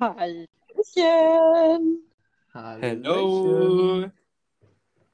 Hallöchen. 0.00 0.48
Hallo. 2.54 4.10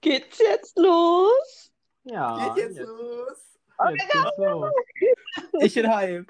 Geht's 0.01 0.39
jetzt 0.39 0.79
los? 0.79 1.73
Ja, 2.05 2.55
Geht 2.55 2.65
jetzt 2.65 2.77
jetzt, 2.79 2.87
los. 2.89 3.59
jetzt 3.91 4.13
geht's 4.13 4.37
los. 4.37 4.73
Ich 5.63 5.75
bin 5.75 5.89
heim. 5.89 6.27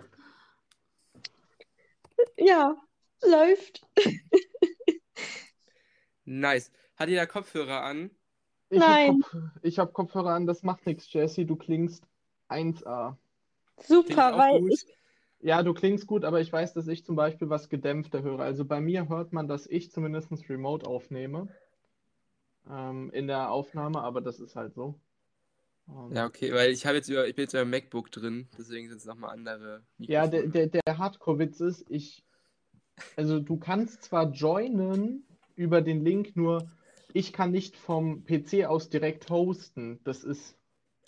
Ja, 2.39 2.77
läuft. 3.23 3.85
Nice. 6.25 6.71
Hat 6.97 7.09
jeder 7.09 7.27
Kopfhörer 7.27 7.83
an? 7.83 8.11
Ich 8.71 8.79
Nein. 8.79 9.23
Hab 9.23 9.31
Kopf, 9.31 9.43
ich 9.63 9.79
habe 9.79 9.93
Kopfhörer 9.93 10.31
an, 10.31 10.47
das 10.47 10.63
macht 10.63 10.87
nichts, 10.87 11.13
Jessie. 11.13 11.45
Du 11.45 11.57
klingst 11.57 12.05
1A. 12.49 13.17
Klingt 13.77 13.89
Super, 14.07 14.35
auch 14.35 14.39
weil 14.39 14.61
gut. 14.61 14.73
ich, 14.73 14.87
Ja, 15.45 15.63
du 15.63 15.75
klingst 15.75 16.07
gut, 16.07 16.25
aber 16.25 16.41
ich 16.41 16.51
weiß, 16.51 16.73
dass 16.73 16.89
ich 16.89 17.05
zum 17.05 17.17
Beispiel 17.17 17.51
was 17.51 17.69
gedämpfter 17.69 18.23
höre. 18.23 18.41
Also 18.41 18.65
bei 18.65 18.81
mir 18.81 19.11
hört 19.11 19.35
man, 19.35 19.47
dass 19.47 19.67
ich 19.67 19.91
zumindest 19.91 20.31
remote 20.49 20.87
aufnehme. 20.87 21.49
Ähm, 22.67 23.11
in 23.13 23.27
der 23.27 23.51
Aufnahme, 23.51 24.01
aber 24.01 24.23
das 24.23 24.41
ist 24.41 24.57
halt 24.57 24.73
so. 24.73 24.99
Ähm, 25.87 26.15
Ja, 26.15 26.25
okay, 26.25 26.51
weil 26.55 26.71
ich 26.71 26.87
habe 26.87 26.97
jetzt 26.97 27.11
über, 27.11 27.29
ich 27.29 27.35
bin 27.35 27.43
jetzt 27.43 27.53
über 27.53 27.67
MacBook 27.67 28.11
drin, 28.11 28.49
deswegen 28.57 28.89
sind 28.89 28.97
es 28.97 29.05
nochmal 29.05 29.35
andere 29.35 29.83
Ja, 29.99 30.27
der, 30.27 30.45
Mikrofone. 30.45 30.69
der, 30.71 30.81
der 30.87 30.99
Hardcore-Witz 30.99 31.61
ist, 31.61 31.85
ich, 31.91 32.25
also 33.15 33.39
du 33.39 33.59
kannst 33.59 34.03
zwar 34.03 34.31
joinen 34.33 35.27
über 35.57 35.83
den 35.83 36.03
Link, 36.03 36.37
nur 36.37 36.71
ich 37.13 37.35
kann 37.35 37.51
nicht 37.51 37.77
vom 37.77 38.25
PC 38.25 38.65
aus 38.65 38.89
direkt 38.89 39.29
hosten. 39.29 40.01
Das 40.05 40.25
ist 40.25 40.57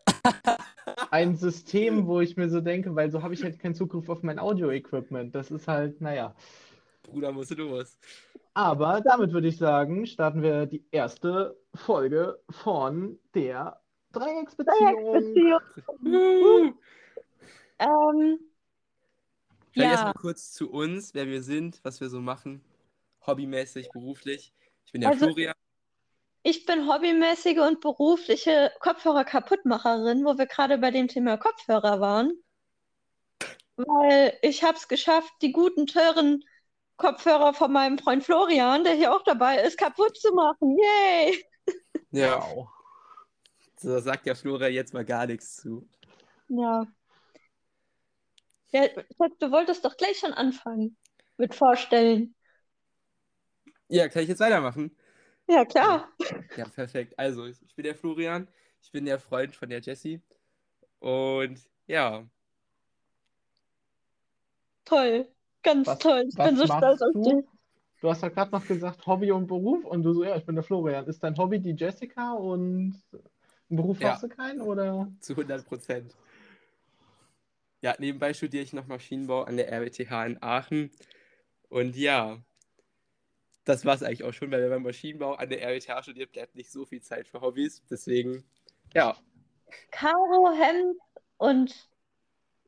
ein 1.17 1.35
System, 1.35 2.07
wo 2.07 2.21
ich 2.21 2.37
mir 2.37 2.51
so 2.51 2.61
denke, 2.61 2.95
weil 2.95 3.11
so 3.11 3.23
habe 3.23 3.33
ich 3.33 3.43
halt 3.43 3.59
keinen 3.59 3.75
Zugriff 3.75 4.11
auf 4.11 4.23
mein 4.23 4.39
Audio-Equipment. 4.39 5.35
Das 5.35 5.51
ist 5.51 5.67
halt, 5.67 5.99
naja. 6.03 6.35
Bruder, 7.05 7.33
musst 7.33 7.53
du 7.53 7.55
los. 7.55 7.99
Aber 8.53 9.01
damit 9.01 9.33
würde 9.33 9.49
ich 9.49 9.57
sagen, 9.57 10.07
starten 10.07 10.43
wir 10.43 10.67
die 10.67 10.85
erste 10.91 11.57
Folge 11.75 12.39
von 12.51 13.19
der 13.35 13.81
Dreiecksbeziehung. 14.13 15.23
Dreiecksbeziehung. 16.03 16.79
Ähm, 17.79 18.39
Vielleicht 19.73 19.75
ja, 19.75 19.91
erstmal 19.93 20.15
kurz 20.15 20.53
zu 20.53 20.71
uns, 20.71 21.15
wer 21.15 21.27
wir 21.27 21.43
sind, 21.43 21.81
was 21.83 22.01
wir 22.01 22.11
so 22.11 22.21
machen. 22.21 22.63
Hobbymäßig, 23.27 23.89
beruflich. 23.91 24.53
Ich 24.85 24.93
bin 24.93 25.01
der 25.01 25.11
Also- 25.11 25.27
Florian. 25.27 25.55
Ich 26.47 26.65
bin 26.65 26.87
hobbymäßige 26.87 27.59
und 27.59 27.81
berufliche 27.81 28.71
Kopfhörer-Kaputtmacherin, 28.79 30.25
wo 30.25 30.39
wir 30.39 30.47
gerade 30.47 30.79
bei 30.79 30.93
dem 30.93 31.09
Thema 31.09 31.37
Kopfhörer 31.37 32.01
waren. 32.01 32.33
Weil 33.75 34.39
ich 34.43 34.63
habe 34.63 34.79
es 34.79 34.87
geschafft, 34.87 35.33
die 35.43 35.51
guten, 35.51 35.89
teuren 35.89 36.45
Kopfhörer 36.99 37.53
von 37.53 37.73
meinem 37.73 37.99
Freund 37.99 38.23
Florian, 38.23 38.85
der 38.85 38.95
hier 38.95 39.13
auch 39.13 39.25
dabei 39.25 39.61
ist, 39.61 39.77
kaputt 39.77 40.17
zu 40.17 40.33
machen. 40.35 40.79
Yay! 40.79 41.45
Ja, 42.13 42.41
so 43.77 43.89
da 43.91 44.01
sagt 44.01 44.27
der 44.27 44.37
Florian 44.37 44.73
jetzt 44.73 44.95
mal 44.95 45.05
gar 45.05 45.27
nichts 45.27 45.57
zu. 45.57 45.89
Ja. 46.47 46.87
Ja, 48.71 48.87
du 49.41 49.51
wolltest 49.51 49.85
doch 49.85 49.97
gleich 49.97 50.19
schon 50.19 50.33
anfangen 50.33 50.97
mit 51.39 51.57
Vorstellen. 51.57 52.37
Ja, 53.89 54.09
kann 54.09 54.23
ich 54.23 54.29
jetzt 54.29 54.41
weitermachen? 54.41 54.97
Ja, 55.49 55.65
klar. 55.65 56.09
Ja, 56.57 56.65
perfekt. 56.69 57.19
Also, 57.19 57.47
ich 57.47 57.75
bin 57.75 57.85
der 57.85 57.95
Florian, 57.95 58.49
ich 58.83 58.91
bin 58.91 59.05
der 59.05 59.19
Freund 59.19 59.55
von 59.55 59.69
der 59.69 59.81
Jessie. 59.81 60.21
Und 60.99 61.61
ja, 61.87 62.25
Toll. 64.85 65.29
Ganz 65.63 65.87
Was- 65.87 65.99
toll. 65.99 66.25
Ich 66.29 66.37
bin 66.37 66.57
so 66.57 66.65
stolz 66.65 67.03
auf 67.03 67.13
du? 67.13 67.23
dich. 67.23 67.45
Du 68.01 68.11
hast 68.11 68.23
ja 68.23 68.29
gerade 68.29 68.53
noch 68.53 68.65
gesagt, 68.67 69.05
Hobby 69.07 69.33
und 69.33 69.47
Beruf 69.47 69.85
und 69.85 70.03
du 70.03 70.13
so, 70.13 70.23
ja, 70.23 70.37
ich 70.37 70.45
bin 70.45 70.55
der 70.55 70.63
Florian. 70.63 71.07
Ist 71.07 71.23
dein 71.25 71.37
Hobby 71.37 71.59
die 71.59 71.73
Jessica 71.73 72.35
und 72.35 73.03
einen 73.13 73.77
Beruf 73.77 74.01
Ja. 74.01 74.13
hast 74.13 74.23
du 74.23 74.29
keinen 74.29 74.61
oder? 74.61 75.11
zu 75.21 75.35
100 75.35 75.67
Prozent. 75.67 76.15
Ja, 77.81 77.95
nebenbei 77.99 78.33
studiere 78.33 78.63
ich 78.63 78.73
noch 78.73 78.87
Maschinenbau 78.87 79.43
an 79.43 79.57
der 79.57 79.73
RWTH 79.73 80.27
in 80.27 80.43
Aachen. 80.43 80.91
Und 81.69 81.97
ja, 81.97 82.39
das 83.67 83.85
war 83.85 83.95
es 83.95 84.03
eigentlich 84.03 84.25
auch 84.25 84.33
schon, 84.33 84.51
weil 84.51 84.63
wenn 84.63 84.71
man 84.71 84.83
Maschinenbau 84.85 85.35
an 85.35 85.51
der 85.51 85.61
RWTH 85.63 86.03
studiert, 86.03 86.33
bleibt 86.33 86.55
nicht 86.55 86.71
so 86.71 86.87
viel 86.87 87.03
Zeit 87.03 87.29
für 87.29 87.41
Hobbys. 87.41 87.83
Deswegen, 87.91 88.45
ja, 88.95 89.17
Karo, 89.91 90.51
Hemd 90.53 90.97
und 91.37 91.75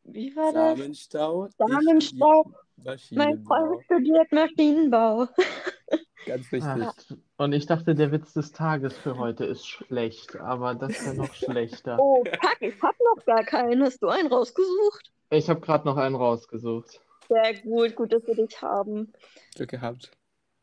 wie 0.05 0.35
war 0.37 0.53
das? 0.53 0.77
Samenstau. 0.77 1.49
studiere 1.57 2.99
Mein 3.13 3.45
Freund 3.45 3.85
studiert 3.85 4.33
Maschinenbau. 4.33 5.29
Ganz 6.27 6.53
richtig. 6.53 6.63
Ach, 6.63 6.95
und 7.37 7.53
ich 7.53 7.67
dachte, 7.67 7.95
der 7.95 8.11
Witz 8.11 8.33
des 8.33 8.53
Tages 8.53 8.97
für 8.99 9.17
heute 9.17 9.45
ist 9.45 9.67
schlecht, 9.67 10.37
aber 10.37 10.75
das 10.75 10.91
ist 10.91 11.07
ja 11.07 11.15
noch 11.15 11.33
schlechter. 11.33 11.97
Oh, 12.01 12.25
fuck, 12.25 12.57
ich 12.61 12.75
hab 12.83 12.97
noch 12.99 13.25
gar 13.25 13.45
keinen. 13.45 13.83
Hast 13.85 14.03
du 14.03 14.09
einen 14.09 14.29
rausgesucht? 14.29 15.13
Ich 15.31 15.49
habe 15.49 15.61
gerade 15.61 15.87
noch 15.87 15.97
einen 15.97 16.17
rausgesucht. 16.17 17.01
Sehr 17.29 17.61
gut, 17.61 17.95
gut, 17.95 18.13
dass 18.13 18.27
wir 18.27 18.35
dich 18.35 18.61
haben. 18.61 19.13
Glück 19.55 19.71
gehabt. 19.71 20.18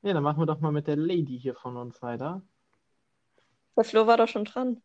Ja, 0.06 0.14
dann 0.14 0.22
machen 0.22 0.40
wir 0.40 0.46
doch 0.46 0.60
mal 0.60 0.72
mit 0.72 0.86
der 0.86 0.98
Lady 0.98 1.40
hier 1.42 1.56
von 1.56 1.78
uns 1.78 2.00
weiter. 2.04 2.44
Der 3.76 3.84
Flo 3.84 4.06
war 4.06 4.18
doch 4.18 4.28
schon 4.28 4.46
dran. 4.46 4.84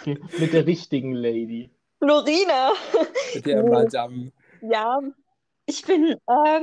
Okay, 0.00 0.18
mit 0.40 0.52
der 0.52 0.66
richtigen 0.66 1.14
Lady. 1.14 1.70
Florina. 1.98 2.72
Mit 3.34 3.46
der. 3.46 3.62
Madame. 3.62 4.32
Ja, 4.62 4.98
ich 5.64 5.84
bin 5.84 6.16
äh, 6.26 6.60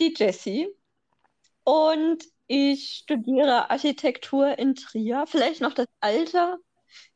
die 0.00 0.12
Jessie 0.14 0.68
und 1.64 2.22
ich 2.46 2.98
studiere 2.98 3.70
Architektur 3.70 4.58
in 4.58 4.74
Trier. 4.74 5.24
Vielleicht 5.26 5.62
noch 5.62 5.72
das 5.72 5.88
Alter. 6.00 6.58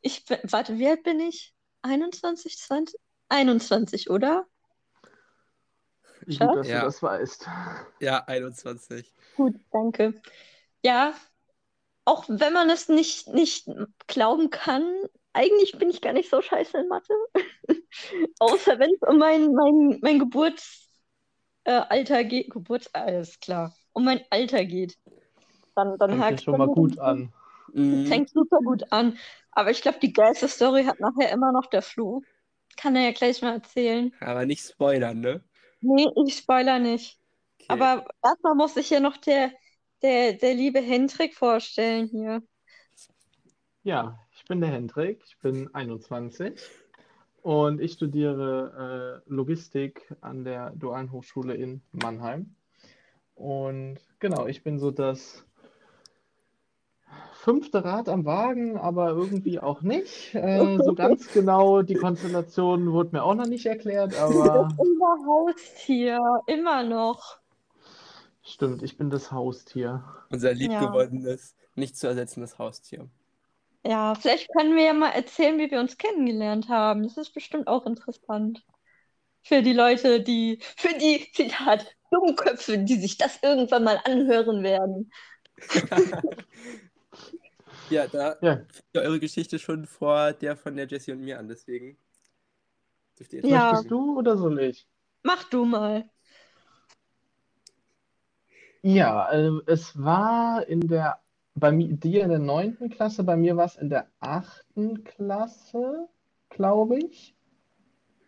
Ich 0.01 0.25
bin, 0.25 0.39
warte, 0.43 0.79
wie 0.79 0.87
alt 0.87 1.03
bin 1.03 1.19
ich? 1.19 1.53
21, 1.83 2.57
20? 2.57 2.99
21, 3.29 4.09
oder? 4.09 4.47
Wie 6.29 6.37
gut, 6.37 6.55
dass 6.55 6.67
Ja. 6.67 6.79
du 6.79 6.85
das 6.85 7.01
weißt. 7.03 7.47
Ja, 7.99 8.23
21. 8.27 9.13
Gut, 9.35 9.55
danke. 9.71 10.21
Ja, 10.83 11.13
auch 12.05 12.25
wenn 12.27 12.53
man 12.53 12.69
es 12.69 12.89
nicht, 12.89 13.27
nicht 13.29 13.67
glauben 14.07 14.49
kann, 14.49 14.83
eigentlich 15.33 15.77
bin 15.77 15.89
ich 15.89 16.01
gar 16.01 16.13
nicht 16.13 16.29
so 16.29 16.41
scheiße 16.41 16.77
in 16.77 16.87
Mathe. 16.87 17.13
Außer 18.39 18.79
wenn 18.79 18.91
es 18.91 19.07
um 19.07 19.17
mein, 19.17 19.53
mein, 19.53 19.99
mein 20.01 20.19
Geburtsalter 20.19 20.79
äh, 21.65 22.25
geht. 22.25 22.49
Geburts, 22.51 22.93
alles 22.93 23.39
klar. 23.39 23.73
Um 23.93 24.05
mein 24.05 24.21
Alter 24.29 24.65
geht. 24.65 24.97
Dann, 25.75 25.97
dann 25.97 26.11
Fängt 26.11 26.21
ja 26.21 26.27
hakt's 26.27 26.43
schon 26.43 26.57
mal 26.57 26.67
gut 26.67 26.99
an. 26.99 27.31
Mhm. 27.73 28.05
Fängt 28.07 28.29
super 28.29 28.59
gut 28.59 28.91
an. 28.91 29.17
Aber 29.51 29.71
ich 29.71 29.81
glaube, 29.81 29.99
die 30.01 30.13
geilste 30.13 30.47
Story 30.47 30.83
hat 30.85 30.99
nachher 30.99 31.31
immer 31.31 31.51
noch 31.51 31.67
der 31.67 31.81
Flo. 31.81 32.21
Kann 32.77 32.95
er 32.95 33.03
ja 33.03 33.11
gleich 33.11 33.41
mal 33.41 33.53
erzählen. 33.53 34.13
Aber 34.19 34.45
nicht 34.45 34.65
spoilern, 34.65 35.19
ne? 35.19 35.43
Nee, 35.81 36.07
ich 36.25 36.37
spoiler 36.37 36.79
nicht. 36.79 37.19
Okay. 37.59 37.67
Aber 37.67 38.05
erstmal 38.23 38.55
muss 38.55 38.75
ich 38.77 38.87
hier 38.87 38.99
noch 38.99 39.17
der, 39.17 39.51
der, 40.01 40.33
der 40.33 40.53
liebe 40.53 40.79
Hendrik 40.79 41.35
vorstellen 41.35 42.07
hier. 42.07 42.41
Ja, 43.83 44.19
ich 44.31 44.43
bin 44.45 44.61
der 44.61 44.71
Hendrik, 44.71 45.23
ich 45.25 45.37
bin 45.39 45.73
21 45.73 46.59
und 47.41 47.79
ich 47.79 47.93
studiere 47.93 49.23
äh, 49.25 49.29
Logistik 49.33 50.13
an 50.21 50.43
der 50.43 50.71
Dualen 50.71 51.11
Hochschule 51.11 51.55
in 51.55 51.81
Mannheim. 51.91 52.55
Und 53.35 53.99
genau, 54.19 54.47
ich 54.47 54.63
bin 54.63 54.79
so 54.79 54.91
das 54.91 55.45
fünfte 57.33 57.83
Rad 57.83 58.09
am 58.09 58.25
Wagen, 58.25 58.77
aber 58.77 59.09
irgendwie 59.09 59.59
auch 59.59 59.81
nicht. 59.81 60.35
Äh, 60.35 60.77
so 60.83 60.93
ganz 60.93 61.31
genau, 61.31 61.81
die 61.81 61.95
Konstellation 61.95 62.91
wurde 62.91 63.11
mir 63.13 63.23
auch 63.23 63.35
noch 63.35 63.47
nicht 63.47 63.65
erklärt, 63.65 64.15
aber 64.15 64.67
Unser 64.77 65.25
Haustier, 65.27 66.19
immer 66.47 66.83
noch. 66.83 67.37
stimmt, 68.43 68.83
ich 68.83 68.97
bin 68.97 69.09
das 69.09 69.31
Haustier. 69.31 70.03
Unser 70.29 70.53
liebgewonnenes, 70.53 71.55
nicht 71.75 71.97
zu 71.97 72.07
ersetzendes 72.07 72.59
Haustier. 72.59 73.07
Ja, 73.85 74.13
vielleicht 74.15 74.49
können 74.51 74.75
wir 74.75 74.83
ja 74.83 74.93
mal 74.93 75.11
erzählen, 75.11 75.57
wie 75.57 75.71
wir 75.71 75.79
uns 75.79 75.97
kennengelernt 75.97 76.67
haben. 76.67 77.03
Das 77.03 77.17
ist 77.17 77.33
bestimmt 77.33 77.67
auch 77.67 77.85
interessant. 77.85 78.63
Für 79.41 79.61
die 79.61 79.73
Leute, 79.73 80.21
die, 80.21 80.59
für 80.75 80.93
die, 80.97 81.31
Zitat, 81.33 81.85
Dummköpfe, 82.11 82.79
die 82.79 82.95
sich 82.95 83.17
das 83.17 83.39
irgendwann 83.41 83.85
mal 83.85 84.01
anhören 84.03 84.63
werden. 84.63 85.11
Ja, 87.89 88.07
da 88.07 88.37
Ja, 88.41 88.55
fängt 88.57 88.83
ja 88.93 89.01
eure 89.01 89.19
Geschichte 89.19 89.59
schon 89.59 89.85
vor 89.85 90.33
der 90.33 90.55
von 90.55 90.75
der 90.75 90.87
Jessie 90.87 91.11
und 91.11 91.21
mir 91.21 91.39
an, 91.39 91.47
deswegen 91.47 91.97
dürft 93.17 93.33
ihr 93.33 93.39
jetzt 93.39 93.49
Ja. 93.49 93.71
möchtest 93.71 93.91
du 93.91 94.17
oder 94.17 94.37
soll 94.37 94.59
ich? 94.59 94.87
Mach 95.23 95.43
du 95.49 95.65
mal. 95.65 96.09
Ja, 98.81 99.29
äh, 99.31 99.51
es 99.65 100.01
war 100.01 100.65
in 100.67 100.81
der, 100.87 101.19
bei 101.55 101.71
mi- 101.71 101.93
dir 101.93 102.23
in 102.23 102.29
der 102.29 102.39
neunten 102.39 102.89
Klasse, 102.89 103.23
bei 103.23 103.35
mir 103.35 103.57
war 103.57 103.65
es 103.65 103.75
in 103.75 103.89
der 103.89 104.07
achten 104.19 105.03
Klasse, 105.03 106.07
glaube 106.49 106.99
ich. 106.99 107.35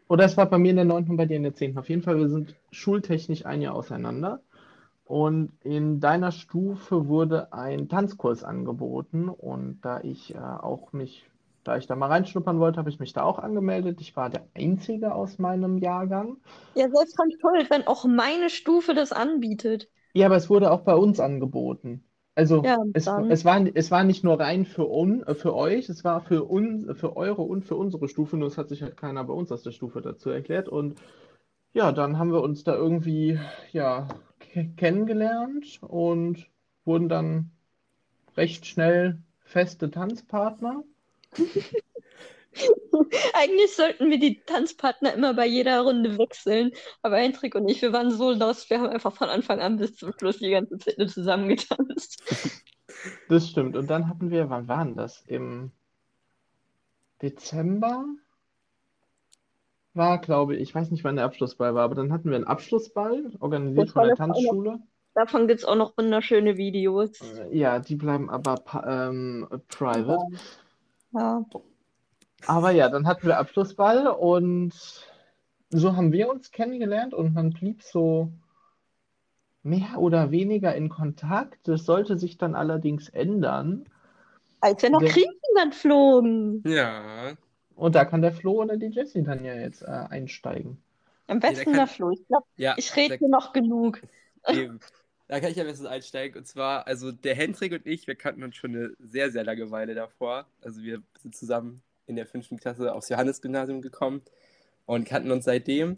Oder 0.09 0.25
es 0.25 0.35
war 0.35 0.49
bei 0.49 0.57
mir 0.57 0.71
in 0.71 0.75
der 0.75 0.85
9. 0.85 1.11
und 1.11 1.17
bei 1.17 1.25
dir 1.25 1.37
in 1.37 1.43
der 1.43 1.55
10. 1.55 1.77
Auf 1.77 1.87
jeden 1.87 2.01
Fall, 2.01 2.17
wir 2.17 2.27
sind 2.27 2.55
schultechnisch 2.71 3.45
ein 3.45 3.61
Jahr 3.61 3.75
auseinander. 3.75 4.41
Und 5.11 5.51
in 5.61 5.99
deiner 5.99 6.31
Stufe 6.31 7.07
wurde 7.09 7.51
ein 7.51 7.89
Tanzkurs 7.89 8.45
angeboten. 8.45 9.27
Und 9.27 9.81
da 9.81 9.99
ich 10.01 10.33
äh, 10.33 10.37
auch 10.37 10.93
mich, 10.93 11.29
da 11.65 11.75
ich 11.75 11.85
da 11.85 11.97
mal 11.97 12.07
reinschnuppern 12.07 12.59
wollte, 12.59 12.79
habe 12.79 12.89
ich 12.89 12.99
mich 12.99 13.11
da 13.11 13.23
auch 13.23 13.37
angemeldet. 13.37 13.99
Ich 13.99 14.15
war 14.15 14.29
der 14.29 14.47
Einzige 14.55 15.13
aus 15.13 15.37
meinem 15.37 15.77
Jahrgang. 15.77 16.37
Ja, 16.75 16.89
selbst 16.89 17.17
ganz 17.17 17.33
toll, 17.41 17.65
wenn 17.69 17.87
auch 17.87 18.05
meine 18.05 18.49
Stufe 18.49 18.93
das 18.93 19.11
anbietet. 19.11 19.89
Ja, 20.13 20.27
aber 20.27 20.37
es 20.37 20.49
wurde 20.49 20.71
auch 20.71 20.81
bei 20.81 20.95
uns 20.95 21.19
angeboten. 21.19 22.05
Also 22.35 22.63
Ja, 22.63 22.77
es, 22.93 23.07
es 23.29 23.43
war, 23.43 23.65
es 23.75 23.91
war 23.91 24.03
nicht 24.05 24.23
nur 24.23 24.39
rein 24.39 24.65
für, 24.65 24.89
un, 24.89 25.23
äh, 25.23 25.35
für 25.35 25.53
euch, 25.53 25.89
es 25.89 26.05
war 26.05 26.21
für 26.21 26.45
uns, 26.45 26.85
für 26.97 27.17
eure 27.17 27.41
und 27.41 27.65
für 27.65 27.75
unsere 27.75 28.07
Stufe, 28.07 28.37
nur 28.37 28.47
es 28.47 28.57
hat 28.57 28.69
sich 28.69 28.81
halt 28.81 28.95
keiner 28.95 29.25
bei 29.25 29.33
uns 29.33 29.51
aus 29.51 29.63
der 29.63 29.71
Stufe 29.71 30.01
dazu 30.01 30.29
erklärt. 30.29 30.69
Und 30.69 30.95
ja, 31.73 31.91
dann 31.91 32.19
haben 32.19 32.31
wir 32.31 32.41
uns 32.41 32.63
da 32.63 32.75
irgendwie 32.75 33.39
ja, 33.73 34.07
kennengelernt 34.77 35.79
und 35.81 36.47
wurden 36.85 37.09
dann 37.09 37.51
recht 38.37 38.65
schnell 38.65 39.21
feste 39.43 39.91
Tanzpartner. 39.91 40.83
Eigentlich 43.33 43.73
sollten 43.73 44.09
wir 44.09 44.19
die 44.19 44.41
Tanzpartner 44.45 45.13
immer 45.13 45.33
bei 45.33 45.45
jeder 45.45 45.81
Runde 45.81 46.17
wechseln. 46.17 46.71
Aber 47.01 47.17
Hendrik 47.17 47.55
und 47.55 47.67
ich, 47.69 47.81
wir 47.81 47.93
waren 47.93 48.11
so 48.11 48.31
lost, 48.31 48.69
wir 48.69 48.79
haben 48.79 48.89
einfach 48.89 49.15
von 49.15 49.29
Anfang 49.29 49.61
an 49.61 49.77
bis 49.77 49.95
zum 49.95 50.13
Schluss 50.17 50.39
die 50.39 50.51
ganze 50.51 50.77
Zeit 50.77 50.97
nur 50.97 51.07
zusammen 51.07 51.47
getanzt. 51.49 52.21
Das 53.29 53.47
stimmt. 53.47 53.75
Und 53.77 53.89
dann 53.89 54.09
hatten 54.09 54.31
wir, 54.31 54.49
wann 54.49 54.67
waren 54.67 54.95
das? 54.95 55.23
Im 55.27 55.71
Dezember 57.21 58.05
war, 59.93 60.19
glaube 60.19 60.55
ich, 60.55 60.61
ich 60.61 60.75
weiß 60.75 60.91
nicht, 60.91 61.03
wann 61.03 61.15
der 61.15 61.25
Abschlussball 61.25 61.75
war, 61.75 61.83
aber 61.83 61.95
dann 61.95 62.11
hatten 62.11 62.29
wir 62.29 62.35
einen 62.35 62.45
Abschlussball, 62.45 63.31
organisiert 63.39 63.91
von 63.91 64.07
der. 64.07 64.15
Tanzschule. 64.15 64.79
Davon 65.13 65.47
gibt 65.47 65.59
es 65.59 65.65
auch 65.65 65.75
noch 65.75 65.97
wunderschöne 65.97 66.55
Videos. 66.57 67.19
Äh, 67.21 67.57
Ja, 67.57 67.79
die 67.79 67.95
bleiben 67.95 68.29
aber 68.29 68.61
ähm, 68.87 69.47
private. 69.67 70.25
Ja. 71.11 71.45
Aber 72.47 72.71
ja, 72.71 72.89
dann 72.89 73.05
hatten 73.05 73.27
wir 73.27 73.37
Abschlussball 73.37 74.07
und 74.07 74.73
so 75.69 75.95
haben 75.95 76.11
wir 76.11 76.29
uns 76.29 76.51
kennengelernt 76.51 77.13
und 77.13 77.33
man 77.33 77.51
blieb 77.51 77.83
so 77.83 78.31
mehr 79.63 79.97
oder 79.97 80.31
weniger 80.31 80.73
in 80.75 80.89
Kontakt. 80.89 81.67
Das 81.67 81.85
sollte 81.85 82.17
sich 82.17 82.37
dann 82.37 82.55
allerdings 82.55 83.09
ändern. 83.09 83.85
Als 84.61 84.81
wir 84.81 84.91
nach 84.91 84.99
Griechenland 84.99 85.75
flogen. 85.75 86.63
Ja. 86.65 87.33
Und 87.75 87.95
da 87.95 88.05
kann 88.05 88.21
der 88.21 88.31
Flo 88.31 88.61
oder 88.61 88.77
die 88.77 88.87
Jessie 88.87 89.23
dann 89.23 89.43
ja 89.43 89.55
jetzt 89.55 89.81
äh, 89.81 89.85
einsteigen. 89.87 90.77
Am 91.27 91.39
besten 91.39 91.65
kann- 91.65 91.73
der 91.73 91.87
Flo. 91.87 92.11
Ich 92.11 92.25
glaube, 92.27 92.45
Ja, 92.57 92.75
ich 92.77 92.95
rede 92.95 93.17
hier 93.17 93.29
noch 93.29 93.53
genug. 93.53 94.01
Eben. 94.47 94.79
Da 95.27 95.39
kann 95.39 95.51
ich 95.51 95.59
am 95.61 95.67
besten 95.67 95.87
einsteigen. 95.87 96.37
Und 96.37 96.45
zwar, 96.45 96.85
also 96.87 97.11
der 97.11 97.35
Hendrik 97.35 97.71
und 97.71 97.87
ich, 97.87 98.05
wir 98.05 98.15
kannten 98.15 98.43
uns 98.43 98.55
schon 98.57 98.75
eine 98.75 98.91
sehr, 98.99 99.31
sehr 99.31 99.43
lange 99.45 99.71
Weile 99.71 99.95
davor. 99.95 100.45
Also 100.61 100.81
wir 100.83 101.01
sind 101.21 101.35
zusammen 101.35 101.81
in 102.05 102.17
der 102.17 102.25
fünften 102.25 102.57
Klasse 102.57 102.93
aufs 102.93 103.07
Johannesgymnasium 103.09 103.81
gekommen 103.81 104.21
und 104.85 105.07
kannten 105.07 105.31
uns 105.31 105.45
seitdem. 105.45 105.97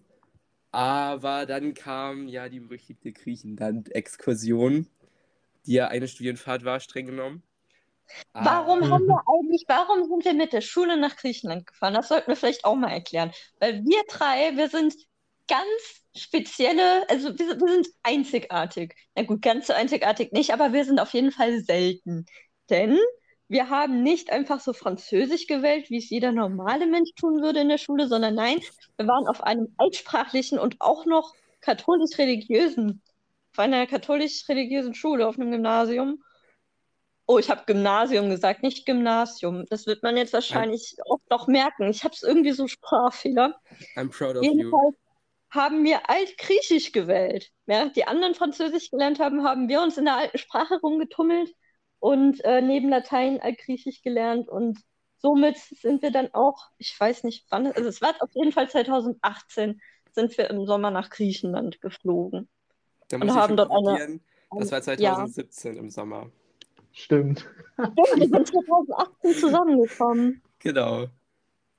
Aber 0.71 1.45
dann 1.47 1.73
kam 1.73 2.27
ja 2.27 2.47
die 2.49 2.59
berüchtigte 2.59 3.11
Griechenland-Exkursion, 3.11 4.87
die 5.65 5.73
ja 5.73 5.87
eine 5.87 6.07
Studienfahrt 6.07 6.63
war, 6.65 6.79
streng 6.79 7.07
genommen. 7.07 7.41
Warum 8.33 8.83
Ah, 8.83 8.89
haben 8.89 9.05
wir 9.07 9.21
eigentlich, 9.27 9.65
warum 9.67 10.03
sind 10.07 10.25
wir 10.25 10.33
mit 10.33 10.53
der 10.53 10.61
Schule 10.61 10.97
nach 10.97 11.15
Griechenland 11.15 11.67
gefahren? 11.67 11.93
Das 11.93 12.07
sollten 12.07 12.27
wir 12.27 12.35
vielleicht 12.35 12.65
auch 12.65 12.75
mal 12.75 12.91
erklären. 12.91 13.31
Weil 13.59 13.83
wir 13.83 14.03
drei, 14.07 14.55
wir 14.57 14.69
sind 14.69 14.93
ganz 15.47 15.67
spezielle, 16.15 17.07
also 17.09 17.37
wir, 17.37 17.59
wir 17.59 17.73
sind 17.73 17.87
einzigartig. 18.03 18.95
Na 19.15 19.23
gut, 19.23 19.41
ganz 19.41 19.67
so 19.67 19.73
einzigartig 19.73 20.31
nicht, 20.31 20.53
aber 20.53 20.73
wir 20.73 20.85
sind 20.85 20.99
auf 20.99 21.13
jeden 21.13 21.31
Fall 21.31 21.59
selten. 21.61 22.25
Denn 22.69 22.97
wir 23.47 23.69
haben 23.69 24.03
nicht 24.03 24.31
einfach 24.31 24.59
so 24.59 24.73
Französisch 24.73 25.47
gewählt, 25.47 25.89
wie 25.89 25.97
es 25.97 26.09
jeder 26.09 26.31
normale 26.31 26.87
Mensch 26.87 27.11
tun 27.15 27.41
würde 27.41 27.59
in 27.61 27.69
der 27.69 27.77
Schule, 27.77 28.07
sondern 28.07 28.35
nein, 28.35 28.59
wir 28.97 29.07
waren 29.07 29.27
auf 29.27 29.43
einem 29.43 29.73
altsprachlichen 29.77 30.59
und 30.59 30.81
auch 30.81 31.05
noch 31.05 31.33
katholisch-religiösen, 31.61 33.01
auf 33.51 33.59
einer 33.59 33.85
katholisch-religiösen 33.85 34.95
Schule, 34.95 35.27
auf 35.27 35.37
einem 35.37 35.51
Gymnasium. 35.51 36.23
Oh, 37.25 37.39
ich 37.39 37.49
habe 37.49 37.63
Gymnasium 37.65 38.29
gesagt, 38.29 38.63
nicht 38.63 38.85
Gymnasium. 38.85 39.65
Das 39.69 39.85
wird 39.87 40.03
man 40.03 40.17
jetzt 40.17 40.33
wahrscheinlich 40.33 40.95
auch 41.09 41.19
noch 41.29 41.47
merken. 41.47 41.89
Ich 41.89 42.03
habe 42.03 42.13
es 42.13 42.23
irgendwie 42.23 42.51
so 42.51 42.67
Sprachfehler. 42.67 43.55
I'm 43.95 44.09
proud 44.09 44.35
of 44.35 44.43
you. 44.43 44.51
Jedenfalls 44.51 44.95
haben 45.49 45.83
wir 45.83 46.09
Altgriechisch 46.09 46.91
gewählt. 46.91 47.49
Während 47.65 47.95
die 47.95 48.05
anderen 48.05 48.33
Französisch 48.33 48.89
gelernt 48.89 49.19
haben, 49.19 49.43
haben 49.43 49.69
wir 49.69 49.81
uns 49.81 49.97
in 49.97 50.05
der 50.05 50.17
alten 50.17 50.37
Sprache 50.37 50.79
rumgetummelt 50.81 51.53
und 51.99 52.43
äh, 52.43 52.61
neben 52.61 52.89
Latein 52.89 53.39
Altgriechisch 53.39 54.01
gelernt. 54.01 54.49
Und 54.49 54.79
somit 55.19 55.57
sind 55.57 56.01
wir 56.01 56.11
dann 56.11 56.33
auch, 56.33 56.57
ich 56.77 56.99
weiß 56.99 57.23
nicht 57.23 57.45
wann, 57.49 57.67
also 57.67 57.87
es 57.87 58.01
war 58.01 58.15
auf 58.19 58.29
jeden 58.33 58.51
Fall 58.51 58.69
2018, 58.69 59.79
sind 60.11 60.37
wir 60.37 60.49
im 60.49 60.65
Sommer 60.65 60.91
nach 60.91 61.09
Griechenland 61.09 61.79
geflogen. 61.81 62.49
Da 63.07 63.17
Und 63.17 63.33
haben 63.33 63.55
dort 63.55 63.71
eine-. 63.71 64.19
Das 64.59 64.71
war 64.71 64.79
Ja. 64.99 65.15
2017 65.15 65.77
im 65.77 65.89
Sommer. 65.89 66.29
Stimmt. 66.93 67.49
Ja, 67.77 67.91
wir 67.95 68.29
sind 68.29 68.47
2018 68.47 69.33
zusammengekommen. 69.33 70.41
Genau. 70.59 71.07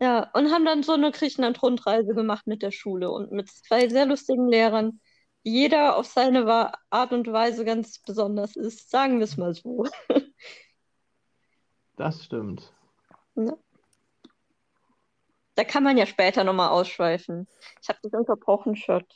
Ja, 0.00 0.28
und 0.34 0.50
haben 0.50 0.64
dann 0.64 0.82
so 0.82 0.92
eine 0.92 1.12
Griechenland-Rundreise 1.12 2.14
gemacht 2.14 2.46
mit 2.46 2.62
der 2.62 2.72
Schule 2.72 3.10
und 3.10 3.30
mit 3.30 3.48
zwei 3.48 3.88
sehr 3.88 4.06
lustigen 4.06 4.48
Lehrern, 4.48 5.00
die 5.44 5.52
jeder 5.52 5.96
auf 5.96 6.06
seine 6.06 6.72
Art 6.90 7.12
und 7.12 7.32
Weise 7.32 7.64
ganz 7.64 8.00
besonders 8.00 8.56
ist. 8.56 8.90
Sagen 8.90 9.18
wir 9.18 9.24
es 9.24 9.36
mal 9.36 9.54
so. 9.54 9.86
Das 11.96 12.24
stimmt. 12.24 12.72
Da 15.54 15.62
kann 15.62 15.84
man 15.84 15.96
ja 15.96 16.06
später 16.06 16.42
nochmal 16.42 16.70
ausschweifen. 16.70 17.46
Ich 17.80 17.88
habe 17.88 18.00
dich 18.02 18.12
unterbrochen, 18.12 18.74
Schott. 18.74 19.06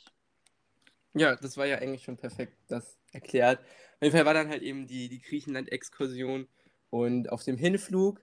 Ja, 1.19 1.35
das 1.35 1.57
war 1.57 1.65
ja 1.65 1.79
eigentlich 1.79 2.03
schon 2.03 2.15
perfekt, 2.15 2.53
das 2.69 2.97
erklärt. 3.11 3.59
Auf 3.59 4.03
jeden 4.03 4.15
Fall 4.15 4.25
war 4.25 4.33
dann 4.33 4.47
halt 4.47 4.61
eben 4.61 4.87
die, 4.87 5.09
die 5.09 5.21
Griechenland-Exkursion 5.21 6.47
und 6.89 7.29
auf 7.29 7.43
dem 7.43 7.57
Hinflug 7.57 8.21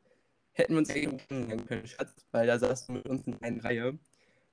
hätten 0.52 0.72
wir 0.72 0.78
uns 0.78 0.88
kennenlernen 0.88 1.66
können, 1.66 1.86
Schatz, 1.86 2.14
weil 2.30 2.46
da 2.46 2.58
saß 2.58 2.86
du 2.86 2.92
mit 2.94 3.06
uns 3.06 3.26
in 3.26 3.36
einer 3.42 3.62
Reihe. 3.62 3.98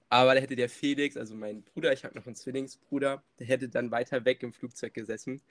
Aber 0.10 0.36
da 0.36 0.42
hätte 0.42 0.58
der 0.58 0.68
Felix, 0.68 1.16
also 1.16 1.36
mein 1.36 1.64
Bruder, 1.64 1.94
ich 1.94 2.04
habe 2.04 2.16
noch 2.16 2.26
einen 2.26 2.36
Zwillingsbruder, 2.36 3.24
der 3.40 3.48
hätte 3.48 3.70
dann 3.70 3.92
weiter 3.92 4.26
weg 4.26 4.44
im 4.44 4.52
Flugzeug 4.52 4.94
gesessen. 4.94 5.42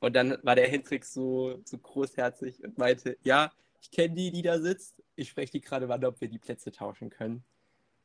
Und 0.00 0.16
dann 0.16 0.38
war 0.42 0.54
der 0.54 0.68
Hendrik 0.68 1.04
so, 1.04 1.60
so 1.66 1.76
großherzig 1.76 2.64
und 2.64 2.78
meinte, 2.78 3.18
ja, 3.24 3.52
ich 3.82 3.90
kenne 3.90 4.14
die, 4.14 4.30
die 4.30 4.42
da 4.42 4.58
sitzt. 4.58 5.02
Ich 5.16 5.28
spreche 5.28 5.52
die 5.52 5.60
gerade 5.60 5.86
mal, 5.86 6.02
ob 6.04 6.20
wir 6.22 6.28
die 6.28 6.38
Plätze 6.38 6.72
tauschen 6.72 7.10
können. 7.10 7.44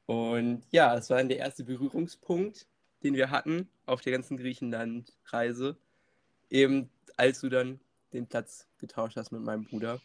Und 0.06 0.64
ja, 0.72 0.94
das 0.94 1.10
war 1.10 1.18
dann 1.18 1.30
der 1.30 1.38
erste 1.38 1.64
Berührungspunkt, 1.64 2.68
den 3.04 3.16
wir 3.16 3.30
hatten 3.32 3.68
auf 3.86 4.02
der 4.02 4.12
ganzen 4.14 4.38
Griechenland-Reise. 4.38 5.76
Eben 6.50 6.90
als 7.18 7.42
du 7.42 7.50
dann 7.50 7.80
den 8.14 8.28
Platz 8.28 8.68
getauscht 8.80 9.18
hast 9.18 9.32
mit 9.32 9.42
meinem 9.42 9.66
Bruder. 9.66 10.00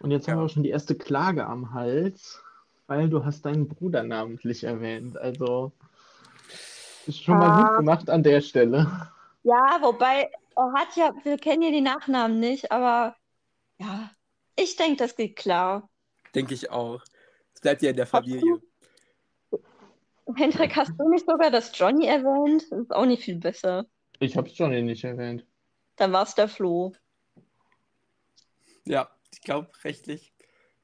Und 0.00 0.10
jetzt 0.10 0.28
haben 0.28 0.36
Ja. 0.36 0.42
wir 0.42 0.46
auch 0.46 0.50
schon 0.50 0.62
die 0.62 0.70
erste 0.70 0.94
Klage 0.94 1.46
am 1.46 1.72
Hals, 1.74 2.40
weil 2.86 3.08
du 3.08 3.24
hast 3.24 3.44
deinen 3.44 3.68
Bruder 3.68 4.02
namentlich 4.02 4.64
erwähnt. 4.64 5.16
Also 5.18 5.72
ist 7.06 7.22
schon 7.22 7.38
mal 7.38 7.50
Ah. 7.50 7.68
gut 7.68 7.78
gemacht 7.78 8.10
an 8.10 8.22
der 8.22 8.40
Stelle. 8.40 9.10
Ja, 9.42 9.78
wobei, 9.80 10.30
er 10.56 10.72
hat 10.74 10.96
ja, 10.96 11.12
wir 11.24 11.38
kennen 11.38 11.62
ja 11.62 11.70
die 11.70 11.80
Nachnamen 11.80 12.38
nicht, 12.40 12.70
aber 12.70 13.16
ja, 13.78 14.10
ich 14.56 14.76
denke, 14.76 14.96
das 14.96 15.16
geht 15.16 15.36
klar. 15.36 15.88
Denke 16.34 16.54
ich 16.54 16.70
auch. 16.70 17.02
Es 17.54 17.60
bleibt 17.60 17.82
ja 17.82 17.90
in 17.90 17.96
der 17.96 18.06
Familie. 18.06 18.60
Hendrik, 20.36 20.76
hast 20.76 20.92
du 20.98 21.08
nicht 21.08 21.26
sogar 21.26 21.50
das 21.50 21.76
Johnny 21.76 22.06
erwähnt? 22.06 22.64
Das 22.70 22.80
ist 22.80 22.94
auch 22.94 23.06
nicht 23.06 23.24
viel 23.24 23.38
besser. 23.38 23.86
Ich 24.20 24.36
hab's 24.36 24.56
Johnny 24.56 24.82
nicht 24.82 25.04
erwähnt. 25.04 25.46
Dann 25.96 26.12
war 26.12 26.22
es 26.22 26.34
der 26.34 26.48
Flo. 26.48 26.92
Ja, 28.84 29.08
ich 29.32 29.40
glaube, 29.40 29.68
rechtlich 29.84 30.32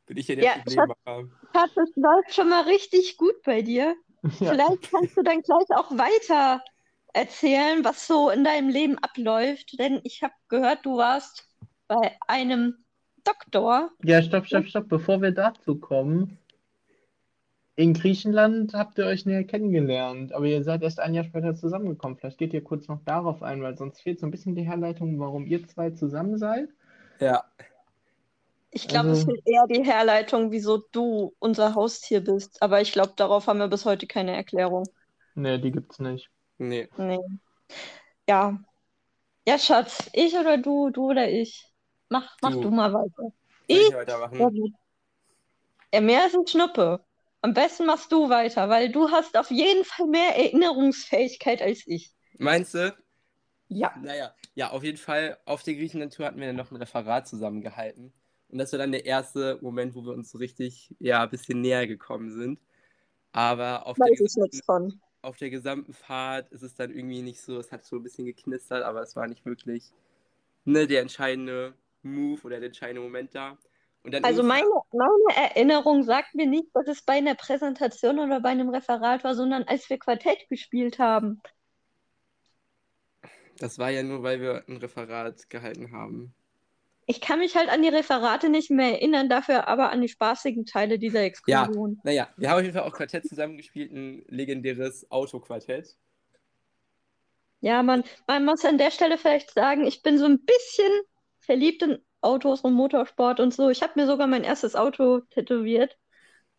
bin 0.07 0.17
ich 0.17 0.29
ja 0.29 0.37
der 0.37 0.45
Ja, 0.45 0.53
Problemmacher. 0.55 1.29
Schatz, 1.53 1.71
es 1.77 1.97
läuft 1.97 2.35
schon 2.35 2.49
mal 2.49 2.63
richtig 2.65 3.17
gut 3.17 3.43
bei 3.45 3.63
dir. 3.63 3.95
Ja. 4.41 4.51
Vielleicht 4.53 4.91
kannst 4.91 5.17
du 5.17 5.23
dann 5.23 5.41
gleich 5.41 5.71
auch 5.77 5.91
weiter 5.93 6.63
erzählen, 7.15 7.85
was 7.85 8.07
so 8.07 8.31
in 8.31 8.45
deinem 8.45 8.69
Leben 8.69 8.99
abläuft. 8.99 9.79
Denn 9.79 10.01
ich 10.05 10.23
habe 10.23 10.35
gehört, 10.49 10.85
du 10.85 10.97
warst 10.97 11.49
bei 11.89 12.17
einem 12.27 12.85
Doktor. 13.25 13.91
Ja, 14.05 14.23
stopp, 14.23 14.47
stopp, 14.47 14.67
stopp. 14.67 14.89
Bevor 14.89 15.23
wir 15.23 15.31
dazu 15.33 15.79
kommen. 15.79 16.39
In 17.79 17.93
Griechenland 17.93 18.73
habt 18.73 18.97
ihr 18.99 19.05
euch 19.05 19.27
näher 19.27 19.45
kennengelernt, 19.45 20.33
aber 20.33 20.47
ihr 20.47 20.65
seid 20.65 20.83
erst 20.83 20.99
ein 20.99 21.13
Jahr 21.13 21.25
später 21.25 21.55
zusammengekommen. 21.55 22.17
Vielleicht 22.17 22.39
geht 22.39 22.55
ihr 22.55 22.65
kurz 22.65 22.89
noch 22.89 23.01
darauf 23.05 23.43
ein, 23.43 23.63
weil 23.63 23.77
sonst 23.77 24.01
fehlt 24.01 24.19
so 24.19 24.27
ein 24.27 24.31
bisschen 24.31 24.55
die 24.55 24.63
Herleitung, 24.67 25.19
warum 25.21 25.47
ihr 25.47 25.67
zwei 25.69 25.91
zusammen 25.91 26.39
seid. 26.39 26.71
Ja, 27.21 27.45
Ich 28.71 28.89
glaube, 28.89 29.11
es 29.11 29.21
Also- 29.21 29.33
ist 29.33 29.47
eher 29.47 29.67
die 29.69 29.85
Herleitung, 29.85 30.51
wieso 30.51 30.79
du 30.93 31.35
unser 31.39 31.75
Haustier 31.75 32.21
bist. 32.23 32.61
Aber 32.63 32.81
ich 32.83 32.93
glaube, 32.93 33.13
darauf 33.17 33.47
haben 33.47 33.59
wir 33.59 33.69
bis 33.69 33.87
heute 33.87 34.07
keine 34.07 34.35
Erklärung. 34.37 34.85
Nee, 35.35 35.57
die 35.59 35.71
gibt's 35.71 35.99
nicht. 35.99 36.29
Nee. 36.59 36.87
Nee. 36.99 37.19
Ja. 38.29 38.59
Ja, 39.49 39.59
Schatz, 39.59 40.11
ich 40.13 40.35
oder 40.37 40.59
du, 40.59 40.91
du 40.91 41.11
oder 41.11 41.27
ich? 41.31 41.73
Mach, 42.11 42.37
mach 42.43 42.53
Du. 42.53 42.63
du 42.63 42.71
mal 42.71 42.93
weiter. 42.93 43.13
Soll 43.17 43.33
Ich? 43.67 43.89
ich 43.89 43.95
weitermachen? 43.95 44.75
Ja, 45.95 46.01
mehr 46.03 46.27
ist 46.27 46.35
ein 46.37 46.47
Schnuppe. 46.47 47.01
Am 47.43 47.55
besten 47.55 47.87
machst 47.87 48.11
du 48.11 48.29
weiter, 48.29 48.69
weil 48.69 48.91
du 48.91 49.11
hast 49.11 49.37
auf 49.37 49.51
jeden 49.51 49.85
Fall 49.85 50.07
mehr 50.07 50.37
Erinnerungsfähigkeit 50.37 51.63
als 51.63 51.83
ich. 51.87 52.13
Meinst 52.39 52.75
du? 52.75 52.97
Ja. 53.69 53.95
Naja, 54.01 54.35
ja, 54.55 54.71
auf 54.71 54.83
jeden 54.83 54.99
Fall. 54.99 55.39
Auf 55.45 55.63
der 55.63 55.75
Griechenland-Tour 55.75 56.27
hatten 56.27 56.41
wir 56.41 56.47
dann 56.47 56.57
noch 56.57 56.71
ein 56.71 56.77
Referat 56.77 57.27
zusammengehalten. 57.27 58.13
Und 58.49 58.59
das 58.59 58.73
war 58.73 58.79
dann 58.79 58.93
der 58.93 59.05
erste 59.05 59.59
Moment, 59.61 59.95
wo 59.95 60.05
wir 60.05 60.13
uns 60.13 60.31
so 60.31 60.39
richtig, 60.39 60.95
ja, 60.99 61.25
ein 61.25 61.31
bisschen 61.31 61.61
näher 61.61 61.87
gekommen 61.87 62.31
sind. 62.31 62.61
Aber 63.33 63.87
auf 63.87 63.97
der, 63.97 64.15
gesamten, 64.15 65.03
auf 65.21 65.37
der 65.37 65.51
gesamten 65.51 65.93
Fahrt 65.93 66.51
ist 66.53 66.63
es 66.63 66.75
dann 66.75 66.91
irgendwie 66.91 67.23
nicht 67.23 67.41
so, 67.41 67.59
es 67.59 67.73
hat 67.73 67.85
so 67.85 67.97
ein 67.97 68.03
bisschen 68.03 68.25
geknistert, 68.25 68.83
aber 68.83 69.03
es 69.03 69.17
war 69.17 69.27
nicht 69.27 69.45
wirklich 69.45 69.93
ne, 70.65 70.87
der 70.87 71.03
entscheidende 71.03 71.75
Move 72.03 72.41
oder 72.45 72.61
der 72.61 72.69
entscheidende 72.69 73.03
Moment 73.03 73.35
da. 73.35 73.59
Also 74.23 74.43
meine, 74.43 74.67
meine 74.93 75.49
Erinnerung 75.49 76.03
sagt 76.03 76.35
mir 76.35 76.47
nicht, 76.47 76.69
dass 76.75 76.87
es 76.87 77.03
bei 77.03 77.15
einer 77.15 77.35
Präsentation 77.35 78.19
oder 78.19 78.41
bei 78.41 78.51
einem 78.51 78.71
Referat 78.71 79.25
war, 79.25 79.35
sondern 79.35 79.65
als 79.65 79.89
wir 79.91 79.99
Quartett 79.99 80.49
gespielt 80.49 80.99
haben. 80.99 81.41
Das 83.59 83.79
war 83.79 83.91
ja 83.91 84.03
nur, 84.03 84.23
weil 84.23 84.41
wir 84.41 84.65
ein 84.69 84.77
Referat 84.77 85.49
gehalten 85.49 85.93
haben. 85.93 86.35
Ich 87.07 87.21
kann 87.21 87.39
mich 87.39 87.57
halt 87.57 87.69
an 87.69 87.83
die 87.83 87.89
Referate 87.89 88.49
nicht 88.49 88.71
mehr 88.71 88.93
erinnern, 88.93 89.29
dafür 89.29 89.69
aber 89.69 89.91
an 89.91 90.01
die 90.01 90.09
spaßigen 90.09 90.67
Teile 90.67 90.99
dieser 90.99 91.23
Exkursion. 91.23 92.01
Naja, 92.03 92.29
wir 92.37 92.51
haben 92.51 92.59
auf 92.59 92.63
jeden 92.63 92.75
Fall 92.75 92.83
auch 92.83 92.93
Quartett 92.93 93.27
zusammengespielt, 93.29 93.93
ein 93.93 94.25
legendäres 94.29 95.09
Autoquartett. 95.11 95.97
Ja, 97.61 97.83
man, 97.83 98.03
man 98.27 98.45
muss 98.45 98.65
an 98.65 98.79
der 98.79 98.91
Stelle 98.91 99.19
vielleicht 99.19 99.53
sagen, 99.53 99.87
ich 99.87 100.03
bin 100.03 100.19
so 100.19 100.25
ein 100.25 100.45
bisschen 100.45 100.93
verliebt 101.39 101.83
in 101.83 101.99
Autos 102.27 102.63
und 102.63 102.75
Motorsport 102.75 103.41
und 103.41 103.55
so. 103.55 103.71
Ich 103.71 103.83
habe 103.83 103.95
mir 103.97 104.07
sogar 104.07 104.27
mein 104.27 104.45
erstes 104.45 104.75
Auto 104.75 105.21
tätowiert, 105.31 105.97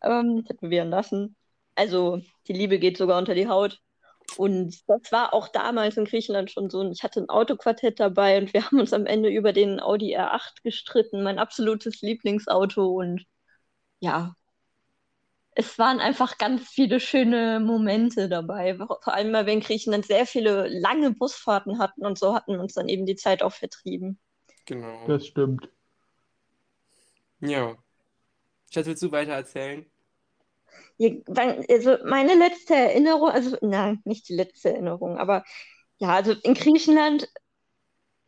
ähm, 0.01 0.45
tätowieren 0.45 0.89
lassen. 0.89 1.35
Also 1.75 2.21
die 2.47 2.53
Liebe 2.53 2.79
geht 2.79 2.97
sogar 2.97 3.17
unter 3.19 3.35
die 3.35 3.49
Haut. 3.49 3.79
Und 4.37 4.77
das 4.87 5.11
war 5.11 5.33
auch 5.33 5.47
damals 5.49 5.97
in 5.97 6.05
Griechenland 6.05 6.51
schon 6.51 6.69
so. 6.69 6.79
Und 6.79 6.91
ich 6.91 7.03
hatte 7.03 7.21
ein 7.21 7.29
Autoquartett 7.29 7.99
dabei 7.99 8.37
und 8.37 8.53
wir 8.53 8.65
haben 8.65 8.79
uns 8.79 8.93
am 8.93 9.05
Ende 9.05 9.29
über 9.29 9.53
den 9.53 9.79
Audi 9.79 10.17
R8 10.17 10.63
gestritten, 10.63 11.23
mein 11.23 11.39
absolutes 11.39 12.01
Lieblingsauto. 12.01 12.85
Und 12.87 13.25
ja, 13.99 14.35
es 15.55 15.77
waren 15.79 15.99
einfach 15.99 16.37
ganz 16.37 16.67
viele 16.69 16.99
schöne 16.99 17.59
Momente 17.59 18.29
dabei. 18.29 18.77
Vor 18.77 19.13
allem, 19.13 19.33
weil 19.33 19.47
wir 19.47 19.53
in 19.53 19.59
Griechenland 19.61 20.05
sehr 20.05 20.25
viele 20.25 20.67
lange 20.67 21.11
Busfahrten 21.11 21.79
hatten 21.79 22.05
und 22.05 22.17
so 22.19 22.35
hatten 22.35 22.57
uns 22.59 22.73
dann 22.73 22.87
eben 22.89 23.05
die 23.05 23.15
Zeit 23.15 23.43
auch 23.43 23.53
vertrieben. 23.53 24.19
Genau. 24.67 25.07
Das 25.07 25.25
stimmt. 25.25 25.67
Ja. 27.39 27.75
Schatz, 28.71 28.87
willst 28.87 29.03
du 29.03 29.11
weiter 29.11 29.33
erzählen? 29.33 29.85
Ja, 30.97 31.11
Also 31.69 31.97
meine 32.05 32.35
letzte 32.35 32.75
Erinnerung, 32.75 33.29
also 33.29 33.57
nein, 33.61 34.01
nicht 34.05 34.27
die 34.29 34.35
letzte 34.35 34.69
Erinnerung, 34.71 35.17
aber 35.17 35.43
ja, 35.99 36.09
also 36.15 36.33
in 36.43 36.53
Griechenland, 36.53 37.29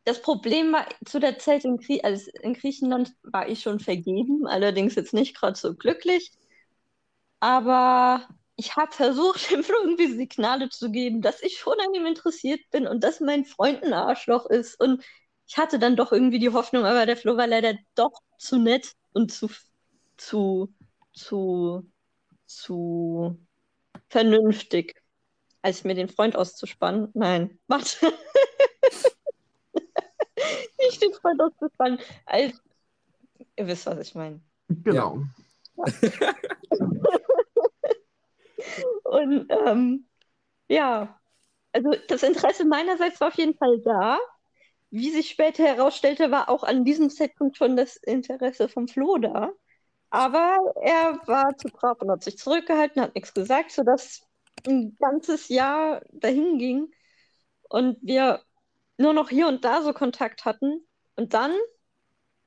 das 0.05 0.21
Problem 0.21 0.73
war 0.73 0.85
zu 1.05 1.19
der 1.19 1.39
Zeit 1.39 1.63
in, 1.65 1.77
Grie 1.77 2.03
also 2.03 2.29
in 2.41 2.53
Griechenland 2.53 3.13
war 3.23 3.47
ich 3.47 3.61
schon 3.61 3.79
vergeben, 3.79 4.47
allerdings 4.47 4.95
jetzt 4.95 5.13
nicht 5.13 5.35
gerade 5.37 5.57
so 5.57 5.75
glücklich. 5.75 6.31
Aber 7.39 8.27
ich 8.55 8.75
habe 8.75 8.91
versucht, 8.91 9.51
ihm 9.51 9.63
irgendwie 9.67 10.07
Signale 10.13 10.69
zu 10.69 10.91
geben, 10.91 11.21
dass 11.21 11.41
ich 11.41 11.57
schon 11.57 11.79
an 11.79 11.93
ihm 11.93 12.05
interessiert 12.05 12.61
bin 12.71 12.87
und 12.87 13.03
dass 13.03 13.19
mein 13.19 13.45
Freund 13.45 13.83
ein 13.83 13.93
Arschloch 13.93 14.45
ist. 14.47 14.79
Und 14.79 15.03
ich 15.49 15.57
hatte 15.57 15.79
dann 15.79 15.95
doch 15.95 16.11
irgendwie 16.11 16.37
die 16.37 16.53
Hoffnung, 16.53 16.85
aber 16.85 17.07
der 17.07 17.17
Flo 17.17 17.35
war 17.35 17.47
leider 17.47 17.73
doch 17.95 18.21
zu 18.37 18.59
nett 18.59 18.95
und 19.13 19.31
zu, 19.31 19.49
zu, 20.15 20.71
zu, 21.11 21.89
zu 22.45 23.39
vernünftig, 24.09 25.01
als 25.63 25.83
mir 25.83 25.95
den 25.95 26.07
Freund 26.07 26.35
auszuspannen. 26.35 27.09
Nein, 27.15 27.59
warte. 27.65 28.13
Nicht 30.79 31.01
den 31.01 31.13
Freund 31.13 31.41
auszuspannen, 31.41 31.97
als. 32.27 32.61
Ihr 33.55 33.65
wisst, 33.65 33.87
was 33.87 33.97
ich 33.97 34.13
meine. 34.13 34.39
Genau. 34.67 35.23
Und 39.03 39.47
ähm, 39.49 40.05
ja, 40.67 41.19
also 41.73 41.95
das 42.07 42.21
Interesse 42.21 42.65
meinerseits 42.65 43.19
war 43.19 43.29
auf 43.29 43.35
jeden 43.35 43.57
Fall 43.57 43.79
da. 43.81 44.19
Wie 44.91 45.11
sich 45.11 45.29
später 45.29 45.63
herausstellte, 45.65 46.31
war 46.31 46.49
auch 46.49 46.63
an 46.63 46.83
diesem 46.85 47.09
Zeitpunkt 47.09 47.57
schon 47.57 47.75
das 47.77 47.95
Interesse 47.97 48.69
vom 48.69 48.87
Flo 48.87 49.17
da. 49.17 49.51
Aber 50.11 50.57
er 50.81 51.19
war 51.27 51.57
zu 51.57 51.69
brav 51.69 52.01
und 52.01 52.11
hat 52.11 52.23
sich 52.23 52.37
zurückgehalten, 52.37 53.01
hat 53.01 53.15
nichts 53.15 53.33
gesagt, 53.33 53.71
sodass 53.71 54.21
ein 54.67 54.95
ganzes 54.99 55.49
Jahr 55.49 56.01
dahin 56.11 56.59
ging 56.59 56.91
und 57.69 57.97
wir 58.01 58.43
nur 58.97 59.13
noch 59.13 59.29
hier 59.29 59.47
und 59.47 59.65
da 59.65 59.81
so 59.83 59.93
Kontakt 59.93 60.45
hatten. 60.45 60.87
Und 61.15 61.33
dann, 61.33 61.53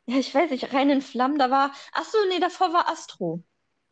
ja, 0.06 0.18
ich 0.18 0.34
weiß 0.34 0.50
nicht, 0.50 0.72
rein 0.74 0.90
in 0.90 1.02
Flammen, 1.02 1.38
da 1.38 1.50
war, 1.50 1.72
ach 1.92 2.04
so, 2.04 2.18
nee, 2.28 2.40
davor 2.40 2.72
war 2.72 2.88
Astro. 2.88 3.42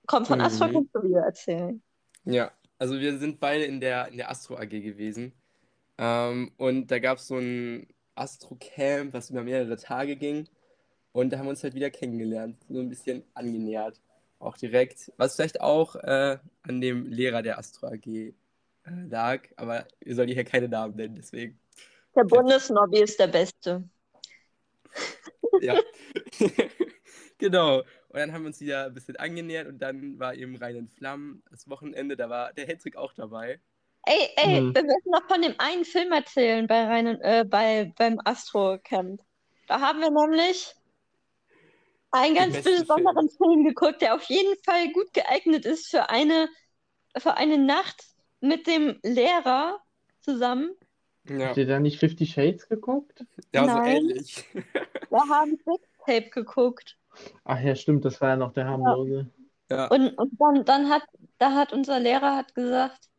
Komm, 0.07 0.27
von 0.27 0.41
Astro 0.41 0.69
Mhm. 0.69 0.73
kannst 0.73 0.95
du 0.95 1.03
wieder 1.03 1.23
erzählen. 1.23 1.83
Ja, 2.25 2.53
also 2.79 2.99
wir 3.01 3.19
sind 3.19 3.41
beide 3.41 3.65
in 3.65 3.81
der, 3.81 4.09
in 4.09 4.17
der 4.19 4.31
Astro 4.31 4.57
AG 4.57 4.69
gewesen. 4.81 5.33
Ähm, 5.99 6.53
und 6.59 6.89
da 6.91 6.99
gab 6.99 7.19
es 7.19 7.29
so 7.29 7.39
ein 7.39 7.89
Astro-Camp, 8.15 9.13
was 9.13 9.31
über 9.31 9.43
mehrere 9.43 9.77
Tage 9.77 10.17
ging. 10.17 10.49
Und 11.13 11.31
da 11.31 11.39
haben 11.39 11.47
wir 11.47 11.51
uns 11.51 11.63
halt 11.63 11.75
wieder 11.75 11.91
kennengelernt, 11.91 12.57
so 12.69 12.79
ein 12.81 12.89
bisschen 12.89 13.25
angenähert. 13.35 14.01
Auch 14.39 14.57
direkt, 14.57 15.13
was 15.17 15.37
vielleicht 15.37 15.61
auch 15.61 15.97
äh, 15.97 16.39
an 16.63 16.81
dem 16.81 17.07
Lehrer 17.07 17.43
der 17.43 17.59
Astro 17.59 17.89
AG 17.89 18.07
äh, 18.07 18.33
lag, 19.09 19.43
aber 19.57 19.87
wir 20.01 20.15
sollen 20.15 20.29
hier 20.29 20.45
keine 20.45 20.69
Namen 20.69 20.97
nennen, 20.97 21.15
deswegen. 21.17 21.59
Der 22.15 22.25
Bundesnobby 22.25 23.01
ist 23.01 23.19
der 23.19 23.29
Beste. 23.29 23.85
Ja. 25.61 25.79
Genau. 27.41 27.79
Und 27.79 28.19
dann 28.19 28.33
haben 28.33 28.43
wir 28.43 28.49
uns 28.49 28.61
wieder 28.61 28.87
ein 28.87 28.95
bisschen 28.95 29.17
angenähert 29.17 29.67
und 29.67 29.79
dann 29.79 30.19
war 30.19 30.35
eben 30.35 30.57
rein 30.57 30.77
in 30.77 30.89
Flammen 30.89 31.43
das 31.51 31.69
Wochenende, 31.71 32.17
da 32.17 32.29
war 32.29 32.53
der 32.53 32.67
Hendrik 32.67 32.97
auch 32.97 33.15
dabei. 33.15 33.61
Ey, 34.07 34.29
ey, 34.37 34.59
Hm. 34.59 34.75
wir 34.75 34.83
müssen 34.83 35.11
noch 35.11 35.27
von 35.29 35.43
dem 35.43 35.55
einen 35.59 35.85
Film 35.85 36.13
erzählen 36.13 36.67
bei 36.67 36.85
Rhein, 36.85 37.07
äh, 37.21 37.45
bei, 37.49 37.93
beim 37.97 38.19
Astro-Camp. 38.25 39.21
Da 39.67 39.81
haben 39.81 40.01
wir 40.01 40.11
nämlich 40.11 40.75
einen 42.11 42.35
ganz 42.35 42.63
besonderen 42.63 43.29
Film 43.31 43.65
geguckt, 43.65 44.03
der 44.03 44.15
auf 44.15 44.25
jeden 44.25 44.55
Fall 44.65 44.91
gut 44.93 45.13
geeignet 45.13 45.65
ist 45.65 45.89
für 45.91 46.11
eine, 46.11 46.49
für 47.17 47.37
eine 47.37 47.59
Nacht 47.59 48.03
mit 48.41 48.67
dem 48.67 48.99
Lehrer 49.03 49.81
zusammen. 50.21 50.71
Ja, 51.29 51.49
Habt 51.49 51.59
ihr 51.59 51.67
da 51.67 51.79
nicht 51.79 51.99
Fifty 51.99 52.27
Shades 52.27 52.69
geguckt? 52.69 53.25
ja 53.53 53.69
so 53.69 53.77
Nein. 53.77 53.97
ähnlich. 53.99 54.45
Wir 55.11 55.29
haben 55.29 55.59
Sextape 55.65 56.31
geguckt. 56.31 56.97
Ach 57.45 57.61
ja, 57.61 57.75
stimmt, 57.77 58.05
das 58.05 58.21
war 58.21 58.31
ja 58.31 58.37
noch 58.37 58.53
der 58.53 58.67
harmlose. 58.67 59.29
Ja. 59.71 59.87
Und, 59.89 60.11
und 60.19 60.33
dann, 60.41 60.65
dann 60.65 60.89
hat, 60.91 61.03
da 61.39 61.53
hat 61.55 61.73
unser 61.73 62.01
Lehrer 62.01 62.37
hat 62.37 62.55
gesagt, 62.55 63.10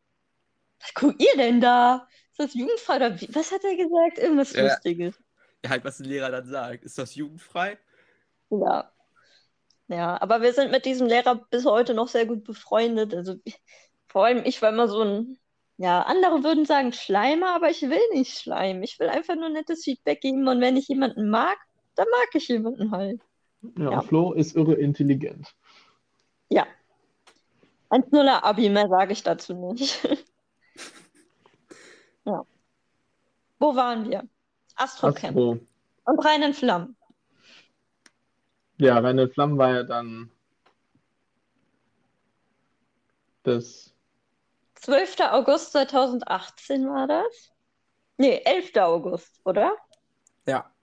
was 0.82 0.94
guckt 0.94 1.22
ihr 1.22 1.36
denn 1.38 1.62
da? 1.62 2.08
Ist 2.32 2.40
das 2.40 2.54
jugendfrei 2.54 2.96
oder 2.98 3.20
wie? 3.22 3.28
Was 3.34 3.52
hat 3.52 3.64
er 3.64 3.76
gesagt? 3.76 4.18
Irgendwas 4.18 4.54
Ja. 4.54 4.64
Lustiges. 4.64 5.16
Ja, 5.64 5.70
halt, 5.72 5.84
was 5.86 5.98
der 5.98 6.08
Lehrer 6.08 6.32
dann 6.32 6.46
sagt. 6.46 6.84
Ist 6.84 6.98
das 6.98 7.16
jugendfrei? 7.16 7.78
Ja. 8.50 8.92
Ja, 9.88 10.22
aber 10.22 10.42
wir 10.42 10.54
sind 10.54 10.72
mit 10.72 10.86
diesem 10.86 11.08
Lehrer 11.08 11.36
bis 11.50 11.66
heute 11.66 11.94
noch 11.94 12.08
sehr 12.08 12.26
gut 12.26 12.44
befreundet. 12.46 13.14
Also 13.14 13.36
vor 14.08 14.26
allem 14.26 14.44
ich 14.46 14.62
war 14.62 14.70
immer 14.70 14.88
so 14.88 15.02
ein, 15.02 15.38
ja, 15.78 16.02
andere 16.04 16.44
würden 16.44 16.66
sagen 16.66 16.94
Schleimer, 16.94 17.54
aber 17.56 17.70
ich 17.70 17.82
will 17.82 18.00
nicht 18.14 18.40
schleimen. 18.40 18.82
Ich 18.84 19.00
will 19.00 19.10
einfach 19.10 19.36
nur 19.36 19.50
nettes 19.50 19.84
Feedback 19.84 20.22
geben 20.22 20.48
und 20.48 20.62
wenn 20.62 20.78
ich 20.78 20.88
jemanden 20.88 21.30
mag, 21.30 21.58
dann 21.96 22.08
mag 22.10 22.30
ich 22.34 22.48
jemanden 22.48 22.92
halt. 22.92 23.22
Ja, 23.78 23.92
Ja. 23.92 24.02
Flo 24.02 24.32
ist 24.34 24.56
irre 24.56 24.76
intelligent. 24.76 25.54
Ja. 26.50 26.66
1-0er 27.90 28.44
Abi, 28.44 28.70
mehr 28.70 28.88
sage 28.88 29.12
ich 29.12 29.24
dazu 29.24 29.54
nicht. 29.54 30.00
Ja. 32.26 32.46
Wo 33.60 33.76
waren 33.76 34.10
wir? 34.10 34.28
Astrocamp. 34.76 35.38
Astro. 35.38 35.60
Und 36.06 36.26
rein 36.26 36.44
in 36.44 36.54
Flammen. 36.54 36.96
Ja, 38.78 38.98
Reine 38.98 39.30
Flammen 39.30 39.60
war 39.60 39.76
ja 39.76 39.84
dann 39.84 40.32
das 43.44 43.94
12. 44.74 45.20
August 45.20 45.74
2018 45.74 46.88
war 46.90 47.06
das? 47.06 47.54
Nee, 48.18 48.42
11. 48.44 48.76
August, 48.78 49.40
oder? 49.46 49.76
Ja. 50.48 50.74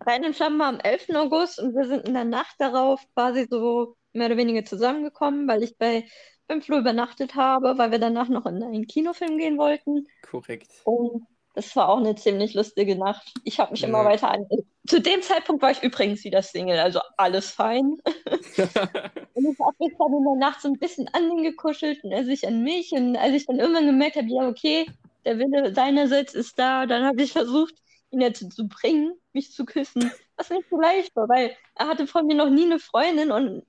Rein 0.00 0.22
in 0.22 0.34
Flammen 0.34 0.60
war 0.60 0.68
am 0.68 0.78
11. 0.78 1.16
August 1.16 1.58
und 1.58 1.74
wir 1.74 1.88
sind 1.88 2.06
in 2.06 2.14
der 2.14 2.24
Nacht 2.24 2.54
darauf 2.60 3.00
quasi 3.14 3.48
so 3.50 3.96
mehr 4.12 4.26
oder 4.26 4.36
weniger 4.36 4.64
zusammengekommen, 4.64 5.48
weil 5.48 5.64
ich 5.64 5.76
bei 5.76 6.08
beim 6.48 6.62
Flo 6.62 6.78
übernachtet 6.78 7.34
habe, 7.34 7.76
weil 7.78 7.90
wir 7.90 7.98
danach 7.98 8.28
noch 8.28 8.46
in 8.46 8.62
einen 8.62 8.86
Kinofilm 8.86 9.38
gehen 9.38 9.58
wollten. 9.58 10.06
Korrekt. 10.22 10.72
Und 10.84 11.26
das 11.54 11.74
war 11.74 11.88
auch 11.88 11.98
eine 11.98 12.14
ziemlich 12.14 12.54
lustige 12.54 12.96
Nacht. 12.96 13.32
Ich 13.44 13.58
habe 13.58 13.72
mich 13.72 13.82
immer 13.82 14.02
Ja. 14.02 14.04
weiter 14.04 14.30
an. 14.30 14.46
Zu 14.86 15.00
dem 15.00 15.22
Zeitpunkt 15.22 15.62
war 15.62 15.70
ich 15.70 15.82
übrigens 15.82 16.22
wieder 16.24 16.42
Single, 16.42 16.78
also 16.78 17.00
alles 17.16 17.50
fein. 17.50 17.96
Und 19.34 19.44
ich 19.52 19.58
habe 19.60 19.76
mich 19.78 19.92
dann 19.98 20.12
in 20.14 20.24
der 20.24 20.36
Nacht 20.36 20.60
so 20.62 20.68
ein 20.68 20.78
bisschen 20.78 21.08
an 21.12 21.30
ihn 21.30 21.42
gekuschelt 21.42 22.02
und 22.04 22.12
er 22.12 22.24
sich 22.24 22.46
an 22.46 22.62
mich. 22.62 22.92
Und 22.92 23.16
als 23.16 23.34
ich 23.34 23.46
dann 23.46 23.58
irgendwann 23.58 23.86
gemerkt 23.86 24.16
habe, 24.16 24.28
ja, 24.28 24.48
okay, 24.48 24.86
der 25.24 25.38
Wille 25.38 25.74
seinerseits 25.74 26.34
ist 26.34 26.58
da, 26.58 26.86
dann 26.86 27.04
habe 27.04 27.20
ich 27.22 27.32
versucht, 27.32 27.74
ihn 28.10 28.20
dazu 28.20 28.48
zu 28.48 28.66
bringen, 28.68 29.12
mich 29.32 29.52
zu 29.52 29.64
küssen. 29.66 30.10
Was 30.36 30.50
nicht 30.50 30.68
so 30.70 30.80
leicht 30.80 31.14
war, 31.16 31.28
weil 31.28 31.54
er 31.74 31.88
hatte 31.88 32.06
von 32.06 32.26
mir 32.26 32.34
noch 32.36 32.48
nie 32.50 32.64
eine 32.64 32.78
Freundin 32.78 33.30
und 33.30 33.62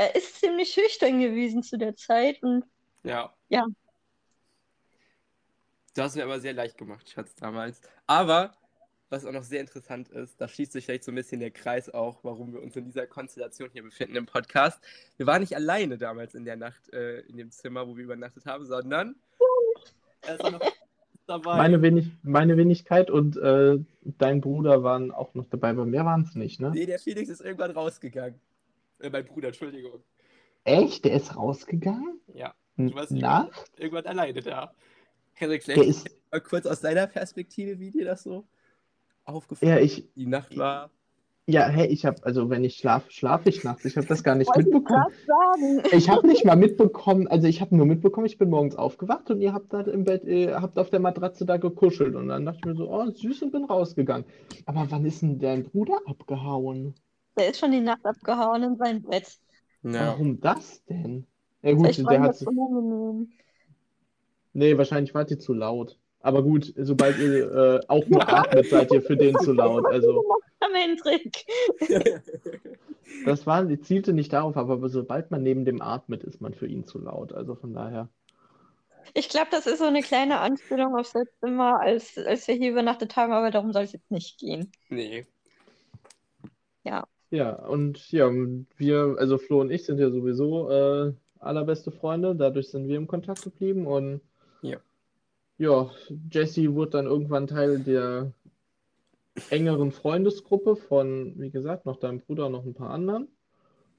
er 0.00 0.16
ist 0.16 0.40
ziemlich 0.40 0.72
schüchtern 0.72 1.20
gewesen 1.20 1.62
zu 1.62 1.76
der 1.76 1.94
Zeit. 1.94 2.42
Und 2.42 2.64
ja. 3.02 3.34
Ja. 3.50 3.66
Du 5.94 6.02
hast 6.02 6.16
mir 6.16 6.24
aber 6.24 6.40
sehr 6.40 6.54
leicht 6.54 6.78
gemacht, 6.78 7.10
Schatz, 7.10 7.34
damals. 7.34 7.82
Aber, 8.06 8.54
was 9.10 9.26
auch 9.26 9.32
noch 9.32 9.42
sehr 9.42 9.60
interessant 9.60 10.08
ist, 10.08 10.40
da 10.40 10.48
schließt 10.48 10.72
sich 10.72 10.86
vielleicht 10.86 11.04
so 11.04 11.12
ein 11.12 11.16
bisschen 11.16 11.40
der 11.40 11.50
Kreis 11.50 11.90
auch, 11.90 12.24
warum 12.24 12.54
wir 12.54 12.62
uns 12.62 12.76
in 12.76 12.86
dieser 12.86 13.06
Konstellation 13.06 13.68
hier 13.72 13.82
befinden 13.82 14.16
im 14.16 14.24
Podcast. 14.24 14.80
Wir 15.18 15.26
waren 15.26 15.40
nicht 15.40 15.54
alleine 15.54 15.98
damals 15.98 16.34
in 16.34 16.46
der 16.46 16.56
Nacht 16.56 16.90
äh, 16.94 17.20
in 17.20 17.36
dem 17.36 17.50
Zimmer, 17.50 17.86
wo 17.86 17.94
wir 17.96 18.04
übernachtet 18.04 18.46
haben, 18.46 18.64
sondern 18.64 19.16
er 20.22 20.34
ist 20.36 20.44
auch 20.44 20.52
noch 20.52 20.72
dabei. 21.26 21.56
Meine, 21.58 21.82
Wenig 21.82 22.10
meine 22.22 22.56
Wenigkeit 22.56 23.10
und 23.10 23.36
äh, 23.36 23.78
dein 24.02 24.40
Bruder 24.40 24.82
waren 24.82 25.10
auch 25.10 25.34
noch 25.34 25.48
dabei, 25.50 25.70
aber 25.70 25.84
mehr 25.84 26.06
waren 26.06 26.22
es 26.22 26.34
nicht, 26.36 26.58
ne? 26.58 26.70
Nee, 26.70 26.86
der 26.86 27.00
Felix 27.00 27.28
ist 27.28 27.42
irgendwann 27.42 27.72
rausgegangen. 27.72 28.40
Äh, 29.00 29.10
mein 29.10 29.24
Bruder, 29.24 29.48
Entschuldigung. 29.48 30.00
Echt? 30.64 31.04
Der 31.04 31.14
ist 31.14 31.36
rausgegangen? 31.36 32.20
Ja, 32.34 32.54
Du 32.76 32.94
warst 32.94 33.12
Na? 33.12 33.48
irgendwann 33.76 34.06
alleine 34.06 34.40
da. 34.40 34.72
Henrik, 35.34 35.64
Der 35.64 35.74
vielleicht 35.74 35.90
ist. 36.06 36.10
mal 36.30 36.40
kurz 36.40 36.66
aus 36.66 36.80
deiner 36.80 37.06
Perspektive, 37.06 37.78
wie 37.78 37.90
dir 37.90 38.04
das 38.04 38.22
so 38.22 38.44
aufgefallen 39.24 39.72
Ja, 39.72 39.78
ist. 39.78 39.98
ich. 39.98 40.12
Die 40.14 40.26
Nacht 40.26 40.56
war. 40.56 40.90
Ja, 41.46 41.66
hey, 41.66 41.88
ich 41.88 42.04
habe, 42.04 42.22
also 42.24 42.48
wenn 42.48 42.62
ich 42.62 42.76
schlafe, 42.76 43.10
schlafe 43.10 43.48
ich 43.48 43.64
nachts. 43.64 43.84
Ich 43.84 43.96
habe 43.96 44.06
das 44.06 44.22
gar 44.22 44.36
nicht 44.36 44.50
ich 44.54 44.64
mitbekommen. 44.64 45.06
sagen. 45.26 45.82
Ich 45.90 46.08
habe 46.08 46.26
nicht 46.26 46.44
mal 46.44 46.54
mitbekommen, 46.56 47.26
also 47.26 47.48
ich 47.48 47.60
habe 47.60 47.74
nur 47.76 47.86
mitbekommen, 47.86 48.26
ich 48.26 48.38
bin 48.38 48.50
morgens 48.50 48.76
aufgewacht 48.76 49.30
und 49.30 49.40
ihr 49.40 49.52
habt 49.52 49.72
da 49.72 49.80
im 49.80 50.04
Bett, 50.04 50.24
ihr 50.24 50.60
habt 50.60 50.78
auf 50.78 50.90
der 50.90 51.00
Matratze 51.00 51.44
da 51.46 51.56
gekuschelt 51.56 52.14
und 52.14 52.28
dann 52.28 52.44
dachte 52.44 52.58
ich 52.60 52.64
mir 52.66 52.76
so, 52.76 52.88
oh, 52.88 53.10
süß 53.10 53.42
und 53.42 53.50
bin 53.52 53.64
rausgegangen. 53.64 54.24
Aber 54.66 54.86
wann 54.90 55.04
ist 55.04 55.22
denn 55.22 55.38
dein 55.40 55.64
Bruder 55.64 55.98
abgehauen? 56.06 56.94
Der 57.38 57.50
ist 57.50 57.58
schon 57.58 57.72
die 57.72 57.80
Nacht 57.80 58.04
abgehauen 58.04 58.62
in 58.62 58.76
sein 58.76 59.02
Bett. 59.02 59.38
Ja. 59.82 60.08
Warum 60.08 60.40
das 60.40 60.84
denn? 60.84 61.26
Ja 61.62 61.72
gut, 61.72 61.86
Vielleicht 61.86 62.10
der 62.10 62.20
hat 62.20 62.30
das 62.30 62.42
unangenehm. 62.42 63.32
nee, 64.52 64.76
wahrscheinlich 64.76 65.14
wart 65.14 65.30
ihr 65.30 65.38
zu 65.38 65.54
laut. 65.54 65.98
Aber 66.22 66.42
gut, 66.42 66.72
sobald 66.76 67.18
ihr 67.18 67.50
äh, 67.50 67.80
auch 67.88 68.06
nur 68.06 68.28
atmet, 68.28 68.66
seid 68.66 68.92
ihr 68.92 69.00
für 69.00 69.16
den 69.16 69.38
zu 69.38 69.52
laut. 69.52 69.86
Also 69.86 70.22
Am 70.60 70.74
Hendrik. 70.74 71.46
das 73.24 73.46
war, 73.46 73.66
zielte 73.80 74.12
nicht 74.12 74.32
darauf, 74.32 74.56
aber 74.56 74.86
sobald 74.90 75.30
man 75.30 75.42
neben 75.42 75.64
dem 75.64 75.80
atmet, 75.80 76.22
ist 76.22 76.42
man 76.42 76.52
für 76.52 76.66
ihn 76.66 76.84
zu 76.84 76.98
laut. 76.98 77.32
Also 77.32 77.54
von 77.54 77.72
daher. 77.72 78.08
Ich 79.14 79.30
glaube, 79.30 79.48
das 79.50 79.66
ist 79.66 79.78
so 79.78 79.86
eine 79.86 80.02
kleine 80.02 80.40
Anspielung 80.40 80.94
aufs 80.94 81.14
letzte 81.14 81.48
Mal, 81.48 81.78
als, 81.78 82.18
als 82.18 82.46
wir 82.46 82.54
hier 82.54 82.70
übernachtet 82.70 83.16
haben, 83.16 83.32
aber 83.32 83.50
darum 83.50 83.72
soll 83.72 83.84
es 83.84 83.92
jetzt 83.92 84.10
nicht 84.10 84.38
gehen. 84.38 84.70
nee. 84.88 85.26
Ja, 86.82 87.06
und 87.54 88.10
ja, 88.10 88.28
wir, 88.76 89.16
also 89.18 89.38
Flo 89.38 89.60
und 89.60 89.70
ich 89.70 89.84
sind 89.84 89.98
ja 89.98 90.10
sowieso 90.10 90.70
äh, 90.70 91.12
allerbeste 91.38 91.92
Freunde, 91.92 92.34
dadurch 92.34 92.70
sind 92.70 92.88
wir 92.88 92.96
im 92.96 93.06
Kontakt 93.06 93.42
geblieben 93.42 93.86
und 93.86 94.20
Ja. 94.62 94.78
ja, 95.58 95.90
Jesse 96.30 96.74
wurde 96.74 96.90
dann 96.90 97.06
irgendwann 97.06 97.46
Teil 97.46 97.78
der 97.78 98.32
engeren 99.48 99.92
Freundesgruppe 99.92 100.76
von, 100.76 101.34
wie 101.36 101.50
gesagt, 101.50 101.86
noch 101.86 101.96
deinem 101.98 102.20
Bruder 102.20 102.46
und 102.46 102.52
noch 102.52 102.64
ein 102.64 102.74
paar 102.74 102.90
anderen. 102.90 103.28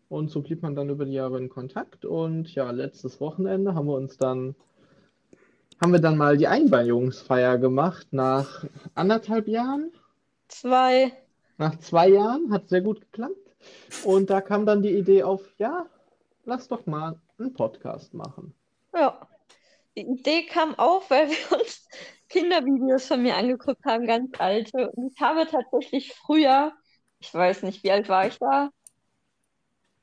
Und 0.10 0.30
so 0.30 0.42
blieb 0.42 0.62
man 0.62 0.76
dann 0.76 0.90
über 0.90 1.06
die 1.06 1.14
Jahre 1.14 1.38
in 1.38 1.48
Kontakt 1.48 2.04
und 2.04 2.54
ja, 2.54 2.70
letztes 2.72 3.22
Wochenende 3.22 3.76
haben 3.76 3.88
wir 3.88 3.96
uns 3.96 4.18
dann, 4.18 4.56
haben 5.82 5.94
wir 5.94 6.02
dann 6.02 6.18
mal 6.18 6.36
die 6.36 6.48
Einweihungsfeier 6.48 7.58
gemacht 7.58 8.08
nach 8.12 8.66
anderthalb 8.94 9.48
Jahren. 9.48 9.92
Zwei. 10.50 11.14
Nach 11.62 11.78
zwei 11.78 12.08
Jahren 12.08 12.52
hat 12.52 12.70
sehr 12.70 12.82
gut 12.82 13.02
geklappt. 13.02 13.36
Und 14.04 14.32
da 14.32 14.42
kam 14.42 14.66
dann 14.66 14.82
die 14.82 14.98
Idee 14.98 15.22
auf, 15.22 15.44
ja, 15.60 15.86
lass 16.44 16.68
doch 16.68 16.88
mal 16.88 17.22
einen 17.38 17.54
Podcast 17.54 18.16
machen. 18.16 18.56
Ja. 18.96 19.28
Die 19.96 20.08
Idee 20.08 20.48
kam 20.48 20.74
auf, 20.80 21.12
weil 21.12 21.30
wir 21.30 21.60
uns 21.60 21.88
Kindervideos 22.30 23.06
von 23.06 23.22
mir 23.22 23.36
angeguckt 23.36 23.86
haben, 23.86 24.08
ganz 24.08 24.32
alte. 24.40 24.90
Und 24.90 25.14
ich 25.14 25.22
habe 25.22 25.46
tatsächlich 25.46 26.16
früher, 26.16 26.74
ich 27.20 27.32
weiß 27.32 27.62
nicht, 27.62 27.84
wie 27.84 27.92
alt 27.92 28.10
war 28.10 28.26
ich 28.26 28.40
da? 28.40 28.72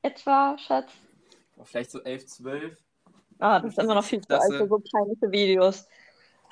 Etwa, 0.01 0.57
Schatz? 0.59 0.93
Vielleicht 1.65 1.91
so 1.91 2.01
11, 2.01 2.25
12. 2.25 2.77
Ah, 3.39 3.59
das 3.59 3.73
ist 3.73 3.79
immer 3.79 3.95
noch 3.95 4.05
viel 4.05 4.21
zu 4.21 4.39
alt 4.39 4.53
äh, 4.53 4.59
für 4.59 4.67
so 4.69 4.79
peinliche 4.79 5.29
Videos. 5.29 5.89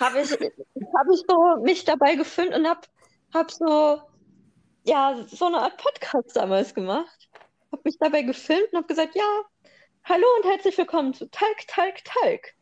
Habe 0.02 0.20
ich, 0.20 0.32
habe 0.34 1.13
ich 1.13 1.24
so 1.30 1.63
mich 1.63 1.86
dabei 1.86 2.15
gefilmt 2.15 2.54
und 2.54 2.67
habe 2.67 2.82
hab 3.34 3.52
so, 3.52 4.02
ja, 4.88 5.21
so 5.28 5.45
eine 5.45 5.60
Art 5.62 5.78
Podcast 5.78 6.36
damals 6.36 6.73
gemacht. 6.73 7.30
Habe 7.71 7.82
mich 7.84 7.97
dabei 8.00 8.21
gefilmt 8.21 8.71
und 8.71 8.78
habe 8.78 8.88
gesagt, 8.88 9.15
ja, 9.15 9.41
hallo 10.06 10.26
und 10.38 10.50
herzlich 10.50 10.78
willkommen 10.78 11.13
zu 11.13 11.30
Talk, 11.30 11.67
Talk, 11.67 11.95
Talk. 12.06 12.54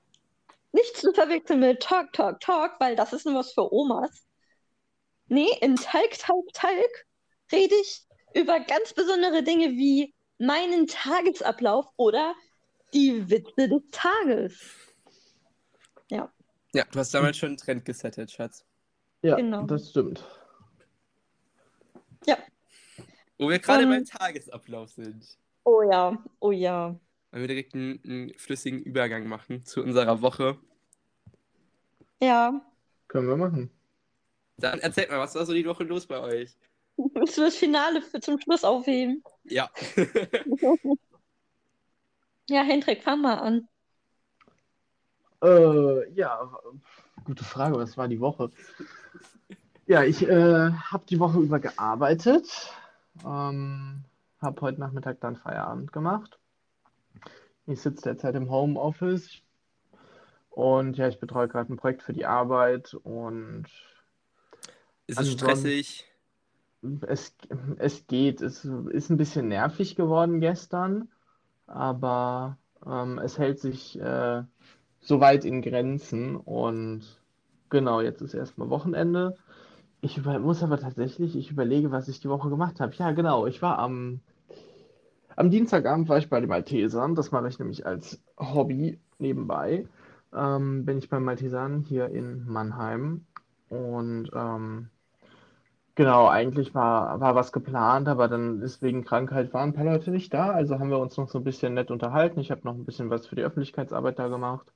Nicht 0.71 0.97
zu 0.97 1.13
verwechseln 1.13 1.59
mit 1.59 1.81
Talk, 1.81 2.11
Talk, 2.13 2.39
Talk, 2.39 2.71
weil 2.79 2.95
das 2.95 3.13
ist 3.13 3.25
nur 3.25 3.35
was 3.35 3.53
für 3.53 3.71
Omas. 3.71 4.25
Nee, 5.27 5.49
in 5.61 5.75
Talk, 5.75 6.17
Talk, 6.17 6.51
Talk 6.53 7.05
rede 7.51 7.75
ich 7.75 8.01
über 8.33 8.59
ganz 8.59 8.93
besondere 8.93 9.43
Dinge 9.43 9.69
wie 9.69 10.13
meinen 10.39 10.87
Tagesablauf 10.87 11.85
oder 11.95 12.33
die 12.93 13.29
Witze 13.29 13.69
des 13.69 13.83
Tages. 13.91 14.59
Ja, 16.75 16.83
du 16.91 16.99
hast 16.99 17.13
damals 17.13 17.37
schon 17.37 17.49
einen 17.49 17.57
Trend 17.57 17.85
gesettet, 17.85 18.31
Schatz. 18.31 18.65
Ja, 19.21 19.37
Genau. 19.37 19.63
das 19.63 19.91
stimmt. 19.91 20.25
Wo 23.37 23.49
wir 23.49 23.59
gerade 23.59 23.83
Ähm. 23.83 23.89
beim 23.89 24.05
Tagesablauf 24.05 24.91
sind. 24.91 25.37
Oh 25.63 25.81
ja, 25.83 26.17
oh 26.39 26.51
ja. 26.51 26.97
Wollen 27.31 27.43
wir 27.43 27.47
direkt 27.47 27.73
einen, 27.73 27.99
einen 28.05 28.33
flüssigen 28.35 28.81
Übergang 28.81 29.27
machen 29.27 29.65
zu 29.65 29.81
unserer 29.83 30.21
Woche. 30.21 30.57
Ja. 32.21 32.61
Können 33.07 33.27
wir 33.27 33.35
machen. 33.35 33.69
Dann 34.57 34.79
erzählt 34.79 35.09
mal, 35.09 35.19
was 35.19 35.35
war 35.35 35.45
so 35.45 35.53
die 35.53 35.65
Woche 35.65 35.83
los 35.83 36.05
bei 36.05 36.19
euch? 36.19 36.55
Willst 36.97 37.37
du 37.37 37.41
das 37.41 37.57
Finale 37.57 38.01
für 38.01 38.21
zum 38.21 38.39
Schluss 38.39 38.63
aufheben? 38.63 39.23
Ja. 39.43 39.69
Ja, 42.47 42.61
Hendrik, 42.61 43.01
fang 43.01 43.21
mal 43.21 43.39
an. 43.39 43.67
Äh, 45.41 46.11
ja, 46.13 46.51
gute 47.23 47.43
Frage, 47.43 47.75
was 47.75 47.97
war 47.97 48.07
die 48.07 48.19
Woche? 48.19 48.51
Ja, 49.87 50.03
ich 50.03 50.27
äh, 50.27 50.71
habe 50.71 51.05
die 51.07 51.19
Woche 51.19 51.39
über 51.39 51.59
gearbeitet, 51.59 52.73
ähm, 53.23 54.03
habe 54.41 54.61
heute 54.61 54.79
Nachmittag 54.79 55.19
dann 55.21 55.35
Feierabend 55.35 55.93
gemacht. 55.93 56.39
Ich 57.67 57.81
sitze 57.81 58.01
derzeit 58.03 58.33
im 58.33 58.49
Homeoffice 58.49 59.41
und 60.49 60.97
ja, 60.97 61.07
ich 61.07 61.19
betreue 61.19 61.47
gerade 61.47 61.71
ein 61.71 61.77
Projekt 61.77 62.01
für 62.01 62.13
die 62.13 62.25
Arbeit 62.25 62.95
und 62.95 63.65
Ist 65.05 65.19
es 65.19 65.33
stressig? 65.33 66.05
es, 67.07 67.35
es 67.77 68.07
geht. 68.07 68.41
Es 68.41 68.65
ist 68.65 69.09
ein 69.11 69.17
bisschen 69.17 69.49
nervig 69.49 69.95
geworden 69.95 70.39
gestern, 70.39 71.09
aber 71.67 72.57
ähm, 72.85 73.19
es 73.19 73.37
hält 73.37 73.59
sich 73.59 73.99
äh, 73.99 74.41
soweit 75.01 75.45
in 75.45 75.61
Grenzen 75.61 76.35
und 76.37 77.03
genau, 77.69 78.01
jetzt 78.01 78.21
ist 78.21 78.33
erstmal 78.33 78.69
Wochenende. 78.71 79.37
Ich 80.05 80.19
über, 80.19 80.37
muss 80.37 80.61
aber 80.61 80.77
tatsächlich, 80.77 81.35
ich 81.35 81.49
überlege, 81.49 81.89
was 81.89 82.07
ich 82.07 82.19
die 82.19 82.29
Woche 82.29 82.47
gemacht 82.47 82.79
habe. 82.79 82.93
Ja, 82.93 83.11
genau, 83.11 83.47
ich 83.47 83.63
war 83.63 83.79
am, 83.79 84.19
am 85.35 85.49
Dienstagabend 85.49 86.07
war 86.09 86.19
ich 86.19 86.29
bei 86.29 86.39
den 86.39 86.49
Maltesern. 86.49 87.15
Das 87.15 87.31
mache 87.31 87.47
ich 87.47 87.57
nämlich 87.57 87.87
als 87.87 88.21
Hobby 88.37 88.99
nebenbei. 89.17 89.87
Ähm, 90.31 90.85
bin 90.85 90.99
ich 90.99 91.09
bei 91.09 91.19
Maltesern 91.19 91.81
hier 91.81 92.09
in 92.09 92.45
Mannheim 92.45 93.25
und 93.69 94.29
ähm, 94.31 94.89
Genau, 95.95 96.27
eigentlich 96.27 96.75
war, 96.75 97.19
war 97.21 97.35
was 97.35 97.51
geplant, 97.53 98.07
aber 98.09 98.27
dann 98.27 98.61
ist 98.61 98.81
wegen 98.83 99.05
Krankheit 99.05 99.53
waren 99.53 99.69
ein 99.69 99.73
paar 99.73 99.85
Leute 99.85 100.11
nicht 100.11 100.33
da, 100.33 100.51
also 100.51 100.77
haben 100.77 100.89
wir 100.89 100.99
uns 100.99 101.15
noch 101.17 101.29
so 101.29 101.39
ein 101.39 101.43
bisschen 101.45 101.73
nett 101.73 101.89
unterhalten. 101.89 102.39
Ich 102.41 102.51
habe 102.51 102.61
noch 102.65 102.75
ein 102.75 102.85
bisschen 102.85 103.09
was 103.09 103.25
für 103.25 103.35
die 103.35 103.43
Öffentlichkeitsarbeit 103.43 104.19
da 104.19 104.27
gemacht. 104.27 104.71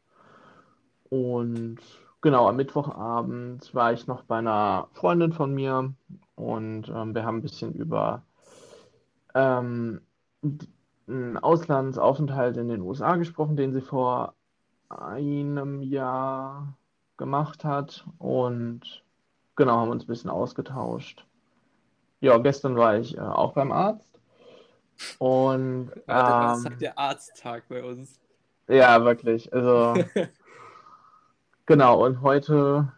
Und 1.09 1.79
genau, 2.21 2.47
am 2.47 2.55
Mittwochabend 2.55 3.73
war 3.73 3.93
ich 3.93 4.07
noch 4.07 4.23
bei 4.23 4.37
einer 4.37 4.87
Freundin 4.93 5.33
von 5.33 5.53
mir 5.53 5.93
und 6.35 6.89
ähm, 6.89 7.15
wir 7.15 7.23
haben 7.23 7.37
ein 7.37 7.41
bisschen 7.41 7.73
über 7.73 8.23
ähm, 9.33 10.01
einen 11.07 11.37
Auslandsaufenthalt 11.37 12.57
in 12.57 12.67
den 12.67 12.81
USA 12.81 13.15
gesprochen, 13.15 13.55
den 13.55 13.73
sie 13.73 13.81
vor 13.81 14.33
einem 14.89 15.81
Jahr 15.81 16.77
gemacht 17.17 17.63
hat 17.63 18.05
und 18.17 19.03
genau, 19.55 19.77
haben 19.77 19.91
uns 19.91 20.03
ein 20.03 20.07
bisschen 20.07 20.29
ausgetauscht. 20.29 21.25
Ja, 22.21 22.37
gestern 22.37 22.75
war 22.75 22.97
ich 22.97 23.17
äh, 23.17 23.21
auch 23.21 23.53
beim 23.53 23.71
Arzt 23.71 24.19
und 25.19 25.91
ähm, 26.07 26.55
sagt 26.55 26.81
der 26.81 26.97
Arzttag 26.97 27.67
bei 27.69 27.83
uns? 27.83 28.19
ja, 28.67 29.03
wirklich, 29.03 29.51
also 29.53 30.03
genau, 31.69 32.03
und 32.03 32.21
heute, 32.21 32.91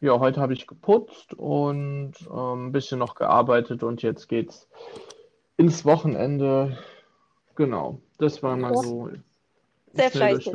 ja, 0.00 0.20
heute 0.20 0.40
habe 0.40 0.52
ich 0.52 0.66
geputzt 0.66 1.32
und 1.32 2.12
ähm, 2.30 2.66
ein 2.66 2.72
bisschen 2.72 2.98
noch 2.98 3.14
gearbeitet 3.14 3.82
und 3.82 4.02
jetzt 4.02 4.28
geht's 4.28 4.68
ins 5.56 5.86
Wochenende. 5.86 6.78
Genau, 7.54 8.00
das 8.18 8.42
war 8.42 8.56
mal 8.56 8.76
so 8.76 9.08
Sehr 9.94 10.10
fleißig. 10.10 10.54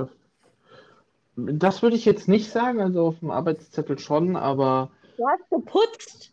Das 1.35 1.81
würde 1.81 1.95
ich 1.95 2.05
jetzt 2.05 2.27
nicht 2.27 2.51
sagen, 2.51 2.81
also 2.81 3.07
auf 3.07 3.19
dem 3.19 3.31
Arbeitszettel 3.31 3.97
schon, 3.97 4.35
aber 4.35 4.91
Du 5.17 5.27
hast 5.27 5.49
geputzt. 5.49 6.31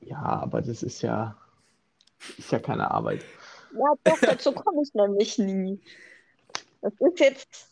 ja, 0.00 0.22
aber 0.22 0.60
das 0.60 0.82
ist 0.82 1.00
ja, 1.00 1.36
ist 2.36 2.52
ja 2.52 2.58
keine 2.58 2.90
Arbeit. 2.90 3.24
Ja, 3.72 3.94
doch, 4.04 4.18
dazu 4.20 4.52
komme 4.52 4.82
ich 4.82 4.92
nämlich 4.92 5.38
nie. 5.38 5.80
Das 6.82 6.92
ist 7.00 7.20
jetzt. 7.20 7.68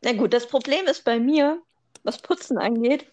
Na 0.00 0.12
gut, 0.12 0.32
das 0.32 0.46
Problem 0.46 0.86
ist 0.86 1.04
bei 1.04 1.18
mir, 1.18 1.60
was 2.04 2.22
Putzen 2.22 2.58
angeht, 2.58 3.10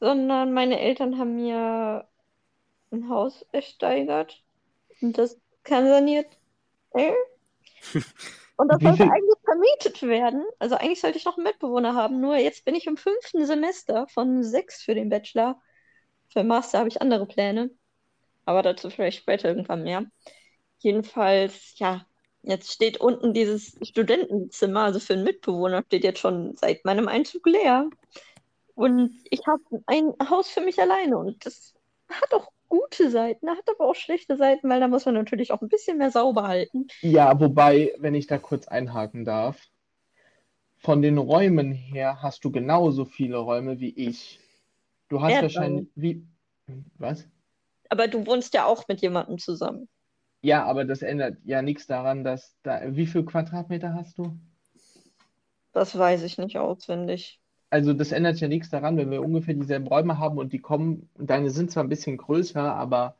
sondern 0.00 0.52
meine 0.52 0.80
Eltern 0.80 1.18
haben 1.18 1.36
mir 1.36 2.08
ein 2.90 3.08
Haus 3.08 3.46
ersteigert 3.52 4.42
und 5.00 5.16
das 5.18 5.40
kann 5.62 5.86
saniert. 5.86 6.26
Äh? 6.92 7.12
Und 8.56 8.68
das 8.68 8.80
sollte 8.80 9.02
eigentlich 9.02 9.34
vermietet 9.44 10.00
werden. 10.02 10.44
Also 10.60 10.76
eigentlich 10.76 11.00
sollte 11.00 11.18
ich 11.18 11.24
noch 11.24 11.36
einen 11.36 11.42
Mitbewohner 11.42 11.96
haben, 11.96 12.20
nur 12.20 12.36
jetzt 12.36 12.64
bin 12.64 12.76
ich 12.76 12.86
im 12.86 12.96
fünften 12.96 13.44
Semester 13.46 14.06
von 14.06 14.44
sechs 14.44 14.80
für 14.80 14.94
den 14.94 15.08
Bachelor. 15.08 15.60
Für 16.28 16.40
den 16.40 16.46
Master 16.46 16.78
habe 16.78 16.88
ich 16.88 17.02
andere 17.02 17.26
Pläne, 17.26 17.70
aber 18.44 18.62
dazu 18.62 18.90
vielleicht 18.90 19.18
später 19.18 19.48
irgendwann 19.48 19.82
mehr. 19.82 20.04
Jedenfalls, 20.84 21.78
ja, 21.78 22.04
jetzt 22.42 22.70
steht 22.70 23.00
unten 23.00 23.32
dieses 23.32 23.74
Studentenzimmer, 23.80 24.80
also 24.80 25.00
für 25.00 25.14
einen 25.14 25.24
Mitbewohner, 25.24 25.82
steht 25.86 26.04
jetzt 26.04 26.20
schon 26.20 26.54
seit 26.56 26.84
meinem 26.84 27.08
Einzug 27.08 27.46
leer. 27.46 27.88
Und 28.74 29.14
ich 29.30 29.46
habe 29.46 29.62
ein 29.86 30.12
Haus 30.28 30.50
für 30.50 30.60
mich 30.60 30.78
alleine 30.78 31.16
und 31.16 31.46
das 31.46 31.72
hat 32.10 32.34
auch 32.34 32.48
gute 32.68 33.10
Seiten, 33.10 33.48
hat 33.48 33.66
aber 33.66 33.88
auch 33.88 33.94
schlechte 33.94 34.36
Seiten, 34.36 34.68
weil 34.68 34.80
da 34.80 34.88
muss 34.88 35.06
man 35.06 35.14
natürlich 35.14 35.52
auch 35.52 35.62
ein 35.62 35.70
bisschen 35.70 35.96
mehr 35.96 36.10
sauber 36.10 36.46
halten. 36.46 36.88
Ja, 37.00 37.40
wobei, 37.40 37.94
wenn 37.96 38.14
ich 38.14 38.26
da 38.26 38.36
kurz 38.36 38.68
einhaken 38.68 39.24
darf, 39.24 39.58
von 40.76 41.00
den 41.00 41.16
Räumen 41.16 41.72
her 41.72 42.20
hast 42.20 42.44
du 42.44 42.50
genauso 42.50 43.06
viele 43.06 43.38
Räume 43.38 43.80
wie 43.80 43.94
ich. 43.96 44.38
Du 45.08 45.22
hast 45.22 45.32
Erdbeeren. 45.32 45.54
wahrscheinlich, 45.54 45.88
wie, 45.94 46.26
was? 46.98 47.26
Aber 47.88 48.06
du 48.06 48.26
wohnst 48.26 48.52
ja 48.52 48.66
auch 48.66 48.86
mit 48.86 49.00
jemandem 49.00 49.38
zusammen. 49.38 49.88
Ja, 50.44 50.66
aber 50.66 50.84
das 50.84 51.00
ändert 51.00 51.38
ja 51.46 51.62
nichts 51.62 51.86
daran, 51.86 52.22
dass 52.22 52.54
da, 52.62 52.94
wie 52.94 53.06
viel 53.06 53.24
Quadratmeter 53.24 53.94
hast 53.94 54.18
du? 54.18 54.36
Das 55.72 55.98
weiß 55.98 56.22
ich 56.22 56.36
nicht 56.36 56.58
auswendig. 56.58 57.40
Also 57.70 57.94
das 57.94 58.12
ändert 58.12 58.38
ja 58.40 58.46
nichts 58.46 58.68
daran, 58.68 58.98
wenn 58.98 59.10
wir 59.10 59.22
ungefähr 59.22 59.54
dieselben 59.54 59.86
Räume 59.86 60.18
haben 60.18 60.36
und 60.36 60.52
die 60.52 60.58
kommen, 60.60 61.08
deine 61.16 61.48
sind 61.48 61.70
zwar 61.70 61.82
ein 61.82 61.88
bisschen 61.88 62.18
größer, 62.18 62.62
aber 62.74 63.16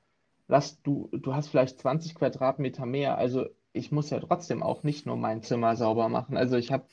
lass 0.48 0.82
du, 0.82 1.08
du 1.12 1.34
hast 1.34 1.48
vielleicht 1.48 1.80
20 1.80 2.14
Quadratmeter 2.14 2.84
mehr. 2.84 3.16
Also 3.16 3.46
ich 3.72 3.90
muss 3.90 4.10
ja 4.10 4.20
trotzdem 4.20 4.62
auch 4.62 4.82
nicht 4.82 5.06
nur 5.06 5.16
mein 5.16 5.42
Zimmer 5.42 5.76
sauber 5.76 6.10
machen. 6.10 6.36
Also 6.36 6.56
ich 6.58 6.70
habe 6.70 6.84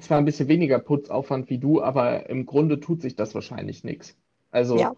zwar 0.00 0.18
ein 0.18 0.24
bisschen 0.24 0.48
weniger 0.48 0.78
Putzaufwand 0.78 1.50
wie 1.50 1.58
du, 1.58 1.82
aber 1.82 2.30
im 2.30 2.46
Grunde 2.46 2.80
tut 2.80 3.02
sich 3.02 3.14
das 3.14 3.34
wahrscheinlich 3.34 3.84
nichts. 3.84 4.16
Also 4.50 4.78
Ja. 4.80 4.94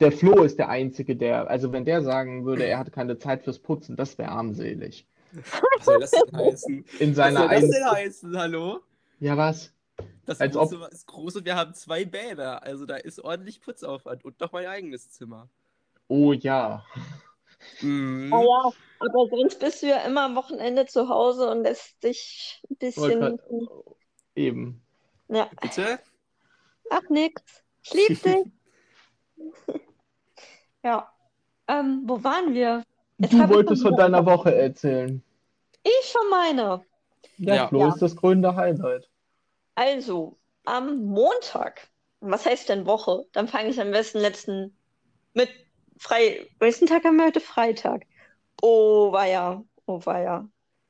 Der 0.00 0.12
Flo 0.12 0.42
ist 0.42 0.58
der 0.58 0.68
Einzige, 0.68 1.16
der, 1.16 1.48
also 1.48 1.72
wenn 1.72 1.84
der 1.84 2.02
sagen 2.02 2.44
würde, 2.44 2.64
er 2.64 2.78
hat 2.78 2.92
keine 2.92 3.18
Zeit 3.18 3.42
fürs 3.44 3.58
Putzen, 3.58 3.96
das 3.96 4.18
wäre 4.18 4.30
armselig. 4.30 5.06
Was 5.32 5.84
soll 5.84 6.00
das 6.00 6.10
denn 6.10 6.36
heißen? 6.36 6.84
In 7.00 7.10
Was 7.10 7.16
seiner 7.16 7.40
soll 7.40 7.48
das 7.60 7.70
denn 7.70 7.84
heißen? 7.90 8.38
Hallo? 8.38 8.80
Ja, 9.20 9.36
was? 9.36 9.72
Das 10.26 10.40
Als 10.40 10.56
ob- 10.56 10.64
Wohnzimmer 10.64 10.92
ist 10.92 11.06
groß 11.06 11.36
und 11.36 11.44
wir 11.44 11.56
haben 11.56 11.72
zwei 11.74 12.04
Bäder. 12.04 12.62
Also 12.62 12.84
da 12.86 12.96
ist 12.96 13.20
ordentlich 13.20 13.60
Putzaufwand 13.60 14.24
und 14.24 14.38
noch 14.40 14.52
mein 14.52 14.66
eigenes 14.66 15.10
Zimmer. 15.10 15.48
Oh 16.08 16.32
ja. 16.32 16.84
Mhm. 17.80 18.28
Naja, 18.28 18.70
aber 18.98 19.28
sonst 19.30 19.58
bist 19.58 19.82
du 19.82 19.86
ja 19.88 19.98
immer 20.04 20.24
am 20.26 20.36
Wochenende 20.36 20.86
zu 20.86 21.08
Hause 21.08 21.50
und 21.50 21.62
lässt 21.62 22.02
dich 22.04 22.62
ein 22.70 22.76
bisschen. 22.76 23.20
Wollte 23.20 23.38
Eben. 24.34 24.82
Ja, 25.28 25.48
Bitte? 25.60 25.98
ach 26.90 27.02
nix. 27.08 27.42
Ich 27.82 27.94
lieb 27.94 28.22
dich. 29.36 29.76
Ja. 30.86 31.10
Ähm, 31.66 32.02
wo 32.06 32.22
waren 32.22 32.54
wir? 32.54 32.84
Jetzt 33.18 33.32
Du 33.32 33.48
wolltest 33.48 33.82
von 33.82 33.96
deiner 33.96 34.24
Woche 34.24 34.54
erzählen. 34.54 35.20
Ich 35.82 36.12
schon 36.12 36.30
meine. 36.30 36.84
Ja, 37.38 37.54
Ja. 37.56 37.68
Flo 37.68 37.80
Ja. 37.80 37.88
ist 37.88 38.00
das 38.00 38.14
grüne 38.14 38.54
Highlight. 38.54 39.10
Also, 39.74 40.38
am 40.64 41.04
Montag. 41.06 41.88
Was 42.20 42.46
heißt 42.46 42.68
denn 42.68 42.86
Woche? 42.86 43.24
Dann 43.32 43.48
fange 43.48 43.68
ich 43.70 43.80
am 43.80 43.90
besten 43.90 44.20
letzten 44.20 44.76
mit 45.34 45.48
frei. 45.98 46.46
Welchen 46.60 46.86
Tag 46.86 47.04
haben 47.04 47.16
wir 47.16 47.26
heute? 47.26 47.40
Freitag. 47.40 48.06
Oh, 48.62 49.10
war 49.10 49.26
ja. 49.26 49.62
Oh, 49.86 50.00
war 50.04 50.20
ja. 50.20 50.48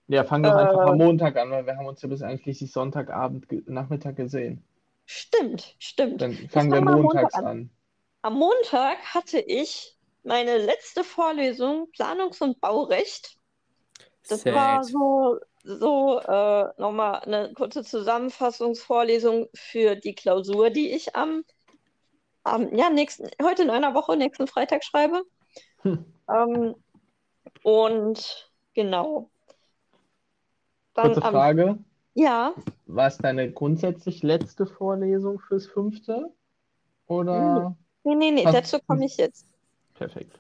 Ja, 0.09 0.25
fang 0.25 0.43
doch 0.43 0.53
Äh. 0.53 0.61
einfach 0.61 0.87
am 0.89 0.99
Montag 0.99 1.37
an, 1.39 1.51
weil 1.51 1.65
wir 1.67 1.77
haben 1.77 1.87
uns 1.87 2.03
ja 2.03 2.09
bis 2.09 2.21
einschließlich 2.23 2.71
Sonntagabend, 2.71 3.47
Nachmittag 3.69 4.17
gesehen. 4.17 4.63
Stimmt, 5.07 5.75
stimmt. 5.79 6.21
Dann 6.21 6.35
fangen 6.51 6.71
wir 6.73 6.81
montags 6.83 7.35
Montag 7.35 7.35
an. 7.39 7.47
an. 7.47 7.71
Am 8.27 8.35
Montag 8.35 8.99
hatte 9.15 9.39
ich 9.39 9.97
meine 10.25 10.59
letzte 10.59 11.05
Vorlesung 11.05 11.87
Planungs- 11.93 12.43
und 12.43 12.61
Baurecht. 12.61 13.39
Das 14.29 14.45
war 14.47 14.83
Sad. 14.83 14.93
so, 14.93 15.39
so 15.63 16.19
äh, 16.19 16.73
nochmal 16.77 17.21
eine 17.21 17.53
kurze 17.53 17.85
Zusammenfassungsvorlesung 17.85 19.47
für 19.55 19.95
die 19.95 20.17
Klausur, 20.17 20.71
die 20.71 20.91
ich 20.91 21.15
am, 21.15 21.45
am 22.43 22.75
ja, 22.75 22.91
nächsten, 22.91 23.29
heute 23.41 23.63
in 23.63 23.71
einer 23.71 23.95
Woche, 23.95 24.17
nächsten 24.17 24.49
Freitag 24.49 24.83
schreibe. 24.83 25.23
Hm. 25.83 26.05
Ähm, 26.29 26.75
und 27.63 28.51
genau. 28.75 29.31
Dann 30.95 31.13
Kurze 31.13 31.23
am, 31.23 31.33
Frage. 31.33 31.79
ja, 32.15 32.55
War 32.87 33.07
es 33.07 33.19
deine 33.19 33.53
grundsätzlich 33.53 34.25
letzte 34.25 34.67
Vorlesung 34.67 35.39
fürs 35.39 35.69
fünfte? 35.69 36.35
Oder? 37.07 37.77
Nee, 38.07 38.15
nee, 38.15 38.31
nee, 38.31 38.45
Hast- 38.47 38.55
dazu 38.55 38.79
komme 38.87 39.05
ich 39.05 39.17
jetzt. 39.17 39.47
Perfekt. 39.95 40.39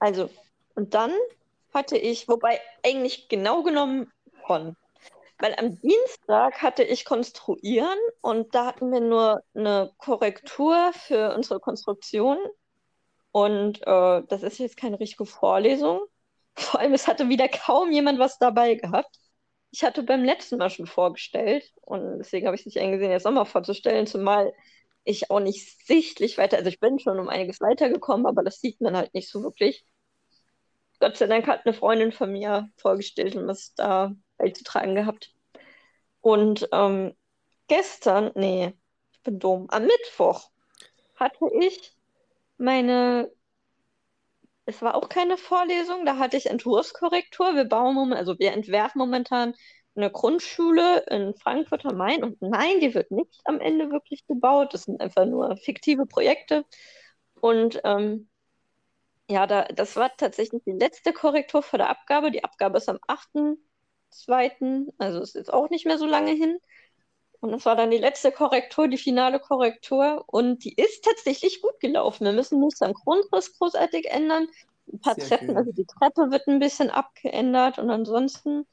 Also, 0.00 0.28
und 0.74 0.94
dann 0.94 1.12
hatte 1.72 1.96
ich, 1.96 2.28
wobei 2.28 2.60
eigentlich 2.84 3.28
genau 3.28 3.62
genommen 3.62 4.10
von, 4.46 4.76
weil 5.38 5.54
am 5.58 5.80
Dienstag 5.80 6.62
hatte 6.62 6.82
ich 6.82 7.04
Konstruieren 7.04 7.98
und 8.20 8.54
da 8.54 8.66
hatten 8.66 8.92
wir 8.92 9.00
nur 9.00 9.42
eine 9.54 9.92
Korrektur 9.98 10.92
für 10.92 11.34
unsere 11.34 11.60
Konstruktion 11.60 12.38
und 13.32 13.80
äh, 13.86 14.22
das 14.28 14.42
ist 14.42 14.58
jetzt 14.58 14.76
keine 14.76 15.00
richtige 15.00 15.26
Vorlesung. 15.26 16.00
Vor 16.56 16.80
allem, 16.80 16.94
es 16.94 17.08
hatte 17.08 17.28
wieder 17.28 17.48
kaum 17.48 17.90
jemand 17.92 18.18
was 18.18 18.38
dabei 18.38 18.74
gehabt. 18.74 19.18
Ich 19.72 19.82
hatte 19.82 20.04
beim 20.04 20.22
letzten 20.22 20.58
Mal 20.58 20.70
schon 20.70 20.86
vorgestellt 20.86 21.72
und 21.80 22.18
deswegen 22.18 22.46
habe 22.46 22.54
ich 22.54 22.60
es 22.62 22.66
nicht 22.66 22.78
eingesehen, 22.78 23.10
jetzt 23.10 23.24
nochmal 23.24 23.44
vorzustellen, 23.46 24.06
zumal 24.06 24.52
ich 25.04 25.30
auch 25.30 25.40
nicht 25.40 25.86
sichtlich 25.86 26.38
weiter, 26.38 26.56
also 26.56 26.68
ich 26.68 26.80
bin 26.80 26.98
schon 26.98 27.18
um 27.18 27.28
einiges 27.28 27.60
weitergekommen, 27.60 28.26
aber 28.26 28.42
das 28.42 28.60
sieht 28.60 28.80
man 28.80 28.96
halt 28.96 29.14
nicht 29.14 29.30
so 29.30 29.42
wirklich. 29.42 29.84
Gott 31.00 31.16
sei 31.16 31.26
Dank 31.26 31.46
hat 31.46 31.66
eine 31.66 31.74
Freundin 31.74 32.12
von 32.12 32.32
mir 32.32 32.70
vorgestellt 32.76 33.36
und 33.36 33.46
was 33.46 33.74
da 33.74 34.14
beizutragen 34.38 34.94
gehabt. 34.94 35.34
Und 36.20 36.68
ähm, 36.72 37.14
gestern, 37.68 38.30
nee, 38.34 38.72
ich 39.12 39.22
bin 39.22 39.38
dumm, 39.38 39.66
am 39.70 39.84
Mittwoch 39.84 40.50
hatte 41.16 41.50
ich 41.60 41.94
meine, 42.56 43.30
es 44.66 44.80
war 44.80 44.94
auch 44.94 45.08
keine 45.08 45.36
Vorlesung, 45.36 46.06
da 46.06 46.18
hatte 46.18 46.36
ich 46.36 46.46
Entwurfskorrektur. 46.46 47.54
Wir 47.54 47.64
bauen 47.64 48.12
also 48.12 48.38
wir 48.38 48.52
entwerfen 48.52 48.98
momentan 48.98 49.54
eine 49.96 50.10
Grundschule 50.10 51.04
in 51.10 51.34
Frankfurt 51.34 51.86
am 51.86 51.96
Main 51.96 52.24
und 52.24 52.40
nein, 52.42 52.80
die 52.80 52.94
wird 52.94 53.10
nicht 53.10 53.40
am 53.44 53.60
Ende 53.60 53.90
wirklich 53.90 54.26
gebaut. 54.26 54.74
Das 54.74 54.84
sind 54.84 55.00
einfach 55.00 55.24
nur 55.24 55.56
fiktive 55.56 56.06
Projekte. 56.06 56.64
Und 57.40 57.80
ähm, 57.84 58.28
ja, 59.30 59.46
da, 59.46 59.64
das 59.64 59.96
war 59.96 60.10
tatsächlich 60.16 60.62
die 60.64 60.72
letzte 60.72 61.12
Korrektur 61.12 61.62
vor 61.62 61.78
der 61.78 61.90
Abgabe. 61.90 62.30
Die 62.30 62.44
Abgabe 62.44 62.78
ist 62.78 62.88
am 62.88 62.98
8.2., 63.08 64.92
also 64.98 65.20
ist 65.20 65.34
jetzt 65.34 65.52
auch 65.52 65.70
nicht 65.70 65.86
mehr 65.86 65.98
so 65.98 66.06
lange 66.06 66.32
hin. 66.32 66.58
Und 67.40 67.52
das 67.52 67.66
war 67.66 67.76
dann 67.76 67.90
die 67.90 67.98
letzte 67.98 68.32
Korrektur, 68.32 68.88
die 68.88 68.98
finale 68.98 69.38
Korrektur. 69.38 70.24
Und 70.26 70.64
die 70.64 70.74
ist 70.74 71.04
tatsächlich 71.04 71.62
gut 71.62 71.78
gelaufen. 71.80 72.24
Wir 72.24 72.32
müssen 72.32 72.60
nichts 72.60 72.82
am 72.82 72.94
Grundriss 72.94 73.56
großartig 73.58 74.10
ändern. 74.10 74.48
Ein 74.92 75.00
paar 75.00 75.14
Sehr 75.14 75.28
Treppen, 75.28 75.48
schön. 75.48 75.56
also 75.56 75.72
die 75.72 75.86
Treppe 75.86 76.30
wird 76.30 76.46
ein 76.46 76.58
bisschen 76.58 76.90
abgeändert 76.90 77.78
und 77.78 77.90
ansonsten 77.90 78.66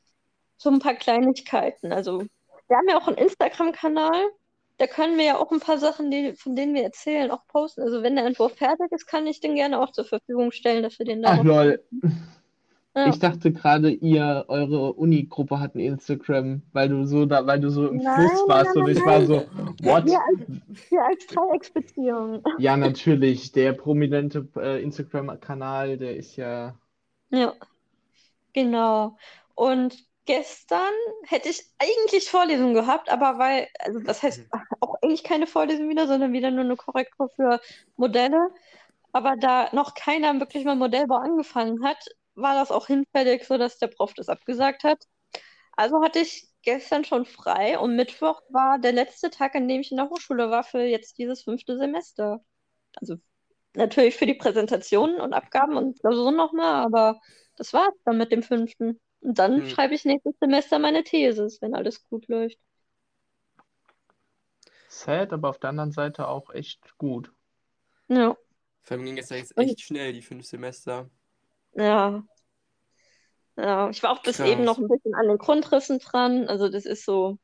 so 0.62 0.69
ein 0.69 0.80
paar 0.80 0.93
Kleinigkeiten. 0.93 1.91
Also 1.91 2.19
wir 2.19 2.78
haben 2.78 2.88
ja 2.88 2.97
auch 2.97 3.08
einen 3.08 3.17
Instagram-Kanal. 3.17 4.30
Da 4.78 4.88
können 4.88 5.17
wir 5.17 5.26
ja 5.26 5.38
auch 5.38 5.52
ein 5.52 5.60
paar 5.60 5.80
Sachen, 5.80 6.12
die, 6.12 6.34
von 6.36 6.56
denen 6.56 6.76
wir 6.76 6.84
erzählen, 6.84 7.32
auch 7.32 7.45
posten. 7.47 7.82
Also 7.82 8.04
wenn 8.04 8.15
der 8.15 8.26
Entwurf 8.26 8.56
fertig 8.56 8.91
ist, 8.91 9.08
kann 9.08 9.26
ich 9.26 9.39
den 9.39 9.56
gerne 9.56 9.82
auch 9.82 9.91
zur 9.91 10.06
Verfügung 10.06 10.52
stellen, 10.52 10.84
dass 10.84 11.00
wir 11.00 11.06
den 11.06 11.24
da 11.24 11.38
Ach 11.39 11.43
lol. 11.43 11.84
Ja. 12.95 13.08
Ich 13.08 13.19
dachte 13.19 13.52
gerade, 13.54 13.89
ihr, 13.89 14.45
eure 14.50 14.93
Uni-Gruppe 14.93 15.60
hat 15.60 15.76
ein 15.76 15.80
Instagram, 15.80 16.62
weil 16.74 16.89
du 16.89 17.06
so 17.06 17.26
da, 17.26 17.47
weil 17.47 17.60
du 17.60 17.69
so 17.69 17.88
im 17.88 17.97
Nein, 17.97 18.28
Fluss 18.28 18.50
warst 18.50 18.76
nein, 18.76 18.84
und 18.84 18.89
ich 18.91 18.97
nein, 18.97 19.06
war 19.08 19.26
so, 19.26 19.36
what? 19.84 20.06
Wir 20.06 20.19
als, 20.19 20.91
wir 20.91 21.06
als 21.06 21.28
Dreiecksbeziehung. 21.28 22.43
Ja, 22.60 22.76
natürlich. 22.76 23.52
Der 23.54 23.74
prominente 23.74 24.47
äh, 24.58 24.84
Instagram-Kanal, 24.84 25.97
der 25.97 26.17
ist 26.17 26.36
ja. 26.36 26.76
Ja, 27.30 27.54
genau. 28.54 29.17
Und 29.56 30.11
gestern 30.31 30.93
hätte 31.27 31.49
ich 31.49 31.61
eigentlich 31.77 32.29
Vorlesung 32.29 32.73
gehabt, 32.73 33.09
aber 33.09 33.37
weil, 33.37 33.67
also 33.79 33.99
das 33.99 34.23
heißt 34.23 34.47
auch 34.79 34.95
eigentlich 35.01 35.25
keine 35.25 35.45
Vorlesung 35.45 35.89
wieder, 35.89 36.07
sondern 36.07 36.31
wieder 36.31 36.51
nur 36.51 36.63
eine 36.63 36.77
Korrektur 36.77 37.29
für 37.35 37.59
Modelle. 37.97 38.49
Aber 39.11 39.35
da 39.35 39.67
noch 39.73 39.93
keiner 39.93 40.39
wirklich 40.39 40.63
mal 40.63 40.77
Modellbau 40.77 41.17
angefangen 41.17 41.83
hat, 41.83 41.97
war 42.35 42.55
das 42.55 42.71
auch 42.71 42.87
hinfällig, 42.87 43.45
sodass 43.45 43.77
der 43.77 43.87
Prof 43.87 44.13
das 44.13 44.29
abgesagt 44.29 44.85
hat. 44.85 45.03
Also 45.73 46.01
hatte 46.01 46.19
ich 46.19 46.47
gestern 46.61 47.03
schon 47.03 47.25
frei 47.25 47.77
und 47.77 47.97
Mittwoch 47.97 48.41
war 48.49 48.79
der 48.79 48.93
letzte 48.93 49.31
Tag, 49.31 49.55
an 49.55 49.67
dem 49.67 49.81
ich 49.81 49.91
in 49.91 49.97
der 49.97 50.09
Hochschule 50.09 50.49
war 50.49 50.63
für 50.63 50.81
jetzt 50.81 51.17
dieses 51.17 51.43
fünfte 51.43 51.77
Semester. 51.77 52.39
Also 52.95 53.17
natürlich 53.75 54.15
für 54.15 54.27
die 54.27 54.35
Präsentationen 54.35 55.19
und 55.19 55.33
Abgaben 55.33 55.75
und 55.75 55.99
Klausuren 55.99 56.37
nochmal, 56.37 56.85
aber 56.85 57.19
das 57.57 57.73
war's 57.73 57.95
dann 58.05 58.17
mit 58.17 58.31
dem 58.31 58.43
fünften. 58.43 58.97
Und 59.21 59.38
dann 59.39 59.62
Hm. 59.62 59.69
schreibe 59.69 59.93
ich 59.95 60.03
nächstes 60.05 60.34
Semester 60.39 60.79
meine 60.79 61.03
Thesis, 61.03 61.62
wenn 61.62 61.75
alles 61.75 62.07
gut 62.10 62.27
läuft. 62.27 62.57
Sad, 64.89 65.31
aber 65.34 65.49
auf 65.49 65.60
der 65.60 65.69
anderen 65.69 65.91
Seite 65.91 66.27
auch 66.27 66.53
echt 66.53 66.97
gut. 66.97 67.31
Ja, 68.07 68.36
Vor 68.84 68.97
allem 68.97 69.05
ging 69.05 69.17
es 69.17 69.29
ja 69.29 69.38
jetzt 69.38 69.55
Und- 69.55 69.63
echt 69.63 69.81
schnell, 69.81 70.12
die 70.13 70.21
fünf 70.21 70.45
Semester. 70.45 71.10
ja. 71.75 72.23
Ja, 73.57 73.89
ich 73.89 74.01
war 74.01 74.12
auch 74.12 74.23
bis 74.23 74.38
Krass. 74.38 74.47
eben 74.47 74.63
noch 74.63 74.77
ein 74.79 74.88
bisschen 74.88 75.13
an 75.13 75.27
den 75.27 75.38
Grundrissen 75.38 75.99
dran. 75.99 76.47
Also 76.47 76.69
das 76.69 76.86
ist 76.86 77.05
so. 77.05 77.38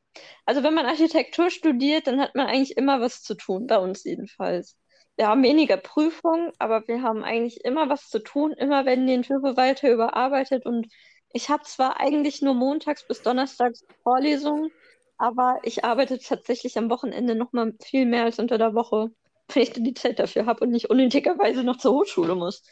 Also 0.46 0.62
wenn 0.62 0.74
man 0.74 0.86
Architektur 0.86 1.50
studiert, 1.50 2.06
dann 2.06 2.18
hat 2.20 2.34
man 2.34 2.46
eigentlich 2.46 2.76
immer 2.76 3.00
was 3.00 3.22
zu 3.22 3.34
tun, 3.36 3.66
bei 3.66 3.78
uns 3.78 4.02
jedenfalls. 4.04 4.76
Wir 5.16 5.28
haben 5.28 5.42
weniger 5.42 5.76
Prüfungen, 5.76 6.50
aber 6.58 6.88
wir 6.88 7.02
haben 7.02 7.22
eigentlich 7.22 7.62
immer 7.64 7.88
was 7.90 8.08
zu 8.08 8.20
tun, 8.20 8.52
immer 8.52 8.86
werden 8.86 9.06
die 9.06 9.12
Entwürfe 9.12 9.56
weiter 9.56 9.92
überarbeitet. 9.92 10.64
Und 10.66 10.88
ich 11.32 11.48
habe 11.48 11.62
zwar 11.64 12.00
eigentlich 12.00 12.42
nur 12.42 12.54
montags 12.54 13.06
bis 13.06 13.22
donnerstags 13.22 13.84
Vorlesungen, 14.02 14.70
aber 15.18 15.58
ich 15.62 15.84
arbeite 15.84 16.18
tatsächlich 16.18 16.78
am 16.78 16.90
Wochenende 16.90 17.34
noch 17.34 17.52
mal 17.52 17.74
viel 17.82 18.06
mehr 18.06 18.24
als 18.24 18.38
unter 18.38 18.58
der 18.58 18.74
Woche, 18.74 19.10
wenn 19.52 19.62
ich 19.62 19.72
dann 19.72 19.84
die 19.84 19.94
Zeit 19.94 20.18
dafür 20.18 20.46
habe 20.46 20.64
und 20.64 20.70
nicht 20.70 20.90
unnötigerweise 20.90 21.64
noch 21.64 21.78
zur 21.78 21.92
Hochschule 21.94 22.34
muss. 22.34 22.62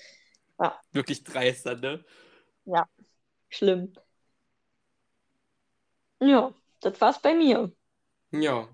Wirklich 0.92 1.23
dreist 1.25 1.66
dann, 1.66 1.81
ne? 1.81 2.05
Schlimm. 3.49 3.92
Ja, 6.21 6.55
das 6.81 7.01
war's 7.01 7.21
bei 7.21 7.35
mir. 7.35 7.73
Ja. 8.33 8.69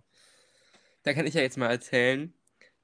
Da 1.03 1.13
kann 1.15 1.27
ich 1.27 1.35
ja 1.35 1.43
jetzt 1.43 1.59
mal 1.59 1.71
erzählen. 1.71 2.33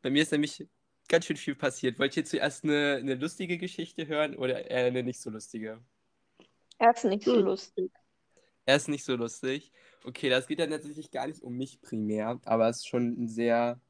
Bei 0.02 0.10
mir 0.10 0.22
ist 0.22 0.32
nämlich 0.32 0.66
ganz 1.08 1.26
schön 1.26 1.36
viel 1.36 1.54
passiert. 1.54 1.98
Wollt 1.98 2.16
ihr 2.16 2.24
zuerst 2.24 2.64
eine, 2.64 2.96
eine 2.96 3.14
lustige 3.14 3.58
Geschichte 3.58 4.06
hören 4.06 4.36
oder 4.36 4.68
eher 4.70 4.86
eine 4.86 5.02
nicht 5.02 5.20
so 5.20 5.30
lustige? 5.30 5.80
Er 6.78 6.90
ist 6.94 7.04
nicht 7.04 7.24
so 7.24 7.34
Hm. 7.34 7.44
lustig. 7.44 7.92
Er 8.66 8.76
ist 8.76 8.88
nicht 8.88 9.04
so 9.04 9.16
lustig. 9.16 9.72
Okay, 10.04 10.28
das 10.28 10.46
geht 10.46 10.60
dann 10.60 10.70
tatsächlich 10.70 11.10
gar 11.10 11.26
nicht 11.26 11.42
um 11.42 11.56
mich 11.56 11.80
primär, 11.80 12.40
aber 12.44 12.68
es 12.68 12.78
ist 12.78 12.88
schon 12.88 13.12
ein 13.22 13.28
sehr, 13.28 13.80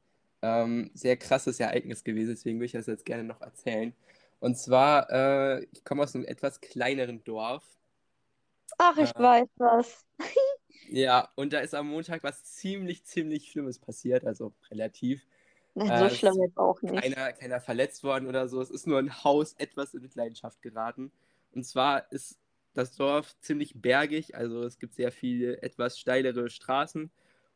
ähm, 0.41 0.89
sehr 0.93 1.17
krasses 1.17 1.59
Ereignis 1.59 2.03
gewesen, 2.03 2.29
deswegen 2.31 2.59
würde 2.59 2.65
ich 2.67 2.71
das 2.73 2.87
jetzt 2.87 3.05
gerne 3.05 3.23
noch 3.23 3.41
erzählen. 3.41 3.93
Und 4.39 4.57
zwar, 4.57 5.09
äh, 5.11 5.65
ich 5.71 5.83
komme 5.83 6.03
aus 6.03 6.15
einem 6.15 6.25
etwas 6.25 6.61
kleineren 6.61 7.23
Dorf. 7.23 7.63
Ach, 8.77 8.97
ich 8.97 9.11
Ja. 9.15 9.17
weiß 9.17 9.47
was. 9.57 10.05
Ja, 10.87 11.29
und 11.35 11.53
da 11.53 11.59
ist 11.59 11.75
am 11.75 11.87
Montag 11.89 12.23
was 12.23 12.43
ziemlich, 12.43 13.03
ziemlich 13.05 13.51
Schlimmes 13.51 13.79
passiert, 13.79 14.25
also 14.25 14.53
relativ. 14.71 15.25
Äh, 15.85 15.91
so 15.97 16.09
es 16.11 16.19
schlimm 16.19 16.37
ist 16.37 16.41
jetzt 16.41 16.57
auch 16.57 16.81
nicht. 16.81 17.15
keiner, 17.15 17.33
keiner 17.33 17.61
verletzt 17.61 18.03
worden 18.03 18.27
oder 18.27 18.47
so. 18.49 18.61
Es 18.61 18.69
ist 18.71 18.87
nur 18.87 18.99
ein 18.99 19.23
Haus 19.23 19.53
etwas 19.53 19.93
in 19.93 20.01
Mitleidenschaft 20.01 20.61
geraten. 20.61 21.11
Und 21.53 21.65
zwar 21.65 22.11
ist 22.11 22.39
das 22.73 22.95
Dorf 22.95 23.37
ziemlich 23.39 23.73
bergig, 23.81 24.35
also 24.35 24.63
es 24.63 24.79
gibt 24.79 24.95
sehr 24.95 25.11
viele 25.11 25.61
etwas 25.61 25.99
steilere 25.99 26.49
Straßen. 26.49 27.11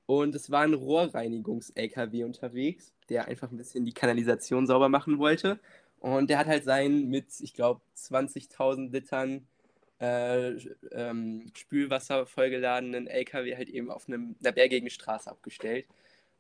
Und 0.06 0.36
es 0.36 0.52
war 0.52 0.62
ein 0.62 0.74
Rohrreinigungs-LKW 0.74 2.26
unterwegs, 2.26 2.94
der 3.10 3.28
einfach 3.28 3.52
ein 3.52 3.58
bisschen 3.58 3.86
die 3.86 3.94
Kanalisation 3.94 4.68
sauber 4.68 4.90
machen 4.90 5.18
wollte. 5.18 5.60
Und 6.00 6.30
der 6.30 6.40
hat 6.40 6.48
halt 6.48 6.66
seinen 6.66 7.10
mit, 7.10 7.28
ich 7.40 7.54
glaube, 7.54 7.82
20.000 7.96 8.92
Litern 8.92 9.48
äh, 10.00 10.58
ähm, 10.92 11.50
Spülwasser 11.56 12.26
vollgeladenen 12.26 13.08
LKW 13.08 13.56
halt 13.56 13.70
eben 13.70 13.90
auf 13.90 14.08
einem, 14.10 14.36
einer 14.42 14.52
bergigen 14.52 14.90
Straße 14.90 15.30
abgestellt. 15.32 15.86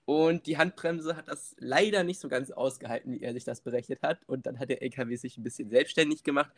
Und 0.05 0.47
die 0.47 0.57
Handbremse 0.57 1.15
hat 1.15 1.29
das 1.29 1.55
leider 1.59 2.03
nicht 2.03 2.19
so 2.19 2.27
ganz 2.27 2.51
ausgehalten, 2.51 3.13
wie 3.13 3.21
er 3.21 3.31
sich 3.33 3.45
das 3.45 3.62
berechnet 3.62 4.01
hat. 4.01 4.19
Und 4.27 4.45
dann 4.45 4.59
hat 4.59 4.69
der 4.69 4.81
LKW 4.81 5.15
sich 5.15 5.38
ein 5.38 5.43
bisschen 5.43 5.69
selbstständig 5.69 6.23
gemacht 6.23 6.51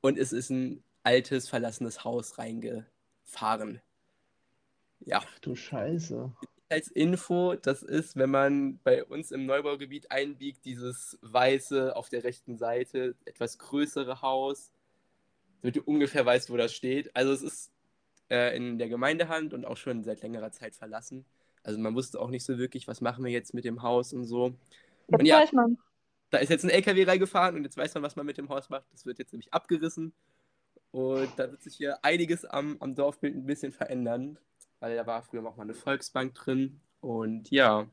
und 0.00 0.18
es 0.18 0.32
ist 0.32 0.50
ein 0.50 0.84
altes, 1.04 1.48
verlassenes 1.48 2.04
Haus 2.04 2.38
reingefahren. 2.38 3.80
Ja, 5.00 5.22
Ach 5.24 5.38
du 5.40 5.54
Scheiße. 5.56 6.32
als 6.68 6.88
Info, 6.88 7.54
das 7.54 7.82
ist, 7.82 8.16
wenn 8.16 8.30
man 8.30 8.78
bei 8.82 9.04
uns 9.04 9.30
im 9.30 9.46
Neubaugebiet 9.46 10.10
einbiegt, 10.10 10.64
dieses 10.64 11.18
weiße 11.22 11.94
auf 11.96 12.08
der 12.08 12.24
rechten 12.24 12.56
Seite, 12.56 13.14
etwas 13.26 13.58
größere 13.58 14.22
Haus, 14.22 14.72
damit 15.62 15.76
du 15.76 15.82
ungefähr 15.82 16.26
weißt, 16.26 16.50
wo 16.50 16.56
das 16.56 16.74
steht. 16.74 17.14
Also 17.16 17.32
es 17.32 17.42
ist 17.42 17.72
äh, 18.30 18.56
in 18.56 18.78
der 18.78 18.88
Gemeindehand 18.88 19.54
und 19.54 19.64
auch 19.66 19.76
schon 19.76 20.04
seit 20.04 20.22
längerer 20.22 20.52
Zeit 20.52 20.74
verlassen. 20.76 21.26
Also 21.64 21.78
man 21.80 21.94
wusste 21.94 22.20
auch 22.20 22.30
nicht 22.30 22.44
so 22.44 22.58
wirklich, 22.58 22.88
was 22.88 23.00
machen 23.00 23.24
wir 23.24 23.32
jetzt 23.32 23.54
mit 23.54 23.64
dem 23.64 23.82
Haus 23.82 24.12
und 24.12 24.24
so. 24.24 24.54
Jetzt 25.08 25.18
Und 25.18 25.26
ja, 25.26 25.38
weiß 25.38 25.52
man. 25.52 25.78
da 26.30 26.38
ist 26.38 26.48
jetzt 26.50 26.64
ein 26.64 26.70
LKW 26.70 27.04
reingefahren 27.04 27.56
und 27.56 27.64
jetzt 27.64 27.76
weiß 27.76 27.94
man, 27.94 28.02
was 28.02 28.16
man 28.16 28.26
mit 28.26 28.38
dem 28.38 28.48
Haus 28.48 28.70
macht. 28.70 28.86
Das 28.92 29.06
wird 29.06 29.18
jetzt 29.18 29.32
nämlich 29.32 29.52
abgerissen. 29.54 30.14
Und 30.92 31.30
da 31.36 31.50
wird 31.50 31.62
sich 31.62 31.74
hier 31.76 32.04
einiges 32.04 32.44
am, 32.44 32.76
am 32.80 32.94
Dorfbild 32.94 33.34
ein 33.34 33.46
bisschen 33.46 33.72
verändern, 33.72 34.38
weil 34.80 34.94
da 34.94 35.06
war 35.06 35.22
früher 35.22 35.44
auch 35.46 35.56
mal 35.56 35.64
eine 35.64 35.74
Volksbank 35.74 36.34
drin. 36.34 36.80
Und 37.00 37.50
ja, 37.50 37.88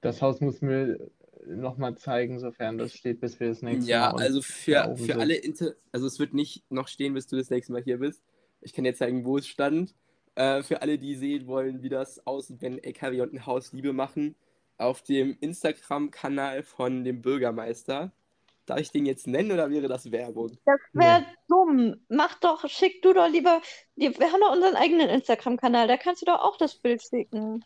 Das 0.00 0.22
Haus 0.22 0.40
muss 0.40 0.60
mir 0.60 1.10
nochmal 1.46 1.96
zeigen, 1.96 2.38
sofern 2.38 2.78
das 2.78 2.92
steht, 2.92 3.20
bis 3.20 3.40
wir 3.40 3.48
das 3.48 3.62
nächste 3.62 3.90
ja, 3.90 4.00
Mal 4.06 4.12
uns 4.12 4.22
also 4.22 4.42
für, 4.42 4.96
für 4.96 5.04
sind. 5.04 5.20
alle, 5.20 5.34
Inter 5.36 5.74
also 5.92 6.06
es 6.06 6.18
wird 6.18 6.34
nicht 6.34 6.70
noch 6.70 6.88
stehen, 6.88 7.14
bis 7.14 7.26
du 7.26 7.36
das 7.36 7.50
nächste 7.50 7.72
Mal 7.72 7.82
hier 7.82 7.98
bist. 7.98 8.22
Ich 8.60 8.72
kann 8.72 8.84
dir 8.84 8.94
zeigen, 8.94 9.24
wo 9.24 9.38
es 9.38 9.46
stand. 9.46 9.94
Äh, 10.34 10.62
für 10.62 10.82
alle, 10.82 10.98
die 10.98 11.14
sehen 11.14 11.46
wollen, 11.46 11.82
wie 11.82 11.88
das 11.88 12.24
aussieht, 12.26 12.60
wenn 12.60 12.82
LKW 12.82 13.22
und 13.22 13.32
ein 13.32 13.46
Haus 13.46 13.72
Liebe 13.72 13.92
machen, 13.92 14.36
auf 14.76 15.02
dem 15.02 15.36
Instagram-Kanal 15.40 16.62
von 16.62 17.04
dem 17.04 17.22
Bürgermeister. 17.22 18.12
Darf 18.68 18.80
ich 18.80 18.90
den 18.90 19.06
jetzt 19.06 19.26
nennen 19.26 19.50
oder 19.52 19.70
wäre 19.70 19.88
das 19.88 20.10
Werbung? 20.12 20.58
Das 20.66 20.80
wäre 20.92 21.20
Nee. 21.20 21.26
dumm. 21.48 21.96
Mach 22.08 22.38
doch, 22.40 22.68
schick 22.68 23.00
du 23.02 23.12
doch 23.14 23.28
lieber. 23.28 23.60
Wir 23.96 24.10
haben 24.10 24.40
doch 24.40 24.52
unseren 24.52 24.76
eigenen 24.76 25.08
Instagram-Kanal, 25.08 25.88
da 25.88 25.96
kannst 25.96 26.22
du 26.22 26.26
doch 26.26 26.40
auch 26.40 26.56
das 26.58 26.74
Bild 26.76 27.02
schicken. 27.02 27.64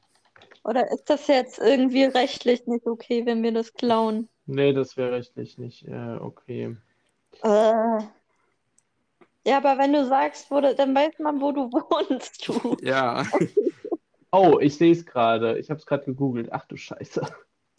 Oder 0.65 0.91
ist 0.93 1.11
das 1.11 1.27
jetzt 1.27 1.59
irgendwie 1.59 2.05
rechtlich 2.05 2.67
nicht 2.67 2.87
okay, 2.87 3.27
wenn 3.27 3.43
wir 3.43 3.53
das 3.53 3.75
klauen? 3.75 4.29
Nee, 4.47 4.73
das 4.73 4.97
wäre 4.97 5.13
rechtlich 5.13 5.59
nicht 5.59 5.87
äh, 5.89 6.17
okay. 6.21 6.77
Äh. 7.43 7.99
Ja, 9.45 9.57
aber 9.57 9.77
wenn 9.79 9.93
du 9.93 10.07
sagst, 10.07 10.51
wo 10.53 10.61
du, 10.61 10.73
dann 10.75 10.95
weiß 10.95 11.19
man, 11.19 11.41
wo 11.41 11.51
du 11.51 11.63
wohnst, 11.73 12.47
du. 12.49 12.77
Ja. 12.83 13.25
Oh, 14.35 14.59
ich 14.61 14.79
sehe 14.79 14.93
es 14.93 15.05
gerade. 15.05 15.59
Ich 15.59 15.69
habe 15.69 15.79
es 15.79 15.85
gerade 15.85 16.07
gegoogelt. 16.07 16.51
Ach 16.53 16.65
du 16.65 16.75
Scheiße. 16.79 17.21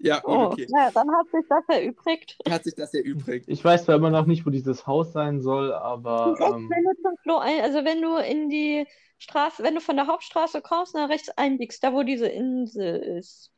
Ja, 0.04 0.20
gut, 0.20 0.39
Oh, 0.39 0.46
okay. 0.46 0.68
ja, 0.68 0.92
dann 0.92 1.10
hat 1.12 1.28
sich 1.32 1.46
das 1.50 1.63
erübrigt. 1.70 2.38
Hat 2.50 2.63
sich 2.66 2.76
das 2.76 2.94
erübrigt. 2.94 3.48
Ich 3.50 3.63
weiß 3.63 3.86
zwar 3.86 3.96
immer 3.96 4.10
noch 4.10 4.26
nicht, 4.26 4.46
wo 4.46 4.50
dieses 4.50 4.86
Haus 4.88 5.12
sein 5.13 5.42
soll, 5.42 5.74
aber 5.74 6.39
ähm, 6.42 6.70
wenn 6.70 6.84
du 6.84 7.02
zum 7.02 7.16
Klo 7.24 7.38
ein, 7.38 7.62
also 7.62 7.84
wenn 7.86 8.02
du 8.02 8.18
in 8.18 8.50
die 8.50 8.88
Straße, 9.18 9.63
wenn 9.63 9.76
du 9.76 9.82
von 9.82 9.96
der 9.96 10.08
Hauptstraße 10.08 10.62
kommst, 10.62 10.94
nach 10.96 11.10
rechts 11.10 11.30
einbiegst, 11.38 11.84
da 11.84 11.94
wo 11.94 12.04
diese 12.04 12.28
Insel 12.28 12.98
ist. 13.20 13.52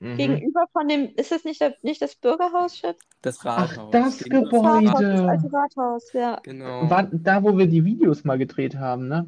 mhm. 0.00 0.16
Gegenüber 0.16 0.66
von 0.72 0.88
dem, 0.88 1.14
ist 1.16 1.32
das 1.32 1.44
nicht, 1.44 1.60
der, 1.60 1.76
nicht 1.82 2.00
das 2.02 2.14
Bürgerhaus, 2.16 2.78
Schatz? 2.78 3.00
Das 3.22 3.44
Ach, 3.54 3.78
Rathaus. 3.78 3.90
das 3.90 4.18
Gegenüber 4.18 4.50
Gebäude. 4.50 4.52
vom 4.52 4.68
Rathaus, 4.68 5.06
das 5.08 5.24
alte 5.24 5.52
Rathaus, 5.52 6.12
ja. 6.12 6.42
Genau. 6.42 6.90
War 6.90 7.04
da, 7.12 7.42
wo 7.42 7.56
wir 7.58 7.66
die 7.66 7.84
Videos 7.84 8.24
mal 8.24 8.38
gedreht 8.38 8.76
haben, 8.76 9.08
ne? 9.08 9.26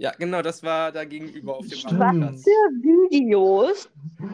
Ja, 0.00 0.12
genau, 0.16 0.42
das 0.42 0.62
war 0.62 0.92
da 0.92 1.04
gegenüber 1.04 1.56
auf 1.56 1.66
dem. 1.66 1.98
Marktplatz. 1.98 2.44
Für 2.44 2.50
Videos. 3.10 3.90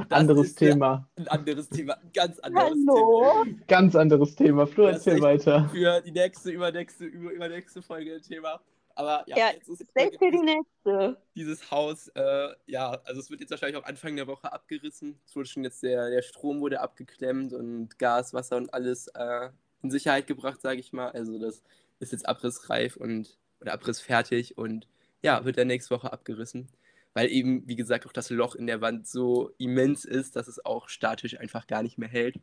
Das 0.09 0.19
anderes 0.19 0.49
ist 0.49 0.61
ja 0.61 0.73
Thema. 0.73 1.09
Ein 1.17 1.29
anderes 1.29 1.69
Thema, 1.71 1.95
ein 1.95 2.11
ganz 2.15 2.39
anderes 2.41 2.71
Hallo. 2.87 3.45
Ganz 3.67 3.97
anderes 3.97 4.35
Thema. 4.37 4.67
Flo, 4.67 4.85
Das 4.87 5.07
erzähl 5.07 5.23
weiter. 5.23 5.57
Thema. 5.57 5.69
Für 5.71 6.03
die 6.03 6.11
nächste, 6.13 6.51
übernächste, 6.51 7.05
über, 7.07 7.31
übernächste 7.33 7.81
Folge 7.81 8.15
ein 8.15 8.23
Thema. 8.23 8.61
Aber 8.95 9.25
ja, 9.27 9.37
Ja, 9.39 9.47
jetzt 9.55 9.69
ist 9.69 9.85
für 9.91 10.31
die 10.31 10.39
nächste. 10.39 11.17
dieses 11.35 11.71
Haus, 11.71 12.09
äh, 12.15 12.49
ja, 12.67 13.01
also 13.05 13.21
es 13.21 13.31
wird 13.31 13.41
jetzt 13.41 13.51
wahrscheinlich 13.51 13.77
auch 13.79 13.87
Anfang 13.87 14.15
der 14.17 14.27
Woche 14.27 14.53
abgerissen. 14.53 15.19
Es 15.27 15.35
wurde 15.35 15.49
schon 15.49 15.65
jetzt 15.65 15.83
der, 15.83 16.11
der 16.11 16.23
Strom 16.23 16.61
wurde 16.61 16.81
abgeklemmt 16.81 17.55
und 17.55 17.99
Gas, 17.99 18.35
Wasser 18.35 18.57
und 18.59 18.73
alles 18.75 19.09
äh, 19.15 19.49
in 19.83 19.91
Sicherheit 19.91 20.27
gebracht, 20.27 20.61
sage 20.61 20.79
ich 20.79 20.93
mal. 20.93 21.11
Also 21.11 21.39
das 21.39 21.63
ist 22.01 22.13
jetzt 22.13 22.29
abrissreif 22.29 22.97
und 22.97 23.39
oder 23.61 23.73
abrissfertig 23.73 24.59
und 24.59 24.87
ja, 25.25 25.45
wird 25.45 25.57
dann 25.57 25.69
nächste 25.69 25.95
Woche 25.95 26.13
abgerissen. 26.13 26.69
Weil 27.15 27.31
eben, 27.31 27.67
wie 27.67 27.77
gesagt, 27.77 28.07
auch 28.07 28.13
das 28.13 28.29
Loch 28.31 28.55
in 28.55 28.67
der 28.67 28.81
Wand 28.81 29.09
so 29.09 29.53
immens 29.59 30.05
ist, 30.05 30.37
dass 30.37 30.49
es 30.49 30.65
auch 30.65 30.89
statisch 30.89 31.39
einfach 31.39 31.67
gar 31.67 31.83
nicht 31.83 31.97
mehr 31.97 32.09
hält. 32.09 32.41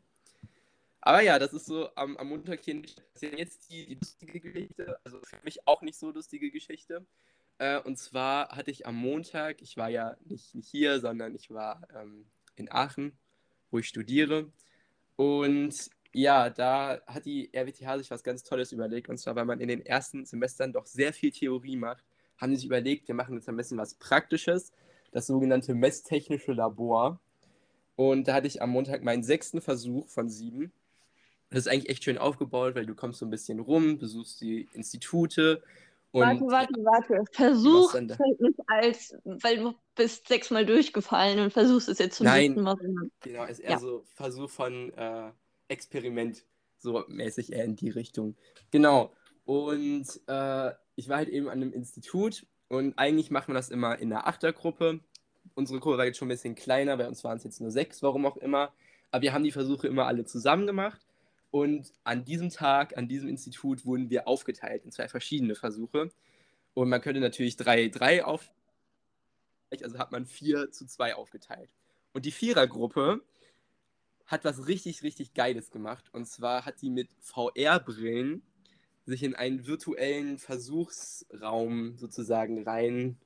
Aber 1.02 1.22
ja, 1.22 1.40
das 1.40 1.54
ist 1.54 1.66
so 1.66 1.94
am, 1.96 2.18
am 2.18 2.30
Montag 2.30 2.62
hier 2.64 2.76
nicht. 2.76 3.04
Jetzt 3.20 3.70
die, 3.70 3.86
die 3.86 3.96
lustige 3.96 4.40
Geschichte, 4.40 4.98
also 5.04 5.20
für 5.24 5.38
mich 5.44 5.68
auch 5.68 5.82
nicht 5.82 5.98
so 5.98 6.12
lustige 6.12 6.52
Geschichte. 6.52 7.06
Äh, 7.60 7.80
und 7.82 7.98
zwar 7.98 8.50
hatte 8.50 8.72
ich 8.72 8.88
am 8.88 8.96
Montag, 8.96 9.62
ich 9.62 9.78
war 9.78 9.90
ja 9.90 10.16
nicht, 10.26 10.56
nicht 10.56 10.70
hier, 10.70 11.00
sondern 11.00 11.36
ich 11.36 11.52
war 11.52 11.88
ähm, 11.94 12.26
in 12.56 12.72
Aachen, 12.72 13.12
wo 13.72 13.80
ich 13.80 13.88
studiere. 13.88 14.52
Und 15.18 15.90
ja, 16.14 16.50
da 16.50 17.02
hat 17.08 17.26
die 17.26 17.52
RWTH 17.54 17.98
sich 18.00 18.12
was 18.12 18.24
ganz 18.24 18.44
Tolles 18.44 18.72
überlegt. 18.72 19.10
Und 19.10 19.18
zwar, 19.18 19.36
weil 19.36 19.46
man 19.46 19.60
in 19.60 19.68
den 19.68 19.86
ersten 19.86 20.26
Semestern 20.26 20.72
doch 20.74 20.86
sehr 20.86 21.14
viel 21.14 21.32
Theorie 21.32 21.76
macht, 21.76 22.06
haben 22.42 22.56
sich 22.56 22.66
überlegt, 22.66 23.08
wir 23.08 23.16
machen 23.16 23.36
jetzt 23.36 23.48
ein 23.48 23.56
bisschen 23.56 23.78
was 23.78 23.94
Praktisches, 23.94 24.74
das 25.12 25.28
sogenannte 25.28 25.74
messtechnische 25.76 26.54
Labor. 26.54 27.20
Und 27.96 28.28
da 28.28 28.34
hatte 28.34 28.48
ich 28.48 28.62
am 28.62 28.72
Montag 28.72 29.04
meinen 29.04 29.24
sechsten 29.24 29.62
Versuch 29.62 30.08
von 30.10 30.28
sieben. 30.30 30.72
Das 31.50 31.60
ist 31.60 31.68
eigentlich 31.68 31.90
echt 31.90 32.04
schön 32.04 32.18
aufgebaut, 32.18 32.76
weil 32.76 32.86
du 32.86 32.96
kommst 32.96 33.20
so 33.20 33.26
ein 33.26 33.30
bisschen 33.30 33.60
rum, 33.60 33.98
besuchst 33.98 34.42
die 34.42 34.68
Institute 34.74 35.62
und 36.12 36.42
warte, 36.42 36.74
warte, 36.82 36.84
warte. 36.84 37.24
Versuch 37.32 37.92
zählt 37.94 38.42
nicht 38.42 38.60
als, 38.68 39.16
weil 39.24 39.58
du 39.58 39.74
bist 39.96 40.28
sechsmal 40.28 40.66
durchgefallen 40.66 41.40
und 41.40 41.54
versuchst 41.54 41.88
es 41.88 42.00
jetzt 42.00 42.18
zum 42.18 42.26
Nein. 42.26 42.48
siebten 42.48 42.64
Mal. 42.64 42.76
Genau, 43.22 43.46
ist 43.46 43.60
eher 43.60 43.72
Ja. 43.72 43.80
so 43.80 44.04
Versuch 44.16 44.50
von 44.50 44.92
äh, 44.94 45.32
Experiment, 45.70 46.44
so 46.80 47.06
mäßig 47.08 47.54
eher 47.54 47.64
in 47.64 47.76
die 47.78 47.90
Richtung. 47.90 48.36
Genau. 48.72 49.14
Und 49.46 50.08
äh, 50.28 50.72
ich 50.96 51.10
war 51.10 51.18
halt 51.18 51.30
eben 51.30 51.48
an 51.48 51.62
einem 51.62 51.74
Institut 51.74 52.46
und 52.68 52.98
eigentlich 52.98 53.32
macht 53.32 53.48
man 53.48 53.56
das 53.56 53.70
immer 53.70 54.00
in 54.00 54.10
der 54.10 54.28
Achtergruppe. 54.28 55.00
Unsere 55.56 55.80
Gruppe 55.80 55.98
war 55.98 56.06
jetzt 56.06 56.18
schon 56.18 56.28
ein 56.28 56.30
bisschen 56.30 56.56
kleiner, 56.56 56.98
bei 56.98 57.08
uns 57.08 57.24
waren 57.24 57.38
es 57.38 57.44
jetzt 57.44 57.60
nur 57.60 57.72
sechs, 57.72 58.02
warum 58.04 58.26
auch 58.26 58.38
immer. 58.38 58.72
Aber 59.12 59.22
wir 59.22 59.34
haben 59.34 59.44
die 59.44 59.52
Versuche 59.52 59.88
immer 59.88 60.08
alle 60.08 60.26
zusammen 60.26 60.68
gemacht. 60.68 61.02
Und 61.52 61.92
an 62.06 62.24
diesem 62.24 62.50
Tag, 62.50 62.98
an 62.98 63.10
diesem 63.10 63.28
Institut 63.28 63.86
wurden 63.86 64.10
wir 64.10 64.28
aufgeteilt 64.28 64.86
in 64.86 64.92
zwei 64.92 65.10
verschiedene 65.10 65.56
Versuche. 65.56 66.10
Und 66.74 66.88
man 66.88 67.02
könnte 67.02 67.20
natürlich 67.20 67.58
drei, 67.58 67.90
drei 67.90 68.24
auf, 68.24 68.50
also 69.70 70.00
hat 70.00 70.14
man 70.14 70.26
vier 70.26 70.72
zu 70.72 70.86
zwei 70.86 71.16
aufgeteilt. 71.16 71.74
Und 72.14 72.26
die 72.26 72.32
Vierergruppe 72.32 73.22
hat 74.26 74.46
was 74.46 74.68
richtig, 74.68 75.04
richtig 75.04 75.34
Geiles 75.34 75.72
gemacht. 75.72 76.06
Und 76.14 76.26
zwar 76.26 76.66
hat 76.66 76.82
die 76.82 76.90
mit 76.90 77.10
VR-Brillen 77.20 78.42
sich 79.06 79.24
in 79.24 79.36
einen 79.36 79.68
virtuellen 79.68 80.38
Versuchsraum 80.38 81.98
sozusagen 81.98 82.64
rein. 82.64 83.18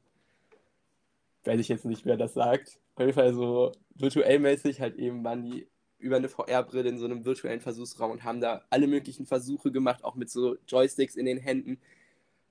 Weiß 1.43 1.59
ich 1.59 1.67
jetzt 1.67 1.85
nicht, 1.85 2.05
wer 2.05 2.17
das 2.17 2.33
sagt. 2.33 2.79
Auf 2.95 3.01
jeden 3.01 3.13
Fall 3.13 3.33
so 3.33 3.71
virtuell 3.95 4.39
mäßig 4.39 4.81
halt 4.81 4.95
eben 4.95 5.23
waren 5.23 5.43
die 5.43 5.67
über 5.97 6.17
eine 6.17 6.29
VR-Brille 6.29 6.89
in 6.89 6.97
so 6.97 7.05
einem 7.05 7.25
virtuellen 7.25 7.61
Versuchsraum 7.61 8.11
und 8.11 8.23
haben 8.23 8.41
da 8.41 8.63
alle 8.69 8.87
möglichen 8.87 9.25
Versuche 9.25 9.71
gemacht, 9.71 10.03
auch 10.03 10.15
mit 10.15 10.29
so 10.29 10.55
Joysticks 10.67 11.15
in 11.15 11.25
den 11.25 11.37
Händen. 11.37 11.79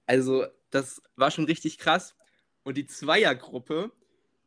Also, 0.07 0.47
das 0.71 1.03
war 1.17 1.31
schon 1.31 1.45
richtig 1.45 1.79
krass. 1.79 2.17
Und 2.65 2.77
die 2.77 2.87
Zweiergruppe 2.87 3.93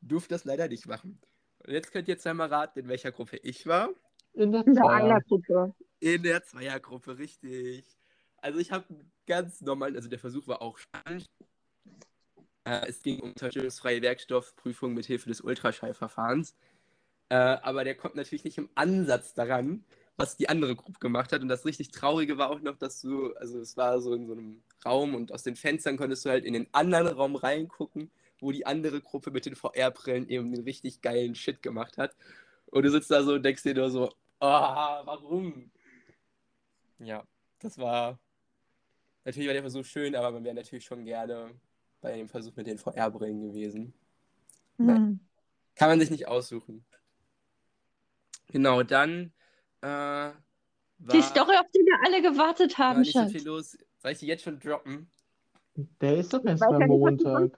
durfte 0.01 0.33
das 0.33 0.45
leider 0.45 0.67
nicht 0.67 0.87
machen. 0.87 1.19
Und 1.59 1.73
jetzt 1.73 1.91
könnt 1.91 2.07
ihr 2.07 2.15
jetzt 2.15 2.27
einmal 2.27 2.47
raten, 2.47 2.79
in 2.79 2.87
welcher 2.87 3.11
Gruppe 3.11 3.37
ich 3.37 3.65
war. 3.67 3.89
In 4.33 4.51
der 4.51 4.65
In 4.65 4.73
der 4.73 4.83
Zweier. 4.83 5.03
Einer-Gruppe. 5.03 5.75
In 5.99 6.23
der 6.23 6.43
Zweiergruppe, 6.43 7.17
richtig. 7.17 7.85
Also 8.41 8.60
ich 8.60 8.71
habe 8.71 8.86
ganz 9.26 9.62
normal, 9.62 9.95
also 9.95 10.10
der 10.10 10.19
Versuch 10.19 10.47
war 10.47 10.62
auch 10.62 10.78
spannend. 10.78 11.26
Äh, 12.63 12.88
es 12.88 13.02
ging 13.02 13.19
um 13.19 13.36
zerstörungsfreie 13.36 14.02
Werkstoffprüfung 14.02 14.93
mit 14.93 15.06
Hilfe 15.06 15.30
des 15.30 15.41
Ultraschallverfahrens. 15.41 16.56
Äh, 17.30 17.36
aber 17.36 17.84
der 17.84 17.95
kommt 17.95 18.15
natürlich 18.15 18.43
nicht 18.43 18.58
im 18.58 18.69
Ansatz 18.76 19.34
daran, 19.34 19.84
was 20.15 20.38
die 20.38 20.50
andere 20.50 20.76
Gruppe 20.76 21.00
gemacht 21.00 21.32
hat. 21.34 21.41
Und 21.41 21.50
das 21.50 21.65
richtig 21.65 21.91
Traurige 21.91 22.38
war 22.38 22.50
auch 22.50 22.62
noch, 22.62 22.78
dass 22.78 23.02
du, 23.02 23.34
also 23.36 23.60
es 23.60 23.78
war 23.78 24.00
so 24.02 24.13
in 24.13 24.28
so 24.28 24.34
einem 24.34 24.63
Raum 24.86 25.15
und 25.15 25.32
aus 25.34 25.43
den 25.43 25.56
Fenstern 25.56 25.97
konntest 25.97 26.26
du 26.26 26.30
halt 26.30 26.45
in 26.45 26.54
den 26.54 26.67
anderen 26.73 27.08
Raum 27.08 27.36
reingucken, 27.36 28.12
wo 28.39 28.52
die 28.52 28.65
andere 28.65 29.02
Gruppe 29.02 29.32
mit 29.32 29.45
den 29.45 29.56
VR-Brillen 29.56 30.30
eben 30.30 30.52
den 30.52 30.63
richtig 30.63 31.02
geilen 31.02 31.36
Shit 31.36 31.62
gemacht 31.62 31.97
hat. 31.97 32.15
Und 32.67 32.84
du 32.84 32.91
sitzt 32.91 33.12
da 33.12 33.23
so 33.23 33.34
und 33.34 33.43
denkst 33.43 33.63
dir 33.63 33.76
nur 33.76 33.89
so, 33.89 34.13
ah, 34.39 35.06
warum? 35.06 35.71
Ja, 37.00 37.23
das 37.60 37.78
war. 37.78 38.19
Natürlich 39.27 39.47
war 39.47 39.53
der 39.53 39.63
Versuch 39.63 39.83
schön, 39.83 40.15
aber 40.15 40.31
man 40.31 40.45
wäre 40.45 40.55
natürlich 40.55 40.85
schon 40.85 41.03
gerne 41.03 41.51
bei 41.99 42.15
dem 42.15 42.29
Versuch 42.29 42.55
mit 42.55 42.65
den 42.65 42.77
VR-Brillen 42.77 43.41
gewesen. 43.41 43.93
Hm. 44.77 45.19
Kann 45.75 45.89
man 45.89 45.99
sich 45.99 46.09
nicht 46.09 46.29
aussuchen. 46.29 46.85
Genau, 48.47 48.83
dann 48.83 49.33
äh, 49.81 49.87
war, 49.87 50.33
Die 51.11 51.21
Story, 51.21 51.57
auf 51.57 51.69
die 51.75 51.79
wir 51.79 51.99
alle 52.05 52.21
gewartet 52.21 52.79
war 52.79 52.91
haben, 52.91 53.01
nicht 53.01 53.11
so 53.11 53.27
viel 53.27 53.45
los. 53.45 53.77
Soll 53.97 54.11
ich 54.11 54.19
die 54.19 54.27
jetzt 54.27 54.45
schon 54.45 54.61
droppen? 54.61 55.09
Der 55.99 56.15
ist 56.15 56.33
doch 56.33 56.45
erst 56.45 56.61
Weiß 56.61 56.79
mal 56.79 56.87
Montag. 56.87 57.51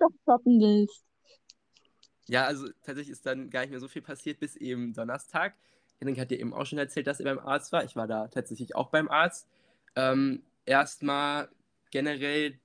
Ja, 2.25 2.45
also 2.45 2.67
tatsächlich 2.82 3.12
ist 3.12 3.27
dann 3.27 3.51
gar 3.51 3.62
nicht 3.62 3.69
mehr 3.69 3.79
so 3.79 3.88
viel 3.88 4.01
passiert 4.01 4.39
bis 4.39 4.55
eben 4.55 4.93
Donnerstag. 4.93 5.53
Henrik 5.99 6.19
hat 6.19 6.32
dir 6.32 6.39
eben 6.39 6.51
auch 6.51 6.65
schon 6.65 6.79
erzählt, 6.79 7.05
dass 7.05 7.19
er 7.19 7.25
beim 7.25 7.45
Arzt 7.45 7.71
war. 7.71 7.84
Ich 7.84 7.95
war 7.95 8.08
da 8.08 8.27
tatsächlich 8.27 8.75
auch 8.75 8.89
beim 8.89 9.08
Arzt. 9.08 9.47
Ähm, 9.95 10.41
erstmal 10.65 11.49
generell, 11.91 12.60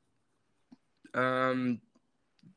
ähm, 1.14 1.80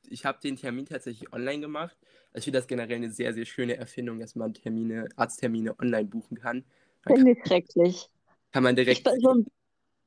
ich 0.09 0.25
habe 0.25 0.39
den 0.41 0.55
Termin 0.55 0.85
tatsächlich 0.85 1.31
online 1.33 1.61
gemacht. 1.61 1.97
Also 2.33 2.39
ich 2.39 2.43
finde 2.45 2.59
das 2.59 2.67
generell 2.67 2.97
eine 2.97 3.11
sehr, 3.11 3.33
sehr 3.33 3.45
schöne 3.45 3.77
Erfindung, 3.77 4.19
dass 4.19 4.35
man 4.35 4.53
Termine, 4.53 5.07
Arzttermine 5.15 5.77
online 5.79 6.05
buchen 6.05 6.37
kann. 6.37 6.63
Finde 7.05 7.31
ich 7.31 7.39
schrecklich. 7.45 8.09
kann 8.51 8.63
man 8.63 8.75
direkt 8.75 8.99
Ich 8.99 9.03
bin, 9.03 9.19
so, 9.21 9.43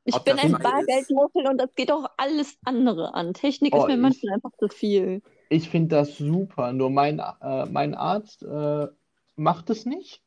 ich 0.05 0.19
bin 0.19 0.39
ein? 0.39 0.53
Bargeldmuffel 0.53 1.47
und 1.49 1.59
das 1.59 1.75
geht 1.75 1.93
auch 1.93 2.07
alles 2.17 2.57
andere 2.65 3.15
an. 3.15 3.35
Technik 3.35 3.75
Oh, 3.75 3.79
ist 3.79 3.89
mir 3.89 3.95
ich- 3.95 4.01
manchmal 4.01 4.35
einfach 4.35 4.53
zu 4.59 4.69
viel. 4.69 5.23
Ich 5.49 5.69
finde 5.69 5.97
das 5.97 6.17
super. 6.17 6.73
Nur 6.73 6.91
mein, 6.91 7.19
äh, 7.19 7.67
mein 7.67 7.95
Arzt 7.95 8.43
äh, 8.43 8.87
macht 9.37 9.69
es 9.71 9.85
nicht. 9.85 10.23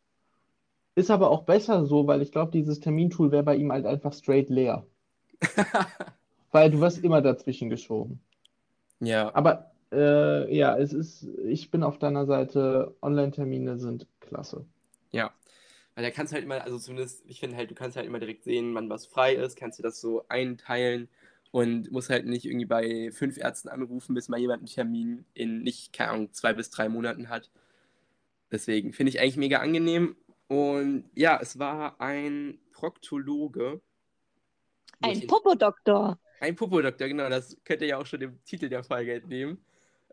Ist 0.95 1.11
aber 1.11 1.29
auch 1.31 1.43
besser 1.43 1.85
so, 1.85 2.07
weil 2.07 2.21
ich 2.21 2.31
glaube, 2.31 2.51
dieses 2.51 2.79
Termintool 2.79 3.31
wäre 3.31 3.43
bei 3.43 3.55
ihm 3.55 3.71
halt 3.71 3.85
einfach 3.85 4.13
straight 4.13 4.49
leer. 4.49 4.85
Weil 6.53 6.71
du 6.71 6.79
wirst 6.79 7.03
immer 7.03 7.21
dazwischen 7.21 7.69
geschoben. 7.69 8.21
ja, 9.01 9.35
Aber 9.35 9.73
äh, 9.91 10.55
ja, 10.55 10.77
es 10.77 10.93
ist, 10.93 11.27
ich 11.45 11.69
bin 11.69 11.83
auf 11.83 11.99
deiner 11.99 12.25
Seite. 12.25 12.95
Online-Termine 13.01 13.77
sind 13.77 14.07
klasse. 14.21 14.65
Ja, 15.11 15.33
weil 15.95 16.03
da 16.03 16.11
kannst 16.11 16.31
du 16.31 16.35
halt 16.35 16.45
immer, 16.45 16.63
also 16.63 16.79
zumindest, 16.79 17.23
ich 17.27 17.39
finde 17.39 17.55
halt, 17.55 17.69
du 17.69 17.75
kannst 17.75 17.97
halt 17.97 18.07
immer 18.07 18.19
direkt 18.19 18.43
sehen, 18.43 18.73
wann 18.73 18.89
was 18.89 19.05
frei 19.05 19.35
ist, 19.35 19.55
kannst 19.55 19.77
du 19.77 19.83
das 19.83 20.01
so 20.01 20.25
einteilen 20.27 21.07
und 21.51 21.91
musst 21.91 22.09
halt 22.09 22.25
nicht 22.25 22.45
irgendwie 22.45 22.65
bei 22.65 23.11
fünf 23.11 23.37
Ärzten 23.37 23.69
anrufen, 23.69 24.15
bis 24.15 24.27
mal 24.27 24.39
jemand 24.39 24.61
einen 24.61 24.67
Termin 24.67 25.25
in 25.35 25.61
nicht, 25.61 25.93
keine 25.93 26.11
Ahnung, 26.11 26.33
zwei 26.33 26.53
bis 26.53 26.71
drei 26.71 26.89
Monaten 26.89 27.29
hat. 27.29 27.51
Deswegen 28.51 28.93
finde 28.93 29.11
ich 29.11 29.19
eigentlich 29.19 29.37
mega 29.37 29.59
angenehm. 29.59 30.15
Und 30.47 31.05
ja, 31.13 31.39
es 31.41 31.59
war 31.59 32.01
ein 32.01 32.59
Proktologe. 32.71 33.81
Ein 35.01 35.27
Popodoktor. 35.27 36.19
Ein 36.43 36.57
Popodoktor, 36.57 37.07
genau, 37.07 37.29
das 37.29 37.55
könnt 37.63 37.81
ihr 37.81 37.87
ja 37.87 37.97
auch 37.97 38.05
schon 38.05 38.19
im 38.21 38.43
Titel 38.43 38.67
der 38.67 38.83
Folge 38.83 39.13
entnehmen. 39.13 39.63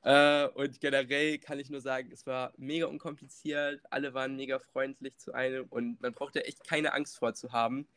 Äh, 0.05 0.47
und 0.55 0.81
generell 0.81 1.39
kann 1.39 1.59
ich 1.59 1.71
nur 1.71 1.81
sagen, 1.81 2.11
es 2.13 2.25
war 2.25 2.53
mega 2.57 2.87
unkompliziert, 2.87 3.83
alle 3.91 4.15
waren 4.15 4.37
mega 4.37 4.61
freundlich 4.61 5.19
zu 5.19 5.35
einem 5.35 5.67
und 5.71 6.01
man 6.01 6.13
brauchte 6.13 6.45
echt 6.47 6.65
keine 6.65 6.93
Angst 6.95 7.19
vor 7.19 7.35
zu 7.35 7.51
haben. 7.51 7.89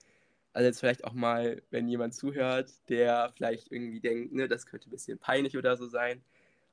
Also 0.52 0.66
jetzt 0.66 0.80
vielleicht 0.80 1.04
auch 1.04 1.14
mal, 1.14 1.62
wenn 1.70 1.88
jemand 1.88 2.16
zuhört, 2.16 2.72
der 2.90 3.32
vielleicht 3.36 3.72
irgendwie 3.72 4.00
denkt, 4.00 4.34
ne, 4.34 4.48
das 4.48 4.66
könnte 4.66 4.90
ein 4.90 4.92
bisschen 4.92 5.20
peinlich 5.20 5.56
oder 5.56 5.78
so 5.78 5.86
sein. 5.88 6.24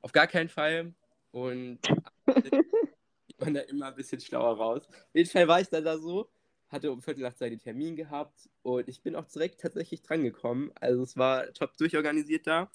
Auf 0.01 0.13
gar 0.13 0.27
keinen 0.27 0.49
Fall. 0.49 0.93
Und 1.31 1.79
man 3.39 3.53
da 3.53 3.61
immer 3.61 3.87
ein 3.87 3.95
bisschen 3.95 4.19
schlauer 4.19 4.57
raus. 4.57 4.87
Auf 4.87 5.15
jeden 5.15 5.29
Fall 5.29 5.47
war 5.47 5.61
ich 5.61 5.69
dann 5.69 5.83
da 5.83 5.97
so, 5.99 6.27
hatte 6.71 6.91
um 6.91 7.01
Viertel 7.01 7.23
nach 7.23 7.33
zwei 7.33 7.49
den 7.49 7.59
Termin 7.59 7.95
gehabt 7.95 8.49
und 8.63 8.87
ich 8.87 9.01
bin 9.01 9.15
auch 9.15 9.25
direkt 9.25 9.61
tatsächlich 9.61 10.01
drangekommen. 10.01 10.71
Also 10.79 11.03
es 11.03 11.17
war 11.17 11.51
top 11.53 11.77
durchorganisiert 11.77 12.47
da. 12.47 12.69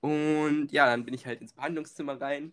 Und 0.00 0.70
ja, 0.72 0.86
dann 0.86 1.04
bin 1.04 1.14
ich 1.14 1.26
halt 1.26 1.40
ins 1.40 1.52
Behandlungszimmer 1.54 2.20
rein. 2.20 2.52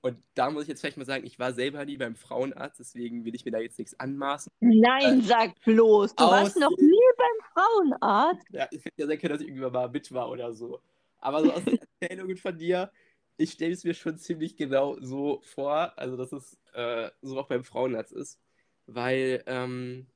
Und 0.00 0.18
da 0.34 0.50
muss 0.50 0.64
ich 0.64 0.68
jetzt 0.68 0.80
vielleicht 0.80 0.98
mal 0.98 1.06
sagen, 1.06 1.24
ich 1.24 1.38
war 1.38 1.54
selber 1.54 1.84
nie 1.86 1.96
beim 1.96 2.14
Frauenarzt, 2.14 2.78
deswegen 2.78 3.24
will 3.24 3.34
ich 3.34 3.46
mir 3.46 3.52
da 3.52 3.58
jetzt 3.58 3.78
nichts 3.78 3.98
anmaßen. 3.98 4.52
Nein, 4.60 5.20
Äh, 5.20 5.22
sag 5.22 5.58
bloß. 5.64 6.14
Du 6.14 6.24
warst 6.24 6.58
noch 6.58 6.76
nie 6.76 7.00
beim 7.16 7.48
Frauenarzt. 7.54 8.46
Ja, 8.50 8.68
es 8.70 8.84
hätte 8.84 9.00
ja 9.02 9.06
sein 9.06 9.18
können, 9.18 9.32
dass 9.32 9.40
ich 9.40 9.48
irgendwann 9.48 9.72
mal 9.72 9.88
mit 9.88 10.12
war 10.12 10.28
oder 10.30 10.52
so. 10.52 10.80
Aber 11.18 11.42
so 11.42 11.52
aus 11.52 11.64
den 11.64 11.78
Erzählungen 12.00 12.36
von 12.36 12.58
dir, 12.58 12.92
ich 13.38 13.52
stelle 13.52 13.72
es 13.72 13.84
mir 13.84 13.94
schon 13.94 14.18
ziemlich 14.18 14.56
genau 14.56 14.98
so 15.00 15.40
vor, 15.42 15.98
also 15.98 16.18
dass 16.18 16.32
es 16.32 16.58
äh, 16.74 17.10
so 17.22 17.38
auch 17.40 17.48
beim 17.48 17.64
Frauenarzt 17.64 18.12
ist. 18.12 18.38
Weil 18.86 19.42
ähm, 19.46 20.06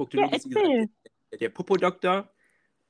Proktologe 0.00 0.32
erzähl. 0.32 0.88
der, 1.30 1.38
der 1.38 1.48
Popodoktor. 1.50 2.30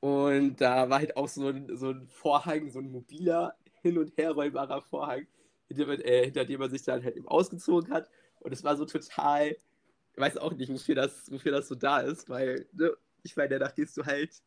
Und 0.00 0.60
da 0.60 0.88
war 0.88 0.98
halt 1.00 1.16
auch 1.16 1.28
so 1.28 1.48
ein, 1.48 1.76
so 1.76 1.90
ein 1.90 2.08
Vorhang, 2.08 2.70
so 2.70 2.78
ein 2.78 2.90
mobiler, 2.90 3.56
hin- 3.82 3.98
und 3.98 4.16
herrollbarer 4.16 4.82
Vorhang, 4.82 5.26
hinter, 5.68 5.88
äh, 6.04 6.24
hinter 6.24 6.44
dem 6.44 6.60
man 6.60 6.70
sich 6.70 6.82
dann 6.82 7.02
halt 7.04 7.16
eben 7.16 7.28
ausgezogen 7.28 7.92
hat. 7.92 8.08
Und 8.38 8.52
es 8.52 8.64
war 8.64 8.76
so 8.76 8.84
total, 8.84 9.48
ich 9.48 10.18
weiß 10.18 10.38
auch 10.38 10.54
nicht, 10.54 10.72
wofür 10.72 10.94
das, 10.94 11.30
wofür 11.30 11.52
das 11.52 11.68
so 11.68 11.74
da 11.74 12.00
ist, 12.00 12.30
weil, 12.30 12.66
ne, 12.72 12.92
ich 13.22 13.36
meine, 13.36 13.58
danach 13.58 13.74
gehst 13.74 13.96
du 13.96 14.04
halt 14.04 14.42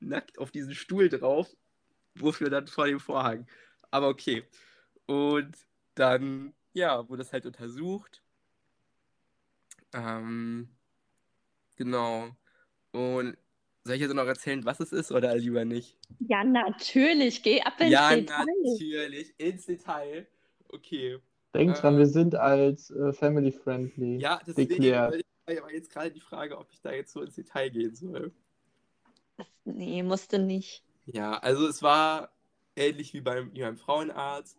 nackt 0.00 0.38
auf 0.38 0.50
diesen 0.52 0.74
Stuhl 0.74 1.08
drauf, 1.08 1.48
wofür 2.14 2.48
dann 2.48 2.68
vor 2.68 2.86
dem 2.86 3.00
Vorhang. 3.00 3.46
Aber 3.90 4.08
okay. 4.08 4.44
Und 5.06 5.56
dann, 5.96 6.54
ja, 6.72 7.08
wurde 7.08 7.24
das 7.24 7.32
halt 7.32 7.44
untersucht. 7.44 8.22
Ähm, 9.92 10.68
genau. 11.78 12.28
Und 12.92 13.38
soll 13.84 13.94
ich 13.96 14.02
jetzt 14.02 14.12
noch 14.14 14.26
erzählen, 14.26 14.64
was 14.66 14.80
es 14.80 14.92
ist 14.92 15.10
oder 15.12 15.34
lieber 15.36 15.64
nicht? 15.64 15.96
Ja, 16.20 16.44
natürlich. 16.44 17.42
Geh 17.42 17.62
ab 17.62 17.80
ins 17.80 17.90
ja, 17.90 18.14
Detail. 18.14 18.44
natürlich. 18.62 19.34
Ins 19.38 19.64
Detail. 19.64 20.26
Okay. 20.68 21.18
Denk 21.54 21.74
dran, 21.76 21.94
Äh, 21.94 21.98
wir 21.98 22.06
sind 22.06 22.34
als 22.34 22.90
äh, 22.90 23.12
family 23.14 23.50
friendly. 23.50 24.18
Ja, 24.18 24.40
deswegen 24.46 24.68
Deklärt. 24.68 25.24
war 25.46 25.72
jetzt 25.72 25.90
gerade 25.90 26.10
die 26.10 26.20
Frage, 26.20 26.58
ob 26.58 26.70
ich 26.70 26.82
da 26.82 26.92
jetzt 26.92 27.12
so 27.12 27.22
ins 27.22 27.34
Detail 27.36 27.70
gehen 27.70 27.94
soll. 27.94 28.32
Nee, 29.64 30.02
musste 30.02 30.38
nicht. 30.38 30.84
Ja, 31.06 31.38
also 31.38 31.66
es 31.66 31.82
war 31.82 32.30
ähnlich 32.76 33.14
wie 33.14 33.22
beim, 33.22 33.52
wie 33.54 33.60
beim 33.60 33.78
Frauenarzt. 33.78 34.58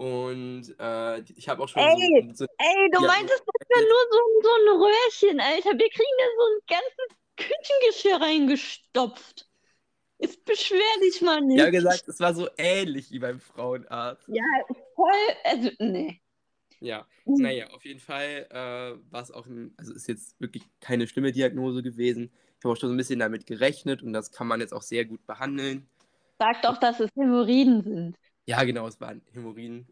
Und 0.00 0.74
äh, 0.78 1.20
ich 1.36 1.46
habe 1.50 1.62
auch 1.62 1.68
schon 1.68 1.82
Ey! 1.82 2.32
so, 2.32 2.46
so 2.46 2.46
Ey, 2.56 2.90
du 2.90 3.02
Ja, 3.02 3.06
meintest, 3.06 3.42
das 3.44 3.68
wäre 3.68 3.86
nur 3.86 3.98
so, 4.10 4.18
ein- 4.18 4.42
so 4.42 4.48
ein 4.48 4.80
Röhrchen, 4.80 5.40
Alter. 5.40 5.78
Wir 5.78 5.90
kriegen 5.90 6.16
da 6.18 6.24
so 6.38 6.44
ein 6.46 6.80
ganzes 6.80 7.16
Küchengeschirr 7.36 8.20
reingestopft. 8.26 9.46
Jetzt 10.18 10.42
beschwer 10.46 10.80
dich 11.02 11.20
mal 11.20 11.42
nicht. 11.42 11.56
Ich 11.58 11.62
habe 11.62 11.72
gesagt, 11.72 12.08
es 12.08 12.18
war 12.18 12.34
so 12.34 12.48
ähnlich 12.56 13.10
wie 13.10 13.18
beim 13.18 13.40
Frauenarzt. 13.40 14.26
Ja, 14.28 14.42
voll. 14.94 15.10
Also, 15.44 15.70
nee. 15.80 16.22
Ja, 16.80 17.06
naja, 17.26 17.68
auf 17.68 17.84
jeden 17.84 18.00
Fall 18.00 18.46
äh, 18.50 19.12
war 19.12 19.20
es 19.22 19.30
auch, 19.30 19.44
ein, 19.44 19.74
also 19.76 19.92
ist 19.92 20.08
jetzt 20.08 20.40
wirklich 20.40 20.62
keine 20.80 21.06
schlimme 21.08 21.30
Diagnose 21.32 21.82
gewesen. 21.82 22.32
Ich 22.58 22.64
habe 22.64 22.72
auch 22.72 22.76
schon 22.78 22.88
so 22.88 22.94
ein 22.94 22.96
bisschen 22.96 23.18
damit 23.18 23.46
gerechnet 23.46 24.02
und 24.02 24.14
das 24.14 24.32
kann 24.32 24.46
man 24.46 24.60
jetzt 24.60 24.72
auch 24.72 24.80
sehr 24.80 25.04
gut 25.04 25.26
behandeln. 25.26 25.86
Sag 26.38 26.62
doch, 26.62 26.78
dass 26.78 27.00
es 27.00 27.10
Hämorrhoiden 27.14 27.82
sind. 27.82 28.16
Ja, 28.50 28.64
genau, 28.64 28.88
es 28.88 29.00
waren 29.00 29.22
Hämorrhoiden. 29.32 29.86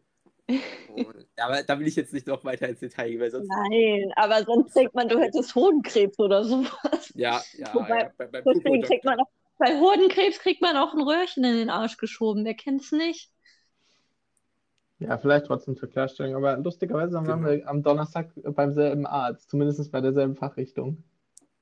Und, 0.48 1.26
aber 1.36 1.62
da 1.62 1.78
will 1.78 1.86
ich 1.86 1.94
jetzt 1.94 2.12
nicht 2.12 2.26
noch 2.26 2.42
weiter 2.44 2.68
ins 2.68 2.80
Detail 2.80 3.10
gehen, 3.10 3.20
weil 3.20 3.30
sonst. 3.30 3.48
Nein, 3.48 4.10
aber 4.16 4.42
sonst 4.44 4.74
denkt 4.74 4.94
man, 4.94 5.08
du 5.08 5.18
hättest 5.20 5.54
Hodenkrebs 5.54 6.18
oder 6.18 6.42
sowas. 6.42 7.12
Ja, 7.14 7.40
ja, 7.56 7.72
Wobei, 7.74 8.00
ja 8.00 8.10
bei, 8.16 8.26
beim 8.26 8.42
Deswegen 8.44 8.82
kriegt 8.82 9.04
man 9.04 9.20
auch, 9.20 9.28
bei 9.58 9.78
Hodenkrebs 9.78 10.40
kriegt 10.40 10.60
man 10.60 10.76
auch 10.76 10.92
ein 10.92 11.02
Röhrchen 11.02 11.44
in 11.44 11.56
den 11.56 11.70
Arsch 11.70 11.98
geschoben. 11.98 12.44
Wer 12.44 12.54
kennt's 12.54 12.90
nicht? 12.90 13.30
Ja, 14.98 15.16
vielleicht 15.18 15.46
trotzdem 15.46 15.76
zur 15.76 15.88
Klarstellung, 15.88 16.34
aber 16.34 16.56
lustigerweise 16.56 17.14
waren 17.14 17.24
Genau. 17.24 17.48
wir 17.50 17.68
am 17.68 17.82
Donnerstag 17.84 18.30
beim 18.42 18.72
selben 18.72 19.06
Arzt, 19.06 19.48
zumindest 19.50 19.92
bei 19.92 20.00
derselben 20.00 20.34
Fachrichtung. 20.34 21.04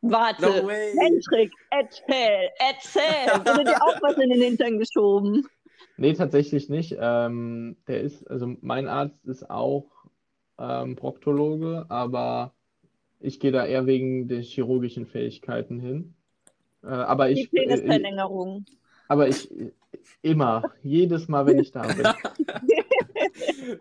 Warte, 0.01 0.43
No! 0.43 0.71
Hendrik, 0.71 1.53
erzähl, 1.71 2.51
erzähl. 2.59 3.45
Wurde 3.45 3.65
dir 3.65 3.83
auch 3.83 4.01
was 4.01 4.17
in 4.17 4.31
den 4.31 4.41
Hintern 4.41 4.79
geschoben? 4.79 5.47
Nee, 5.97 6.13
tatsächlich 6.13 6.69
nicht. 6.69 6.97
Ähm, 6.99 7.77
der 7.89 8.01
ist, 8.03 8.29
also 8.31 8.57
mein 8.61 8.87
Arzt 8.89 9.25
ist 9.25 9.49
auch 9.49 9.87
ähm, 10.59 10.97
Proktologe, 10.97 11.87
aber 11.89 12.53
ich 13.21 13.41
gehe 13.41 13.53
da 13.53 13.65
eher 13.65 13.87
wegen 13.87 14.29
der 14.29 14.43
chirurgischen 14.43 15.07
Fähigkeiten 15.07 15.81
hin. 15.81 16.15
Äh, 16.83 16.89
aber 16.89 17.29
Die 17.29 17.35
ich, 17.35 17.53
äh, 17.55 17.65
Penisverlängerung. 17.65 18.67
aber 19.09 19.29
ich 19.29 19.51
immer, 20.23 20.71
jedes 20.83 21.29
Mal, 21.29 21.47
wenn 21.47 21.59
ich 21.59 21.73
da 21.73 21.83
bin. 21.93 22.07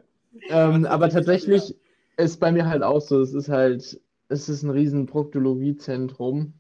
Ähm, 0.50 0.86
aber 0.86 1.10
tatsächlich, 1.10 1.76
ist 2.18 2.40
bei 2.40 2.52
mir 2.52 2.68
halt 2.68 2.84
auch 2.84 3.02
so, 3.02 3.22
es 3.22 3.34
ist 3.34 3.50
halt, 3.50 4.00
es 4.30 4.50
ist 4.50 4.64
ein 4.64 4.70
riesen 4.70 5.06
Proktologiezentrum 5.06 6.54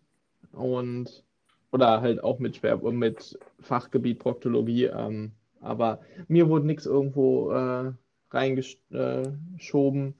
und 0.51 1.24
oder 1.72 2.01
halt 2.01 2.24
auch 2.24 2.39
mit 2.39 2.56
Schwer 2.56 2.78
mit 2.91 3.38
Fachgebiet 3.60 4.20
Proktologie, 4.20 4.86
ähm, 4.86 5.32
aber 5.66 5.99
mir 6.28 6.49
wurde 6.49 6.68
nichts 6.68 6.86
irgendwo 6.86 7.51
äh, 7.51 7.93
reingeschoben. 8.32 10.16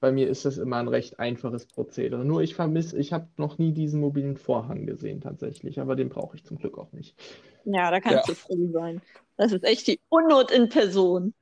Bei 0.00 0.12
mir 0.12 0.28
ist 0.28 0.44
das 0.44 0.58
immer 0.58 0.76
ein 0.76 0.88
recht 0.88 1.18
einfaches 1.18 1.66
Prozedere. 1.66 2.24
Nur 2.24 2.42
ich 2.42 2.54
vermisse, 2.54 2.98
ich 2.98 3.12
habe 3.12 3.28
noch 3.36 3.58
nie 3.58 3.72
diesen 3.72 4.00
mobilen 4.00 4.36
Vorhang 4.36 4.86
gesehen 4.86 5.20
tatsächlich, 5.20 5.80
aber 5.80 5.96
den 5.96 6.08
brauche 6.08 6.36
ich 6.36 6.44
zum 6.44 6.58
Glück 6.58 6.78
auch 6.78 6.92
nicht. 6.92 7.16
Ja, 7.64 7.90
da 7.90 8.00
kannst 8.00 8.26
Ja. 8.26 8.28
du 8.28 8.34
froh 8.34 8.70
sein. 8.72 9.02
Das 9.36 9.52
ist 9.52 9.64
echt 9.64 9.86
die 9.86 10.00
Unnot 10.08 10.50
in 10.50 10.68
Person. 10.68 11.34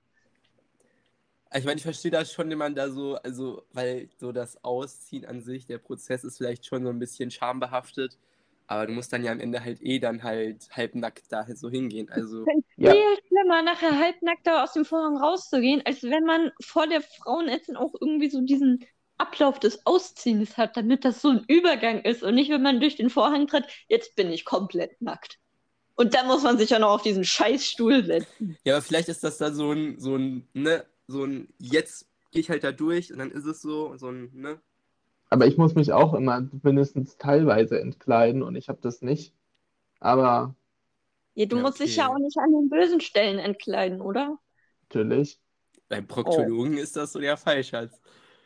Ich 1.55 1.65
meine, 1.65 1.77
ich 1.79 1.83
verstehe 1.85 2.11
das 2.11 2.33
schon, 2.33 2.51
wenn 2.51 2.59
man 2.59 2.75
da 2.75 2.91
so, 2.91 3.17
also, 3.17 3.63
weil 3.73 4.09
so 4.19 4.33
das 4.33 4.63
Ausziehen 4.65 5.25
an 5.25 5.41
sich, 5.41 5.67
der 5.67 5.79
Prozess 5.79 6.25
ist 6.25 6.37
vielleicht 6.39 6.67
schon 6.67 6.83
so 6.85 6.91
ein 6.91 6.99
bisschen 6.99 7.31
schambehaftet, 7.31 8.19
aber 8.67 8.87
du 8.87 8.93
musst 8.93 9.13
dann 9.13 9.25
ja 9.25 9.33
am 9.33 9.41
Ende 9.41 9.65
halt 9.65 9.81
eh 9.83 9.99
dann 9.99 10.23
halt 10.23 10.69
halbnackt 10.73 11.25
da 11.31 11.47
halt 11.47 11.59
so 11.59 11.71
hingehen. 11.71 12.09
Also, 12.11 12.45
Ja. 12.77 12.93
Viel 12.93 13.17
schlimmer, 13.29 13.63
nachher 13.63 13.99
halbnackt 13.99 14.47
da 14.47 14.65
aus 14.65 14.73
dem 14.73 14.85
Vorhang 14.85 15.17
rauszugehen, 15.17 15.83
als 15.85 16.03
wenn 16.03 16.25
man 16.25 16.51
vor 16.61 16.87
der 16.87 17.01
Frauenärztin 17.01 17.77
auch 17.77 17.95
irgendwie 18.01 18.29
so 18.29 18.41
diesen 18.41 18.85
Ablauf 19.19 19.59
des 19.59 19.87
Ausziehens 19.87 20.57
hat, 20.57 20.77
damit 20.77 21.05
das 21.05 21.23
so 21.23 21.31
ein 21.31 21.45
Übergang 21.49 22.03
ist 22.03 22.23
und 22.23 22.35
nicht, 22.35 22.51
wenn 22.51 22.63
man 22.63 22.81
durch 22.81 22.97
den 22.97 23.11
Vorhang 23.11 23.47
tritt, 23.47 23.65
jetzt 23.89 24.15
bin 24.17 24.31
ich 24.31 24.45
komplett 24.45 25.01
nackt. 25.01 25.39
Und 25.95 26.13
dann 26.13 26.27
muss 26.27 26.43
man 26.43 26.59
sich 26.59 26.71
ja 26.71 26.79
noch 26.79 26.91
auf 26.91 27.03
diesen 27.03 27.25
Scheißstuhl 27.25 28.05
setzen. 28.05 28.59
ja, 28.65 28.75
aber 28.75 28.83
vielleicht 28.83 29.09
ist 29.09 29.25
das 29.25 29.39
dann 29.39 29.55
so 29.55 29.73
ein, 29.73 29.99
so 29.99 30.17
ein, 30.17 30.47
ne, 30.53 30.85
so 31.07 31.25
ein, 31.25 31.49
jetzt 31.59 32.07
gehe 32.31 32.41
ich 32.41 32.51
halt 32.51 32.65
da 32.65 32.73
durch 32.73 33.11
und 33.11 33.19
dann 33.19 33.31
ist 33.31 33.47
es 33.47 33.63
so, 33.63 33.97
so 33.97 34.09
ein, 34.09 34.31
ne? 34.35 34.61
Aber 35.31 35.47
ich 35.47 35.57
muss 35.57 35.75
mich 35.75 35.93
auch 35.93 36.15
immer 36.15 36.49
mindestens 36.63 37.17
teilweise 37.19 37.81
entkleiden 37.81 38.43
und 38.43 38.57
ich 38.57 38.69
habe 38.69 38.81
das 38.83 39.03
nicht. 39.03 39.35
Aber 40.01 40.57
Ja, 41.35 41.47
du 41.47 41.57
Ja, 41.57 41.63
musst 41.63 41.79
dich 41.81 41.95
ja 41.97 42.09
okay. 42.09 42.13
auch 42.13 42.19
nicht 42.19 42.37
an 42.39 42.51
den 42.53 42.69
bösen 42.69 43.01
Stellen 43.01 43.39
entkleiden, 43.39 44.01
oder? 44.01 44.39
natürlich. 44.83 45.39
Beim 45.89 46.07
Proktologen 46.07 46.79
ist 46.79 46.95
das 46.97 47.13
so 47.13 47.19
der 47.21 47.37
Fall, 47.37 47.65
Schatz. 47.65 48.01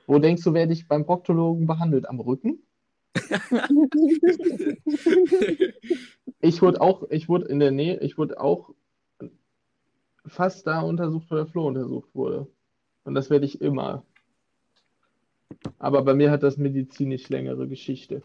Wo 0.06 0.18
denkst 0.18 0.42
du, 0.44 0.52
werde 0.52 0.74
ich 0.74 0.88
beim 0.88 1.06
Proktologen 1.06 1.66
behandelt? 1.66 2.06
Am 2.06 2.20
Rücken? 2.20 2.62
Ich 6.42 6.60
wurde 6.60 6.82
auch, 6.82 7.08
ich 7.10 7.30
wurde 7.30 7.46
in 7.46 7.60
der 7.60 7.70
Nähe, 7.70 7.98
ich 8.00 8.18
wurde 8.18 8.38
auch 8.40 8.74
fast 10.26 10.66
da 10.66 10.80
untersucht, 10.80 11.30
wo 11.30 11.34
der 11.36 11.46
Flo 11.46 11.66
untersucht 11.68 12.14
wurde. 12.14 12.46
Und 13.04 13.14
das 13.14 13.30
werde 13.30 13.46
ich 13.46 13.60
immer. 13.60 14.04
Aber 15.78 16.02
bei 16.02 16.14
mir 16.14 16.30
hat 16.30 16.42
das 16.42 16.56
medizinisch 16.56 17.28
längere 17.28 17.66
Geschichte. 17.68 18.22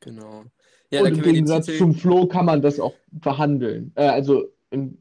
genau. 0.00 0.44
Ja, 0.90 1.00
Und 1.02 1.08
im 1.08 1.22
Gegensatz 1.22 1.66
Titel. 1.66 1.78
zum 1.78 1.94
Flo 1.94 2.26
kann 2.26 2.44
man 2.46 2.62
das 2.62 2.78
auch 2.78 2.94
behandeln. 3.10 3.92
Äh, 3.96 4.06
also 4.08 4.46
im 4.70 4.98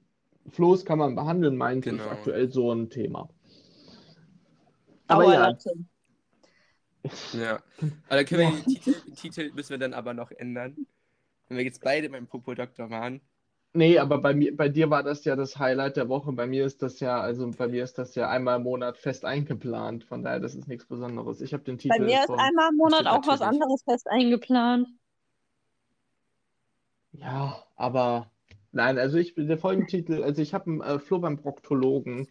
Floß 0.49 0.85
kann 0.85 0.97
man 0.97 1.13
behandeln, 1.15 1.55
meint 1.55 1.83
Genau. 1.85 2.03
ist 2.03 2.09
aktuell 2.09 2.49
so 2.51 2.71
ein 2.71 2.89
Thema. 2.89 3.29
Aber 5.07 5.23
ja, 5.25 5.29
Dauerlatte. 5.31 5.71
Ja. 7.33 7.61
Aber 8.07 8.15
dann 8.15 8.25
können 8.25 8.41
wir 8.41 8.49
Ja. 8.49 8.55
den 8.55 8.65
Titel, 8.65 9.11
Titel 9.15 9.51
müssen 9.53 9.69
wir 9.71 9.77
dann 9.77 9.93
aber 9.93 10.13
noch 10.13 10.31
ändern. 10.31 10.87
Wenn 11.49 11.57
wir 11.57 11.65
jetzt 11.65 11.83
beide 11.83 12.09
beim 12.09 12.27
Popodoktor 12.27 12.89
waren. 12.89 13.21
Nee, 13.75 13.97
aber 13.97 14.19
bei 14.19 14.35
mir, 14.35 14.55
bei 14.55 14.69
dir 14.69 14.91
war 14.91 15.01
das 15.01 15.25
ja 15.25 15.35
das 15.35 15.57
Highlight 15.57 15.97
der 15.97 16.07
Woche. 16.07 16.31
Bei 16.31 16.45
mir 16.45 16.63
ist 16.65 16.83
das 16.83 16.99
ja, 16.99 17.19
also 17.19 17.49
bei 17.57 17.67
mir 17.67 17.83
ist 17.83 17.97
das 17.97 18.13
ja 18.13 18.29
einmal 18.29 18.57
im 18.57 18.63
Monat 18.63 18.99
fest 18.99 19.25
eingeplant. 19.25 20.03
Von 20.03 20.23
daher, 20.23 20.39
das 20.39 20.53
ist 20.53 20.67
nichts 20.67 20.85
Besonderes. 20.85 21.41
Ich 21.41 21.53
habe 21.53 21.63
den 21.63 21.77
Bei 21.87 21.97
Titel 21.97 22.05
mir 22.05 22.19
ist 22.19 22.27
von, 22.27 22.39
einmal 22.39 22.69
im 22.69 22.77
Monat 22.77 23.07
auch 23.07 23.25
was 23.25 23.41
anderes 23.41 23.81
fest 23.83 24.07
eingeplant. 24.09 24.87
ja, 27.13 27.63
aber 27.75 28.31
nein, 28.71 28.99
also 28.99 29.17
ich 29.17 29.33
bin 29.33 29.47
der 29.47 29.57
Folgentitel, 29.57 30.23
also 30.23 30.41
ich 30.41 30.53
habe 30.53 30.65
einen 30.69 30.81
äh, 30.81 30.99
Flo 30.99 31.17
beim 31.19 31.37
Proktologen 31.37 32.27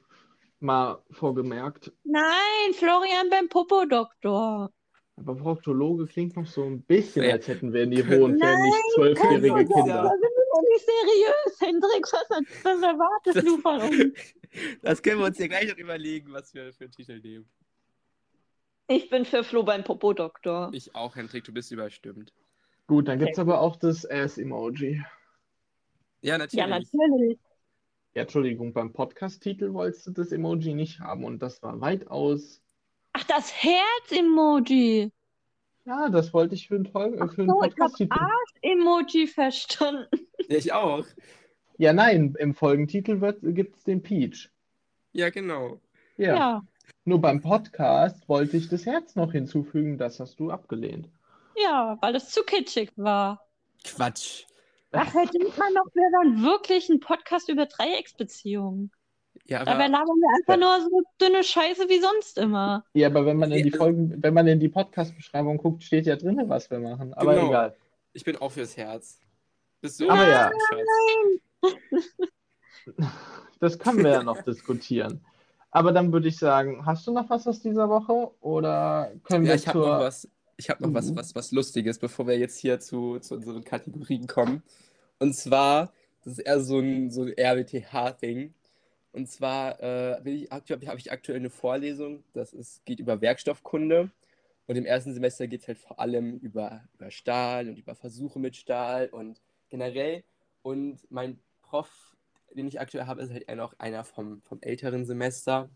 mal 0.61 1.03
vorgemerkt. 1.11 1.93
Nein, 2.05 2.72
Florian 2.74 3.30
beim 3.30 3.49
Popodoktor. 3.49 4.70
Aber 5.16 5.34
Proktologe 5.34 6.07
klingt 6.07 6.36
noch 6.36 6.47
so 6.47 6.62
ein 6.64 6.82
bisschen, 6.82 7.28
als 7.30 7.49
hätten 7.49 7.72
wir 7.72 7.86
Niveau 7.86 8.24
und 8.24 8.40
wären 8.40 8.62
nicht 8.62 8.93
zwölfjährige 8.95 9.66
Kinder. 9.66 10.12
Doch 10.53 10.63
nicht 10.69 10.85
seriös, 10.85 11.61
Hendrik. 11.61 12.05
Was, 12.13 12.65
was 12.65 12.83
erwartest 12.83 13.47
du 13.47 13.59
von 13.59 13.81
uns? 13.83 14.35
Das 14.83 15.01
können 15.03 15.19
wir 15.21 15.25
uns 15.29 15.39
ja 15.39 15.47
gleich 15.47 15.71
noch 15.71 15.79
überlegen, 15.79 16.31
was 16.31 16.53
wir 16.53 16.75
für 16.75 16.85
einen 16.85 16.93
Titel 16.93 17.21
nehmen. 17.21 17.49
Ich 18.87 19.09
bin 19.09 19.25
für 19.25 19.45
Flo 19.45 19.63
beim 19.63 19.83
Popo-Doktor. 19.83 20.69
Ich 20.75 20.95
auch, 20.95 21.17
Hendrik, 21.17 21.45
du 21.45 21.53
bist 21.55 21.73
überstimmt. 21.73 22.35
Gut, 22.87 23.09
dann 23.09 23.19
gibt 23.19 23.31
es 23.33 23.39
aber 23.39 23.63
auch 23.63 23.77
das 23.77 24.05
Ass-Emoji. 24.05 25.03
Ja, 26.21 26.37
natürlich. 26.37 26.61
Ja, 26.61 26.67
natürlich. 26.67 27.39
Ja, 28.15 28.23
Entschuldigung, 28.23 28.75
beim 28.75 28.93
Podcast-Titel 28.93 29.73
wolltest 29.73 30.07
du 30.09 30.11
das 30.11 30.33
Emoji 30.33 30.75
nicht 30.75 31.01
haben 31.01 31.25
und 31.25 31.41
das 31.41 31.63
war 31.63 31.81
weitaus. 31.81 32.61
Ach, 33.15 33.25
das 33.25 33.55
Herz-Emoji. 33.55 35.11
Ja, 35.87 36.11
das 36.11 36.35
wollte 36.35 36.55
ich 36.55 36.69
für 36.69 36.75
einen, 36.75 36.87
Fol- 36.87 37.17
Ach 37.21 37.33
für 37.33 37.41
einen 37.43 37.51
so, 37.51 37.57
ich 37.63 37.71
habe 37.71 37.75
Podcast-Titel. 37.75 38.13
Arsch-Emoji 38.19 39.27
verstanden. 39.29 40.29
Ja, 40.49 40.57
ich 40.57 40.72
auch. 40.72 41.05
Ja, 41.78 41.93
nein, 41.93 42.34
im 42.38 42.55
Folgentitel 42.55 43.18
gibt 43.53 43.76
es 43.76 43.84
den 43.84 44.03
Peach. 44.03 44.51
Ja, 45.12 45.30
genau. 45.30 45.80
Ja. 46.16 46.34
Ja, 46.36 46.62
Nur 47.05 47.20
beim 47.20 47.40
Podcast 47.40 48.28
wollte 48.28 48.57
ich 48.57 48.68
das 48.68 48.86
Herz 48.86 49.16
noch 49.16 49.32
hinzufügen, 49.32 49.99
das 49.99 50.20
hast 50.20 50.38
du 50.40 50.51
abgelehnt. 50.51 51.09
ja, 51.57 51.99
weil 52.01 52.14
es 52.16 52.30
zu 52.30 52.43
kitschig 52.45 52.90
war. 52.97 53.47
Quatsch. 53.84 54.45
Ach, 54.93 55.07
hätte 55.14 55.38
man 55.59 55.74
doch, 55.74 55.86
wir 55.95 56.11
dann 56.22 56.43
wirklich 56.43 56.88
ein 56.90 57.01
Podcast 57.01 57.49
über 57.49 57.66
Dreiecksbeziehungen. 57.66 58.90
Ja, 59.47 59.61
Dabei 59.64 59.72
aber 59.86 59.88
labern 59.88 60.16
wir 60.16 60.36
einfach 60.38 60.61
nur 60.61 60.88
so 60.90 61.03
dünne 61.20 61.43
Scheiße 61.43 61.88
wie 61.88 61.99
sonst 62.01 62.36
immer. 62.38 62.84
Ja, 62.93 63.09
aber 63.09 63.24
wenn 63.24 63.38
man 63.38 63.51
in 63.51 63.64
die 63.64 63.70
Ja. 63.70 63.78
Folgen, 63.78 64.22
wenn 64.22 64.34
man 64.34 64.47
in 64.47 64.61
die 64.61 64.68
Podcast-Beschreibung 64.68 65.57
guckt, 65.57 65.82
steht 65.82 66.07
ja 66.07 66.16
drin, 66.16 66.40
was 66.47 66.70
wir 66.70 66.78
machen. 66.78 67.14
Aber 67.14 67.34
Genau. 67.34 67.49
egal. 67.49 67.74
ich 68.12 68.24
bin 68.24 68.36
auch 68.36 68.53
fürs 68.53 68.76
Herz. 68.76 69.18
Bist 69.83 70.01
du 70.01 70.09
Aber 70.09 70.26
ja. 70.28 70.51
Das 73.61 73.78
können 73.78 74.03
wir 74.03 74.11
ja 74.11 74.22
noch 74.22 74.43
diskutieren. 74.43 75.24
Aber 75.70 75.93
dann 75.93 76.12
würde 76.12 76.28
ich 76.28 76.39
sagen, 76.39 76.85
hast 76.85 77.07
du 77.07 77.12
noch 77.12 77.30
was 77.30 77.47
aus 77.47 77.61
dieser 77.61 77.89
Woche? 77.89 78.30
Oder 78.41 79.12
können 79.24 79.45
Ja, 79.45 79.51
wir 79.51 79.57
ich 79.57 79.68
habe 79.68 79.78
zur. 79.78 79.89
noch 79.89 80.01
was. 80.01 80.28
Ich 80.57 80.70
habe 80.70 80.83
noch 80.83 80.95
was, 80.95 81.11
Mhm. 81.11 81.16
was, 81.16 81.35
was 81.35 81.53
Lustiges, 81.53 81.99
bevor 81.99 82.26
wir 82.26 82.39
jetzt 82.39 82.59
hier 82.59 82.78
zu, 82.80 83.18
zu 83.18 83.35
unseren 83.37 83.64
Kategorien 83.64 84.26
kommen. 84.26 84.62
Und 85.18 85.35
zwar, 85.35 85.93
das 86.24 86.35
ist 86.35 86.39
eher 86.41 86.61
so 86.61 86.78
ein, 86.78 87.11
so 87.11 87.22
ein 87.22 87.33
RWTH-Ding. 87.39 88.55
Und 89.12 89.28
zwar 89.28 89.80
äh, 89.83 90.14
habe 90.51 90.99
ich 90.99 91.11
aktuell 91.12 91.39
eine 91.39 91.51
Vorlesung, 91.51 92.22
das 92.35 92.53
ist, 92.53 92.85
geht 92.85 93.01
über 93.01 93.20
Werkstoffkunde. 93.20 94.11
Und 94.66 94.76
im 94.76 94.87
ersten 94.87 95.12
Semester 95.14 95.47
geht 95.49 95.62
es 95.62 95.68
halt 95.68 95.78
vor 95.78 95.99
allem 96.01 96.39
über, 96.39 96.83
über 96.95 97.11
Stahl 97.11 97.68
und 97.68 97.78
über 97.78 97.95
Versuche 97.95 98.39
mit 98.39 98.57
Stahl 98.57 99.09
und 99.09 99.41
generell. 99.73 100.23
Und 100.62 101.01
mein 101.11 101.41
Prof, 101.62 102.16
den 102.55 102.68
ich 102.68 102.79
aktuell 102.79 103.07
habe, 103.07 103.23
ist 103.23 103.33
halt 103.33 103.49
noch 103.57 103.75
einer 103.79 104.05
vom, 104.05 104.43
vom 104.43 104.61
älteren 104.61 105.05
Semester. 105.05 105.70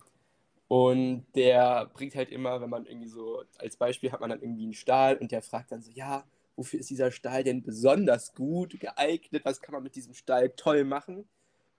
Und 0.69 1.27
der 1.35 1.87
bringt 1.87 2.15
halt 2.15 2.31
immer, 2.31 2.61
wenn 2.61 2.71
man 2.71 2.87
irgendwie 2.87 3.09
so, 3.09 3.43
als 3.59 3.77
Beispiel 3.77 4.13
hat 4.13 4.21
man 4.21 4.31
dann 4.31 4.43
irgendwie 4.43 4.65
einen 4.65 4.75
Stahl 4.75 5.17
und 5.17 5.33
der 5.33 5.43
fragt 5.43 5.73
dann 5.73 5.83
so, 5.83 5.91
ja, 5.91 6.25
wofür 6.57 6.81
ist 6.81 6.91
dieser 6.91 7.11
Stahl 7.11 7.45
denn 7.45 7.63
besonders 7.63 8.35
gut 8.35 8.79
geeignet? 8.79 9.45
Was 9.45 9.61
kann 9.61 9.73
man 9.73 9.83
mit 9.83 9.97
diesem 9.97 10.15
Stahl 10.15 10.51
toll 10.51 10.85
machen? 10.85 11.29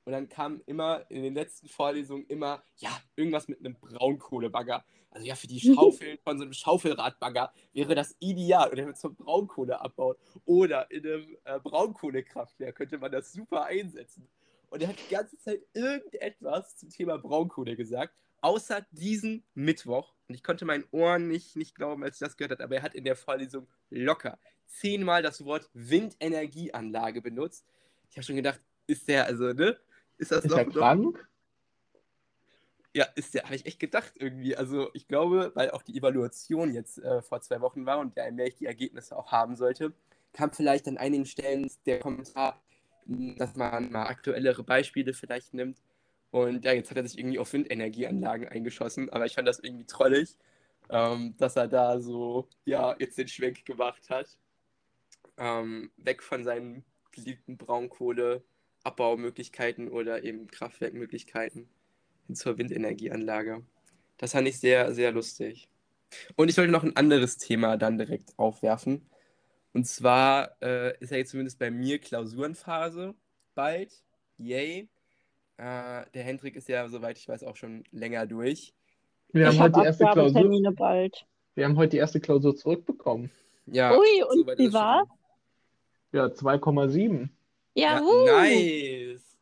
Und 0.07 0.13
dann 0.13 0.29
kam 0.29 0.61
immer 0.67 1.03
in 1.09 1.21
den 1.21 1.33
letzten 1.33 1.67
Vorlesungen 1.67 2.25
immer, 2.27 2.63
ja, 2.77 2.97
irgendwas 3.17 3.49
mit 3.49 3.59
einem 3.59 3.73
Braunkohlebagger. 3.73 4.85
Also 5.11 5.27
ja, 5.27 5.35
für 5.35 5.47
die 5.47 5.59
Schaufeln 5.75 6.17
von 6.23 6.37
so 6.37 6.45
einem 6.45 6.53
Schaufelradbagger 6.53 7.51
wäre 7.73 7.93
das 7.93 8.15
ideal. 8.19 8.69
Und 8.69 8.77
er 8.77 8.85
wird 8.85 8.97
zur 8.97 9.13
Braunkohle 9.13 9.81
abbaut. 9.81 10.17
Oder 10.45 10.89
in 10.91 11.05
einem 11.05 11.37
äh, 11.43 11.59
Braunkohlekraftwerk 11.59 12.77
könnte 12.77 12.99
man 12.99 13.11
das 13.11 13.33
super 13.33 13.65
einsetzen. 13.65 14.29
Und 14.69 14.81
er 14.81 14.87
hat 14.87 14.95
die 14.97 15.13
ganze 15.13 15.37
Zeit 15.39 15.59
irgendetwas 15.73 16.77
zum 16.77 16.89
Thema 16.89 17.17
Braunkohle 17.17 17.75
gesagt, 17.75 18.15
außer 18.39 18.87
diesen 18.91 19.43
Mittwoch. 19.55 20.13
Und 20.29 20.35
ich 20.35 20.43
konnte 20.43 20.63
meinen 20.63 20.85
Ohren 20.91 21.27
nicht, 21.27 21.57
nicht 21.57 21.75
glauben, 21.75 22.01
als 22.05 22.15
ich 22.15 22.25
das 22.25 22.37
gehört 22.37 22.51
habe, 22.51 22.63
aber 22.63 22.75
er 22.77 22.83
hat 22.83 22.95
in 22.95 23.03
der 23.03 23.17
Vorlesung 23.17 23.67
locker 23.89 24.39
zehnmal 24.67 25.21
das 25.21 25.43
Wort 25.43 25.69
Windenergieanlage 25.73 27.21
benutzt. 27.21 27.65
Ich 28.09 28.15
habe 28.15 28.23
schon 28.23 28.37
gedacht, 28.37 28.61
ist 28.85 29.05
der, 29.09 29.25
also, 29.25 29.51
ne? 29.51 29.77
Ist 30.17 30.31
das 30.31 30.45
Ist 30.45 30.51
noch, 30.51 30.57
er 30.57 30.65
noch 30.65 30.73
krank? 30.73 31.27
ja, 32.93 33.05
ist 33.15 33.33
der, 33.35 33.43
habe 33.43 33.55
ich 33.55 33.65
echt 33.65 33.79
gedacht 33.79 34.13
irgendwie. 34.15 34.55
Also 34.55 34.89
ich 34.93 35.07
glaube, 35.07 35.51
weil 35.55 35.71
auch 35.71 35.83
die 35.83 35.97
Evaluation 35.97 36.73
jetzt 36.73 36.97
äh, 36.99 37.21
vor 37.21 37.41
zwei 37.41 37.61
Wochen 37.61 37.85
war 37.85 37.99
und 37.99 38.15
ja 38.15 38.23
allmählich 38.23 38.55
die 38.55 38.65
Ergebnisse 38.65 39.15
auch 39.15 39.31
haben 39.31 39.55
sollte, 39.55 39.93
kam 40.33 40.51
vielleicht 40.51 40.87
an 40.87 40.97
einigen 40.97 41.25
Stellen 41.25 41.69
der 41.85 41.99
Kommentar, 41.99 42.61
dass 43.05 43.55
man 43.55 43.91
mal 43.91 44.07
aktuellere 44.07 44.63
Beispiele 44.63 45.13
vielleicht 45.13 45.53
nimmt. 45.53 45.81
Und 46.31 46.65
ja, 46.65 46.73
jetzt 46.73 46.89
hat 46.89 46.97
er 46.97 47.07
sich 47.07 47.17
irgendwie 47.19 47.39
auf 47.39 47.53
Windenergieanlagen 47.53 48.47
eingeschossen, 48.49 49.09
aber 49.11 49.25
ich 49.25 49.35
fand 49.35 49.47
das 49.47 49.59
irgendwie 49.59 49.85
trollig, 49.85 50.35
ähm, 50.89 51.35
dass 51.37 51.55
er 51.55 51.67
da 51.67 51.99
so, 51.99 52.47
ja, 52.65 52.95
jetzt 52.99 53.17
den 53.17 53.27
Schwenk 53.27 53.65
gemacht 53.65 54.09
hat. 54.09 54.37
Ähm, 55.37 55.91
weg 55.97 56.23
von 56.23 56.43
seinen 56.43 56.83
geliebten 57.11 57.57
Braunkohleabbaumöglichkeiten 58.91 59.89
oder 59.89 60.23
eben 60.23 60.47
Kraftwerkmöglichkeiten 60.47 61.67
hin 62.27 62.35
zur 62.35 62.57
Windenergieanlage. 62.57 63.63
Das 64.17 64.31
fand 64.31 64.47
ich 64.47 64.59
sehr, 64.59 64.93
sehr 64.93 65.11
lustig. 65.11 65.67
Und 66.35 66.49
ich 66.49 66.57
wollte 66.57 66.71
noch 66.71 66.83
ein 66.83 66.95
anderes 66.95 67.37
Thema 67.37 67.77
dann 67.77 67.97
direkt 67.97 68.37
aufwerfen. 68.37 69.09
Und 69.73 69.85
zwar 69.85 70.51
äh, 70.61 70.97
ist 70.99 71.11
ja 71.11 71.17
jetzt 71.17 71.31
zumindest 71.31 71.59
bei 71.59 71.69
mir 71.69 71.99
Klausurenphase 71.99 73.13
bald. 73.53 73.91
Yay. 74.37 74.89
Äh, 75.57 76.05
der 76.13 76.23
Hendrik 76.23 76.55
ist 76.55 76.69
ja, 76.69 76.87
soweit 76.87 77.17
ich 77.17 77.27
weiß, 77.27 77.43
auch 77.43 77.55
schon 77.55 77.83
länger 77.91 78.25
durch. 78.25 78.73
Wir 79.33 79.47
haben 79.47 79.59
heute 79.59 79.79
die 79.79 79.85
erste 79.85 80.05
Klausur. 80.05 80.73
Bald. 80.75 81.25
Wir 81.55 81.65
haben 81.65 81.75
heute 81.75 81.89
die 81.89 81.97
erste 81.97 82.19
Klausur 82.19 82.55
zurückbekommen. 82.55 83.29
Ja, 83.65 83.91
Ui, 83.91 84.23
und 84.29 84.47
wie 84.47 84.65
es 84.65 84.71
schon. 84.71 84.73
war's? 84.73 85.07
Ja, 86.13 86.25
2,7. 86.25 87.29
Ja, 87.77 88.01
Ja, 88.01 88.41
nice. 88.41 89.37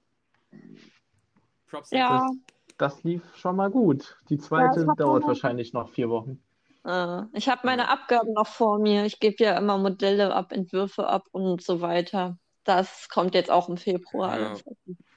Props. 1.68 1.92
Ja. 1.92 2.30
Das 2.78 3.04
lief 3.06 3.22
schon 3.38 3.56
mal 3.56 3.70
gut. 3.72 4.18
Die 4.30 4.38
zweite 4.38 4.82
Ja, 4.82 4.86
das 4.88 4.96
dauert 4.98 5.24
wahrscheinlich 5.24 5.72
noch 5.72 5.90
vier 5.90 6.10
Wochen. 6.10 6.44
Äh, 6.84 7.24
Ich 7.32 7.48
habe 7.48 7.62
meine 7.64 7.88
Abgaben 7.88 8.34
noch 8.34 8.48
vor 8.48 8.78
mir. 8.80 9.06
Ich 9.06 9.22
gebe 9.22 9.42
ja 9.42 9.58
immer 9.58 9.78
Modelle 9.78 10.34
ab, 10.34 10.52
Entwürfe 10.52 11.08
ab 11.08 11.28
und 11.32 11.62
so 11.64 11.80
weiter. 11.80 12.38
Das 12.66 13.08
kommt 13.08 13.34
jetzt 13.36 13.50
auch 13.50 13.70
im 13.70 13.78
Februar. 13.78 14.40
Ja. 14.40 14.58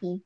Hm. 0.01 0.23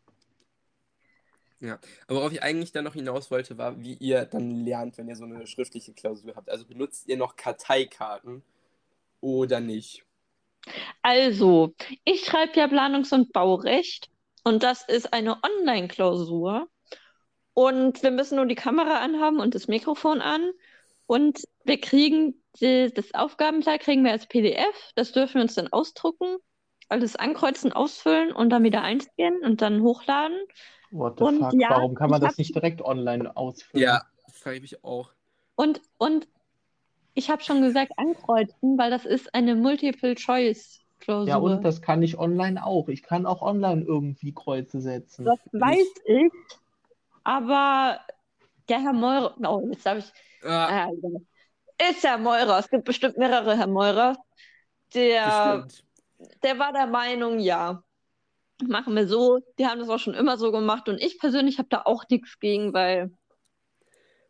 Aber 2.06 2.18
worauf 2.18 2.32
ich 2.32 2.42
eigentlich 2.42 2.72
dann 2.72 2.84
noch 2.84 2.94
hinaus 2.94 3.30
wollte, 3.30 3.56
war, 3.56 3.80
wie 3.80 3.94
ihr 3.94 4.26
dann 4.26 4.50
lernt, 4.50 4.98
wenn 4.98 5.08
ihr 5.08 5.16
so 5.16 5.24
eine 5.24 5.46
schriftliche 5.46 5.94
Klausur 5.94 6.34
habt. 6.34 6.50
Also 6.50 6.66
benutzt 6.66 7.08
ihr 7.08 7.16
noch 7.16 7.36
Karteikarten 7.36 8.42
oder 9.20 9.60
nicht? 9.60 10.04
Also, 11.02 11.74
ich 12.04 12.24
schreibe 12.24 12.58
ja 12.58 12.66
Planungs- 12.66 13.12
und 13.12 13.32
Baurecht 13.32 14.08
und 14.44 14.62
das 14.62 14.86
ist 14.88 15.12
eine 15.12 15.38
Online-Klausur. 15.42 16.68
Und 17.54 18.02
wir 18.02 18.10
müssen 18.10 18.36
nur 18.36 18.46
die 18.46 18.54
Kamera 18.54 18.98
anhaben 19.00 19.38
und 19.40 19.54
das 19.54 19.68
Mikrofon 19.68 20.20
an. 20.22 20.50
Und 21.06 21.40
wir 21.64 21.80
kriegen 21.80 22.42
die, 22.60 22.90
das 22.94 23.12
Aufgabenblatt 23.14 23.80
kriegen 23.80 24.04
wir 24.04 24.12
als 24.12 24.26
PDF. 24.26 24.92
Das 24.94 25.12
dürfen 25.12 25.34
wir 25.34 25.42
uns 25.42 25.54
dann 25.54 25.68
ausdrucken, 25.68 26.36
alles 26.88 27.16
ankreuzen, 27.16 27.72
ausfüllen 27.72 28.32
und 28.32 28.50
dann 28.50 28.62
wieder 28.62 28.82
einscannen 28.82 29.42
und 29.44 29.60
dann 29.60 29.82
hochladen. 29.82 30.38
What 30.90 31.18
the 31.18 31.24
Und 31.24 31.38
fuck? 31.40 31.54
ja, 31.60 31.70
Warum 31.70 31.94
kann 31.94 32.10
man 32.10 32.20
das 32.20 32.30
hab- 32.32 32.38
nicht 32.38 32.54
direkt 32.54 32.80
online 32.82 33.36
ausfüllen? 33.36 33.84
Ja, 33.84 34.02
frage 34.32 34.56
ich 34.56 34.62
mich 34.62 34.84
auch. 34.84 35.10
Und, 35.56 35.80
und 35.98 36.26
ich 37.14 37.30
habe 37.30 37.42
schon 37.42 37.62
gesagt, 37.62 37.92
ankreuzen, 37.96 38.78
weil 38.78 38.90
das 38.90 39.04
ist 39.04 39.34
eine 39.34 39.54
Multiple-Choice-Klausur. 39.54 41.28
Ja, 41.28 41.36
und 41.36 41.62
das 41.62 41.82
kann 41.82 42.02
ich 42.02 42.18
online 42.18 42.64
auch. 42.64 42.88
Ich 42.88 43.02
kann 43.02 43.26
auch 43.26 43.42
online 43.42 43.82
irgendwie 43.82 44.32
Kreuze 44.32 44.80
setzen. 44.80 45.24
Das 45.24 45.38
weiß 45.52 45.86
ich, 46.06 46.32
aber 47.24 48.00
der 48.68 48.80
Herr 48.80 48.92
Meurer, 48.92 49.34
oh, 49.44 49.68
jetzt 49.70 49.84
darf 49.84 49.98
ich, 49.98 50.12
Ah, 50.44 50.86
ah, 50.86 50.90
ist 51.90 52.02
Herr 52.02 52.18
Meurer, 52.18 52.58
es 52.58 52.68
gibt 52.68 52.84
bestimmt 52.84 53.16
mehrere 53.16 53.56
Herr 53.56 53.66
Meurer, 53.66 54.16
der, 54.94 55.62
bestimmt. 55.62 55.84
der 56.42 56.58
war 56.58 56.72
der 56.72 56.86
Meinung, 56.86 57.38
ja, 57.38 57.82
machen 58.66 58.94
wir 58.94 59.06
so, 59.06 59.38
die 59.58 59.66
haben 59.66 59.80
das 59.80 59.88
auch 59.88 59.98
schon 59.98 60.14
immer 60.14 60.36
so 60.36 60.50
gemacht 60.52 60.88
und 60.88 61.00
ich 61.00 61.18
persönlich 61.18 61.58
habe 61.58 61.68
da 61.68 61.82
auch 61.84 62.04
nichts 62.08 62.38
gegen, 62.40 62.72
weil, 62.72 63.12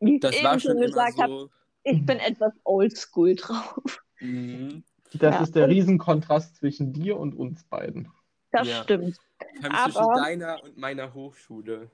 wie 0.01 0.17
ich 0.17 0.21
Das 0.21 0.35
eben 0.35 0.45
war 0.45 0.59
schon 0.61 0.81
gesagt 0.81 1.19
habe, 1.19 1.33
so. 1.33 1.51
Ich 1.85 2.05
bin 2.07 2.19
etwas 2.19 2.53
oldschool 2.65 3.35
drauf. 3.35 4.03
Mhm. 4.21 4.85
Das 5.15 5.35
Ja. 5.35 5.43
ist 5.43 5.55
der 5.57 5.69
Riesenkontrast 5.69 6.57
zwischen 6.57 6.93
dir 6.93 7.19
und 7.19 7.35
uns 7.35 7.65
beiden. 7.65 8.11
Das 8.51 8.69
Ja. 8.69 8.83
stimmt. 8.83 9.19
Aber- 9.63 9.93
zwischen 9.93 10.15
deiner 10.15 10.63
und 10.63 10.77
meiner 10.79 11.13
Hochschule. 11.13 11.91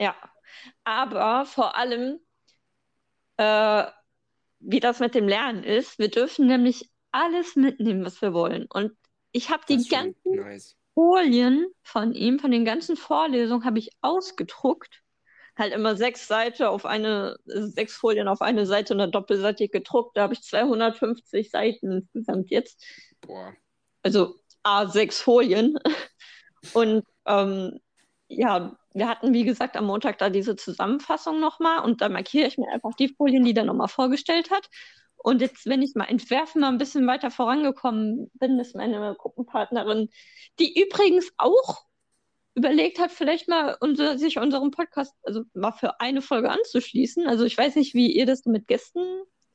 Ja, 0.00 0.14
aber 0.84 1.44
vor 1.46 1.76
allem, 1.76 2.20
äh, 3.36 3.84
wie 4.60 4.80
das 4.80 5.00
mit 5.00 5.14
dem 5.14 5.28
Lernen 5.28 5.64
ist, 5.64 5.98
wir 5.98 6.10
dürfen 6.10 6.46
nämlich 6.46 6.90
alles 7.12 7.56
mitnehmen, 7.56 8.04
was 8.04 8.20
wir 8.20 8.32
wollen. 8.34 8.66
Und 8.66 8.92
ich 9.32 9.50
habe 9.50 9.62
die 9.68 9.82
ganzen 9.88 10.14
nice. 10.24 10.76
Folien 10.94 11.66
von 11.82 12.12
ihm, 12.12 12.38
von 12.38 12.50
den 12.50 12.64
ganzen 12.64 12.96
Vorlesungen, 12.96 13.64
habe 13.64 13.78
ich 13.78 13.90
ausgedruckt. 14.00 15.02
Halt 15.58 15.72
immer 15.74 15.96
sechs 15.96 16.28
Seiten 16.28 16.64
auf 16.64 16.86
eine, 16.86 17.36
sechs 17.44 17.94
Folien 17.94 18.28
auf 18.28 18.40
eine 18.42 18.64
Seite 18.64 18.94
und 18.94 19.00
eine 19.00 19.10
doppelseitig 19.10 19.72
gedruckt. 19.72 20.16
Da 20.16 20.22
habe 20.22 20.34
ich 20.34 20.42
250 20.42 21.50
Seiten 21.50 21.92
insgesamt 21.92 22.50
jetzt. 22.50 22.84
Boah. 23.20 23.52
Also 24.02 24.36
A6 24.64 25.22
Folien. 25.22 25.78
Und 26.74 27.04
ähm, 27.24 27.78
ja, 28.28 28.76
wir 28.92 29.08
hatten, 29.08 29.32
wie 29.32 29.44
gesagt, 29.44 29.76
am 29.76 29.86
Montag 29.86 30.18
da 30.18 30.28
diese 30.28 30.56
Zusammenfassung 30.56 31.40
nochmal 31.40 31.84
und 31.84 32.00
da 32.00 32.08
markiere 32.08 32.48
ich 32.48 32.58
mir 32.58 32.68
einfach 32.72 32.94
die 32.94 33.08
Folien, 33.08 33.44
die 33.44 33.54
er 33.54 33.64
nochmal 33.64 33.88
vorgestellt 33.88 34.50
hat. 34.50 34.68
Und 35.16 35.40
jetzt, 35.40 35.66
wenn 35.66 35.82
ich 35.82 35.94
mal 35.94 36.04
entwerfen 36.04 36.60
mal 36.60 36.68
ein 36.68 36.78
bisschen 36.78 37.06
weiter 37.06 37.30
vorangekommen 37.30 38.30
bin, 38.34 38.58
ist 38.58 38.76
meine 38.76 39.14
Gruppenpartnerin, 39.18 40.10
die 40.58 40.80
übrigens 40.80 41.32
auch 41.38 41.84
überlegt 42.58 42.98
hat, 42.98 43.12
vielleicht 43.12 43.48
mal 43.48 43.76
unser, 43.80 44.18
sich 44.18 44.38
unserem 44.38 44.70
Podcast, 44.70 45.14
also 45.22 45.42
mal 45.54 45.72
für 45.72 46.00
eine 46.00 46.20
Folge 46.20 46.50
anzuschließen. 46.50 47.26
Also 47.26 47.44
ich 47.44 47.56
weiß 47.56 47.76
nicht, 47.76 47.94
wie 47.94 48.12
ihr 48.12 48.26
das 48.26 48.44
mit 48.44 48.66
Gästen 48.66 49.00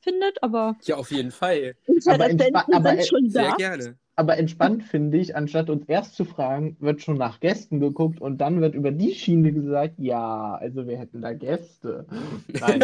findet, 0.04 0.42
aber. 0.42 0.76
Ja, 0.84 0.98
auf 0.98 1.12
jeden 1.12 1.32
Fall. 1.32 1.76
Aber, 2.08 2.26
aber 2.72 3.02
schon 3.02 3.30
Sehr 3.30 3.50
da. 3.50 3.56
gerne. 3.56 3.98
aber 4.16 4.38
entspannt 4.38 4.84
finde 4.92 5.18
ich, 5.18 5.36
anstatt 5.36 5.70
uns 5.70 5.86
erst 5.88 6.16
zu 6.16 6.26
fragen, 6.26 6.78
wird 6.80 7.02
schon 7.02 7.18
nach 7.18 7.40
Gästen 7.40 7.80
geguckt 7.80 8.22
und 8.22 8.40
dann 8.40 8.62
wird 8.62 8.76
über 8.76 8.92
die 8.92 9.14
Schiene 9.16 9.52
gesagt, 9.54 9.96
ja, 9.98 10.56
also 10.56 10.88
wir 10.88 10.98
hätten 10.98 11.22
da 11.22 11.34
Gäste. 11.34 12.06
Nein. 12.48 12.84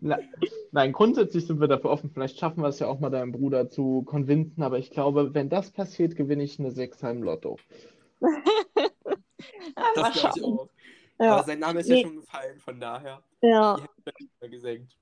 Nein, 0.72 0.92
grundsätzlich 0.92 1.46
sind 1.46 1.60
wir 1.60 1.68
dafür 1.68 1.90
offen. 1.90 2.10
Vielleicht 2.12 2.38
schaffen 2.38 2.62
wir 2.62 2.68
es 2.68 2.78
ja 2.78 2.88
auch 2.88 2.98
mal 2.98 3.10
deinem 3.10 3.32
Bruder 3.32 3.68
zu 3.68 4.02
convinzen, 4.02 4.62
aber 4.62 4.78
ich 4.78 4.90
glaube, 4.90 5.34
wenn 5.34 5.48
das 5.48 5.70
passiert, 5.70 6.16
gewinne 6.16 6.42
ich 6.42 6.58
eine 6.58 6.70
6 6.70 7.02
im 7.02 7.22
Lotto. 7.22 7.58
Das 9.94 10.12
glaube 10.12 10.36
ich 10.36 10.42
auch. 10.42 10.68
Ja. 11.18 11.34
Aber 11.34 11.44
sein 11.44 11.58
Name 11.58 11.80
ist 11.80 11.88
Nee. 11.88 12.02
ja 12.02 12.08
schon 12.08 12.16
gefallen, 12.16 12.60
von 12.60 12.80
daher. 12.80 13.22
Ja. 13.42 13.78
Gesenkt. 14.40 14.96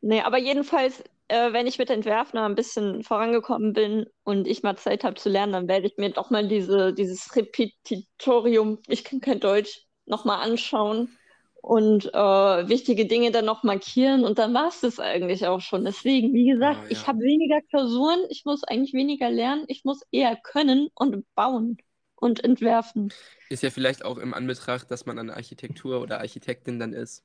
Nee, 0.00 0.20
aber 0.20 0.38
jedenfalls, 0.38 1.02
äh, 1.28 1.52
wenn 1.52 1.66
ich 1.66 1.78
mit 1.78 1.90
Entwerfen 1.90 2.38
ein 2.38 2.54
bisschen 2.54 3.02
vorangekommen 3.02 3.72
bin 3.72 4.06
und 4.24 4.46
ich 4.46 4.62
mal 4.62 4.76
Zeit 4.76 5.04
habe 5.04 5.14
zu 5.14 5.30
lernen, 5.30 5.52
dann 5.52 5.68
werde 5.68 5.86
ich 5.86 5.96
mir 5.96 6.10
doch 6.10 6.30
mal 6.30 6.46
diese, 6.46 6.92
dieses 6.92 7.34
Repetitorium, 7.34 8.78
ich 8.88 9.04
kann 9.04 9.20
kein 9.20 9.40
Deutsch, 9.40 9.86
nochmal 10.06 10.42
anschauen 10.42 11.16
und 11.62 12.12
äh, 12.12 12.68
wichtige 12.68 13.06
Dinge 13.06 13.30
dann 13.30 13.46
noch 13.46 13.62
markieren 13.62 14.26
und 14.26 14.38
dann 14.38 14.52
war 14.52 14.68
es 14.68 14.80
das 14.80 15.00
eigentlich 15.00 15.46
auch 15.46 15.62
schon. 15.62 15.86
Deswegen, 15.86 16.34
wie 16.34 16.50
gesagt, 16.50 16.90
ich 16.90 17.00
ja. 17.00 17.06
habe 17.06 17.20
weniger 17.20 17.62
Klausuren, 17.62 18.20
ich 18.28 18.44
muss 18.44 18.64
eigentlich 18.64 18.92
weniger 18.92 19.30
lernen, 19.30 19.64
ich 19.68 19.82
muss 19.84 20.02
eher 20.12 20.36
können 20.36 20.88
und 20.94 21.24
bauen 21.34 21.78
und 22.24 22.42
entwerfen. 22.42 23.12
Ist 23.50 23.62
ja 23.62 23.70
vielleicht 23.70 24.04
auch 24.04 24.18
im 24.18 24.34
Anbetracht, 24.34 24.90
dass 24.90 25.06
man 25.06 25.18
an 25.18 25.30
Architektur 25.30 26.00
oder 26.00 26.18
Architektin 26.20 26.78
dann 26.78 26.92
ist, 26.92 27.22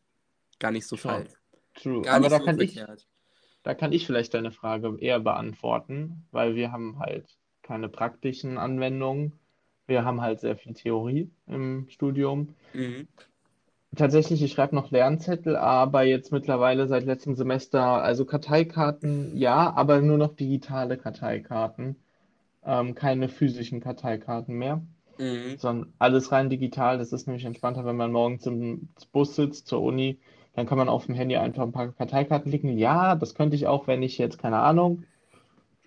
gar 0.60 0.72
nicht 0.72 0.88
so 0.88 0.98
Schon. 0.98 1.12
falsch. 1.12 1.32
True. 1.76 2.02
Gar 2.02 2.16
Aber 2.16 2.20
nicht 2.20 2.32
da 2.32 2.40
so 2.40 2.46
kann 2.46 2.60
ich, 2.60 2.74
verkehrt. 2.74 3.08
da 3.64 3.74
kann 3.74 3.94
ich 3.94 4.06
vielleicht 4.06 4.34
deine 4.34 4.52
Frage 4.52 4.98
eher 5.00 5.20
beantworten, 5.20 6.28
weil 6.32 6.56
wir 6.56 6.72
haben 6.72 7.00
halt 7.00 7.38
keine 7.62 7.90
praktischen 7.90 8.58
Anwendungen. 8.58 9.40
Wir 9.88 10.04
haben 10.04 10.22
halt 10.22 10.42
sehr 10.42 10.58
viel 10.58 10.74
Theorie 10.74 11.32
im 11.48 11.88
Studium. 11.90 12.56
Mhm. 12.74 13.08
Tatsächlich, 13.96 14.42
ich 14.44 14.52
schreibe 14.52 14.76
noch 14.76 14.92
Lernzettel, 14.92 15.56
aber 15.56 16.04
jetzt 16.04 16.32
mittlerweile 16.32 16.88
seit 16.88 17.06
letztem 17.06 17.36
Semester, 17.36 17.82
also 18.04 18.24
Karteikarten, 18.26 19.36
ja, 19.36 19.74
aber 19.76 20.02
nur 20.02 20.18
noch 20.18 20.36
digitale 20.36 20.98
Karteikarten, 20.98 21.96
ähm, 22.66 22.96
keine 22.96 23.30
physischen 23.30 23.82
Karteikarten 23.82 24.56
mehr, 24.58 24.82
Mhm. 25.20 25.58
sondern 25.58 25.94
alles 26.00 26.32
rein 26.32 26.50
digital. 26.50 26.98
Das 26.98 27.14
ist 27.14 27.28
nämlich 27.28 27.46
entspannter, 27.46 27.86
wenn 27.86 27.98
man 27.98 28.12
morgens 28.12 28.46
im 28.48 28.90
Bus 29.12 29.36
sitzt 29.36 29.68
zur 29.68 29.82
Uni, 29.82 30.20
dann 30.56 30.68
kann 30.68 30.78
man 30.78 30.90
auf 30.90 31.06
dem 31.08 31.16
Handy 31.16 31.38
einfach 31.38 31.64
ein 31.64 31.72
paar 31.72 31.92
Karteikarten 31.94 32.52
klicken. 32.52 32.78
Ja, 32.78 33.16
das 33.16 33.36
könnte 33.36 33.56
ich 33.56 33.68
auch, 33.68 33.88
wenn 33.88 34.04
ich 34.04 34.18
jetzt, 34.18 34.38
keine 34.40 34.60
Ahnung, 34.60 35.04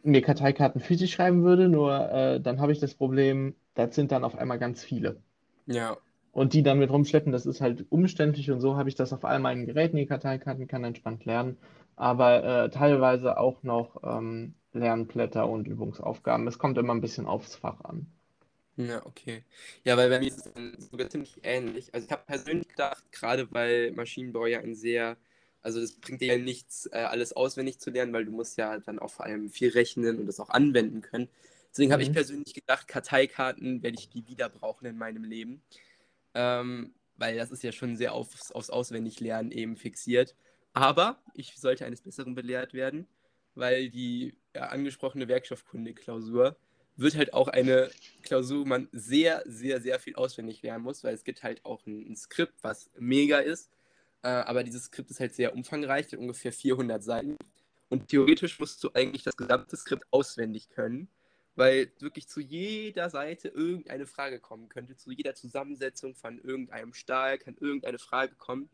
mir 0.05 0.23
Karteikarten 0.23 0.81
physisch 0.81 1.12
schreiben 1.14 1.45
würde, 1.45 1.68
nur 1.68 2.11
äh, 2.12 2.41
dann 2.41 2.61
habe 2.61 2.73
ich 2.73 2.81
das 2.81 2.95
Problem, 2.95 3.57
das 3.75 3.95
sind 3.97 4.12
dann 4.12 4.25
auf 4.25 4.37
einmal 4.39 4.59
ganz 4.59 4.85
viele. 4.85 5.23
Ja, 5.66 5.99
Und 6.31 6.53
die 6.55 6.62
dann 6.62 6.79
mit 6.79 6.91
rumschleppen, 6.91 7.33
das 7.33 7.47
ist 7.47 7.61
halt 7.61 7.87
umständlich 7.91 8.51
und 8.51 8.61
so 8.61 8.77
habe 8.77 8.89
ich 8.89 8.95
das 8.95 9.12
auf 9.12 9.25
all 9.25 9.39
meinen 9.39 9.66
Geräten, 9.66 9.97
die 9.97 10.07
Karteikarten, 10.07 10.66
kann 10.66 10.85
entspannt 10.85 11.25
lernen. 11.27 11.59
Aber 11.97 12.64
äh, 12.64 12.70
teilweise 12.70 13.39
auch 13.39 13.62
noch 13.62 14.03
ähm, 14.03 14.55
Lernblätter 14.75 15.49
und 15.49 15.66
Übungsaufgaben. 15.68 16.47
Es 16.49 16.59
kommt 16.59 16.79
immer 16.79 16.95
ein 16.95 17.01
bisschen 17.01 17.27
aufs 17.27 17.57
Fach 17.57 17.81
an. 17.85 18.07
ja, 18.77 19.05
okay. 19.07 19.45
Ja, 19.85 19.97
weil 19.97 20.09
bei 20.09 20.18
mir 20.20 20.29
ist 20.29 20.47
es 20.47 20.91
sogar 20.91 21.09
ziemlich 21.11 21.41
ähnlich. 21.43 21.93
Also 21.95 22.07
ich 22.07 22.12
habe 22.12 22.25
persönlich 22.27 22.68
gedacht, 22.68 23.05
gerade 23.12 23.53
weil 23.53 23.93
Maschinenbau 23.93 24.47
ja 24.47 24.61
ein 24.61 24.75
sehr, 24.75 25.16
also 25.61 25.81
das 25.81 25.93
bringt 26.01 26.20
dir 26.23 26.37
ja 26.37 26.39
nichts, 26.39 26.87
äh, 26.87 26.97
alles 26.99 27.35
auswendig 27.35 27.79
zu 27.81 27.91
lernen, 27.91 28.12
weil 28.12 28.25
du 28.25 28.33
musst 28.33 28.57
ja 28.59 28.79
dann 28.79 28.99
auch 28.99 29.11
vor 29.11 29.27
allem 29.27 29.51
viel 29.51 29.70
rechnen 29.70 30.18
und 30.18 30.27
das 30.27 30.41
auch 30.41 30.49
anwenden 30.51 31.03
können. 31.03 31.29
Deswegen 31.70 31.93
habe 31.93 32.03
ich 32.03 32.12
Mhm. 32.12 32.12
persönlich 32.12 32.55
gedacht, 32.55 32.89
Karteikarten 32.89 33.83
werde 33.83 33.97
ich 33.99 34.09
die 34.09 34.27
wieder 34.27 34.49
brauchen 34.49 34.87
in 34.87 34.99
meinem 34.99 35.25
Leben. 35.25 35.62
Ähm, 36.35 36.95
weil 37.16 37.37
das 37.37 37.51
ist 37.51 37.62
ja 37.62 37.73
schon 37.73 37.97
sehr 37.97 38.14
aufs, 38.14 38.53
aufs 38.53 38.70
Auswendiglernen 38.70 39.53
eben 39.53 39.77
fixiert. 39.77 40.35
Aber 40.73 41.23
ich 41.35 41.57
sollte 41.59 41.85
eines 41.85 42.01
Besseren 42.03 42.35
belehrt 42.35 42.73
werden, 42.75 43.07
weil 43.55 43.90
die 43.90 44.34
ja, 44.55 44.66
angesprochene 44.66 45.28
Werkstoffkunde-Klausur 45.28 46.57
wird 46.96 47.16
halt 47.16 47.32
auch 47.32 47.48
eine 47.48 47.90
Klausur, 48.22 48.61
wo 48.61 48.64
man 48.64 48.88
sehr, 48.92 49.42
sehr, 49.46 49.80
sehr 49.80 49.98
viel 49.98 50.14
auswendig 50.14 50.62
lernen 50.62 50.84
muss, 50.84 51.05
weil 51.05 51.14
es 51.14 51.24
gibt 51.24 51.42
halt 51.42 51.64
auch 51.64 51.86
ein, 51.86 52.12
ein 52.12 52.16
Skript, 52.16 52.55
was 52.62 52.90
mega 52.98 53.38
ist. 53.38 53.70
Äh, 54.22 54.28
aber 54.28 54.62
dieses 54.62 54.84
Skript 54.84 55.11
ist 55.11 55.20
halt 55.20 55.34
sehr 55.34 55.55
umfangreich, 55.55 56.07
hat 56.12 56.18
ungefähr 56.18 56.53
400 56.53 57.03
Seiten. 57.03 57.36
Und 57.88 58.09
theoretisch 58.09 58.59
musst 58.59 58.82
du 58.84 58.90
eigentlich 58.94 59.22
das 59.22 59.36
gesamte 59.36 59.76
Skript 59.76 60.05
auswendig 60.11 60.70
können, 60.70 61.09
weil 61.57 61.92
wirklich 61.98 62.28
zu 62.28 62.40
jeder 62.40 63.11
Seite 63.11 63.48
irgendeine 63.48 64.07
Frage 64.07 64.38
kommen 64.40 64.68
könnte. 64.68 64.96
Zu 64.96 65.11
jeder 65.11 65.34
Zusammensetzung 65.34 66.14
von 66.14 66.38
irgendeinem 66.38 66.94
Stahl 66.94 67.38
kann 67.38 67.57
irgendeine 67.59 67.98
Frage 67.98 68.34
kommen. 68.36 68.70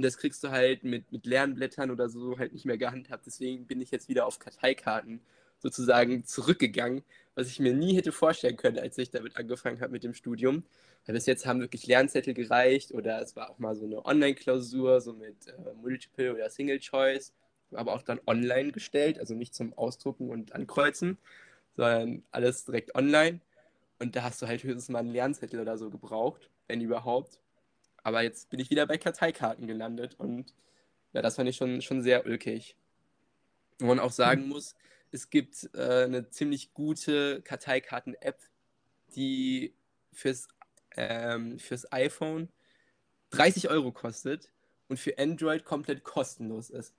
Und 0.00 0.04
das 0.04 0.16
kriegst 0.16 0.42
du 0.42 0.48
halt 0.48 0.82
mit, 0.82 1.12
mit 1.12 1.26
Lernblättern 1.26 1.90
oder 1.90 2.08
so 2.08 2.38
halt 2.38 2.54
nicht 2.54 2.64
mehr 2.64 2.78
gehandhabt. 2.78 3.26
Deswegen 3.26 3.66
bin 3.66 3.82
ich 3.82 3.90
jetzt 3.90 4.08
wieder 4.08 4.24
auf 4.24 4.38
Karteikarten 4.38 5.20
sozusagen 5.58 6.24
zurückgegangen, 6.24 7.04
was 7.34 7.48
ich 7.48 7.60
mir 7.60 7.74
nie 7.74 7.94
hätte 7.94 8.10
vorstellen 8.10 8.56
können, 8.56 8.78
als 8.78 8.96
ich 8.96 9.10
damit 9.10 9.36
angefangen 9.36 9.78
habe 9.82 9.92
mit 9.92 10.02
dem 10.02 10.14
Studium. 10.14 10.64
Weil 11.04 11.16
bis 11.16 11.26
jetzt 11.26 11.44
haben 11.44 11.60
wirklich 11.60 11.86
Lernzettel 11.86 12.32
gereicht 12.32 12.92
oder 12.92 13.20
es 13.20 13.36
war 13.36 13.50
auch 13.50 13.58
mal 13.58 13.76
so 13.76 13.84
eine 13.84 14.02
Online-Klausur, 14.06 15.02
so 15.02 15.12
mit 15.12 15.48
äh, 15.48 15.74
Multiple 15.82 16.32
oder 16.32 16.48
Single 16.48 16.80
Choice, 16.80 17.34
aber 17.70 17.92
auch 17.92 18.00
dann 18.00 18.20
online 18.26 18.72
gestellt, 18.72 19.20
also 19.20 19.34
nicht 19.34 19.54
zum 19.54 19.74
Ausdrucken 19.76 20.30
und 20.30 20.54
Ankreuzen, 20.54 21.18
sondern 21.76 22.22
alles 22.30 22.64
direkt 22.64 22.94
online. 22.94 23.40
Und 23.98 24.16
da 24.16 24.22
hast 24.22 24.40
du 24.40 24.46
halt 24.46 24.64
höchstens 24.64 24.88
mal 24.88 25.00
einen 25.00 25.12
Lernzettel 25.12 25.60
oder 25.60 25.76
so 25.76 25.90
gebraucht, 25.90 26.48
wenn 26.68 26.80
überhaupt. 26.80 27.38
Aber 28.02 28.22
jetzt 28.22 28.50
bin 28.50 28.60
ich 28.60 28.70
wieder 28.70 28.86
bei 28.86 28.98
Karteikarten 28.98 29.66
gelandet 29.66 30.14
und 30.18 30.54
ja, 31.12 31.22
das 31.22 31.36
fand 31.36 31.48
ich 31.48 31.56
schon, 31.56 31.82
schon 31.82 32.02
sehr 32.02 32.24
ulkig. 32.26 32.76
Wo 33.78 33.86
man 33.86 33.98
auch 33.98 34.12
sagen 34.12 34.48
muss, 34.48 34.74
es 35.10 35.30
gibt 35.30 35.70
äh, 35.74 36.04
eine 36.04 36.28
ziemlich 36.30 36.72
gute 36.72 37.42
Karteikarten-App, 37.42 38.38
die 39.16 39.74
fürs, 40.12 40.48
ähm, 40.96 41.58
fürs 41.58 41.90
iPhone 41.92 42.48
30 43.30 43.70
Euro 43.70 43.92
kostet 43.92 44.50
und 44.88 44.98
für 44.98 45.18
Android 45.18 45.64
komplett 45.64 46.04
kostenlos 46.04 46.70
ist. 46.70 46.94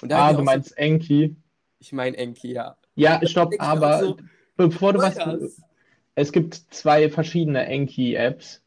Und 0.00 0.10
da 0.10 0.28
Ah, 0.28 0.32
du 0.32 0.42
meinst 0.42 0.76
Enki. 0.78 1.36
so, 1.36 1.42
ich 1.78 1.92
meine 1.92 2.16
Enki, 2.16 2.52
ja. 2.52 2.76
Ja, 2.94 3.20
stopp, 3.26 3.54
aber 3.58 4.00
so, 4.00 4.16
bevor 4.56 4.92
du 4.92 5.00
was. 5.00 5.16
Es 6.14 6.30
gibt 6.30 6.54
zwei 6.70 7.08
verschiedene 7.08 7.64
Enki-Apps. 7.64 8.62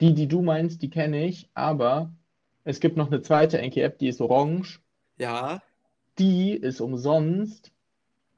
Die, 0.00 0.14
die 0.14 0.28
du 0.28 0.40
meinst, 0.42 0.82
die 0.82 0.90
kenne 0.90 1.24
ich, 1.26 1.50
aber 1.54 2.14
es 2.64 2.78
gibt 2.80 2.96
noch 2.96 3.08
eine 3.08 3.22
zweite 3.22 3.58
Enki-App, 3.58 3.98
die 3.98 4.06
ist 4.08 4.20
orange. 4.20 4.80
Ja, 5.18 5.62
Die 6.18 6.52
ist 6.54 6.80
umsonst, 6.80 7.72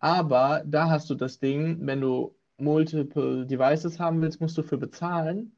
aber 0.00 0.62
da 0.66 0.90
hast 0.90 1.11
du 1.11 1.14
das 1.16 1.40
Ding, 1.40 1.86
wenn 1.86 2.00
du 2.02 2.36
multiple 2.59 3.46
Devices 3.46 3.98
haben 4.00 4.22
willst, 4.22 4.40
musst 4.40 4.59
du 4.59 4.62
für 4.64 4.78
bezahlen. 4.78 5.57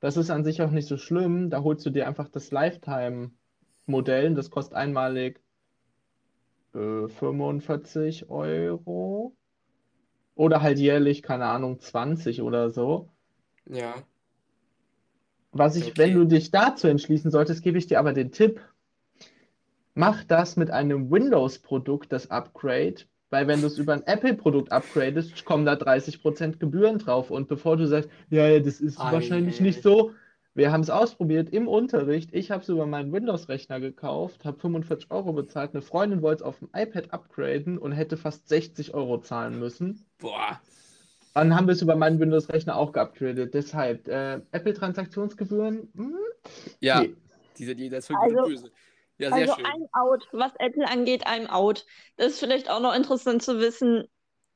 Das 0.00 0.16
ist 0.18 0.30
an 0.30 0.44
sich 0.44 0.62
auch 0.62 0.70
nicht 0.72 0.88
so 0.88 0.96
schlimm. 0.98 1.50
Da 1.50 1.62
holst 1.62 1.86
du 1.86 1.90
dir 1.90 2.08
einfach 2.08 2.28
das 2.28 2.50
Lifetime-Modell. 2.52 4.34
Das 4.34 4.50
kostet 4.50 4.74
einmalig 4.76 5.42
äh, 6.74 7.06
45 7.08 8.28
Euro. 8.28 9.36
Oder 10.34 10.60
halt 10.60 10.80
jährlich, 10.80 11.22
keine 11.22 11.46
Ahnung, 11.46 11.78
20 11.78 12.42
oder 12.42 12.70
so. 12.70 13.12
ja. 13.66 14.04
Was 15.52 15.76
ich, 15.76 15.96
Okay. 15.96 15.96
wenn 15.96 16.14
du 16.14 16.24
dich 16.24 16.50
dazu 16.50 16.88
entschließen 16.88 17.30
solltest, 17.30 17.62
gebe 17.62 17.78
ich 17.78 17.86
dir 17.86 17.98
aber 17.98 18.12
den 18.12 18.32
Tipp, 18.32 18.60
mach 19.94 20.24
das 20.24 20.56
mit 20.56 20.70
einem 20.70 21.10
Windows-Produkt, 21.10 22.12
das 22.12 22.30
Upgrade, 22.30 23.04
Weil 23.30 23.46
wenn 23.46 23.60
du 23.60 23.68
es 23.68 23.78
über 23.78 23.92
ein 23.92 24.04
Apple-Produkt 24.06 24.72
upgradest, 24.72 25.44
kommen 25.44 25.64
da 25.64 25.76
30% 25.76 26.58
Gebühren 26.58 26.98
drauf. 26.98 27.30
Und 27.30 27.46
bevor 27.48 27.76
du 27.76 27.86
sagst, 27.86 28.10
ja, 28.28 28.46
ja, 28.48 28.58
das 28.60 28.80
ist 28.80 28.98
Ei, 28.98 29.12
wahrscheinlich 29.12 29.60
ei, 29.60 29.62
nicht 29.62 29.82
so. 29.82 30.12
Wir 30.54 30.72
haben 30.72 30.80
es 30.82 30.90
ausprobiert 30.90 31.50
im 31.50 31.68
Unterricht. 31.68 32.30
Ich 32.34 32.50
habe 32.50 32.62
es 32.62 32.68
über 32.68 32.86
meinen 32.86 33.12
Windows-Rechner 33.12 33.78
gekauft, 33.80 34.44
habe 34.44 34.58
45 34.58 35.10
Euro 35.12 35.32
bezahlt. 35.32 35.72
Eine 35.74 35.82
Freundin 35.82 36.22
wollte 36.22 36.42
es 36.42 36.46
auf 36.48 36.58
dem 36.58 36.70
iPad 36.74 37.12
upgraden 37.12 37.78
und 37.78 37.92
hätte 37.92 38.16
fast 38.16 38.48
60 38.48 38.94
Euro 38.94 39.18
zahlen 39.20 39.58
müssen. 39.58 40.06
Boah. 40.18 40.60
Dann 41.34 41.54
haben 41.54 41.66
wir 41.66 41.72
es 41.72 41.82
über 41.82 41.94
meinen 41.96 42.18
Windows-Rechner 42.18 42.76
auch 42.76 42.92
geupgradet. 42.92 43.54
Deshalb, 43.54 44.08
äh, 44.08 44.40
Apple-Transaktionsgebühren, 44.52 45.90
hm, 45.94 46.16
Ja, 46.80 47.02
nee. 47.02 47.14
die 47.58 47.64
sind 47.64 47.78
jenseits 47.78 48.06
von 48.08 48.16
Also- 48.16 48.42
böse. 48.42 48.72
Ja, 49.18 49.28
sehr 49.32 49.40
Also 49.42 49.54
schön. 49.56 49.66
I'm 49.66 49.86
out. 49.92 50.26
Was 50.32 50.52
Apple 50.58 50.88
angeht, 50.88 51.26
I'm 51.26 51.46
out. 51.48 51.84
Das 52.16 52.28
ist 52.32 52.38
vielleicht 52.40 52.70
auch 52.70 52.80
noch 52.80 52.94
interessant 52.94 53.42
zu 53.42 53.58
wissen. 53.60 54.08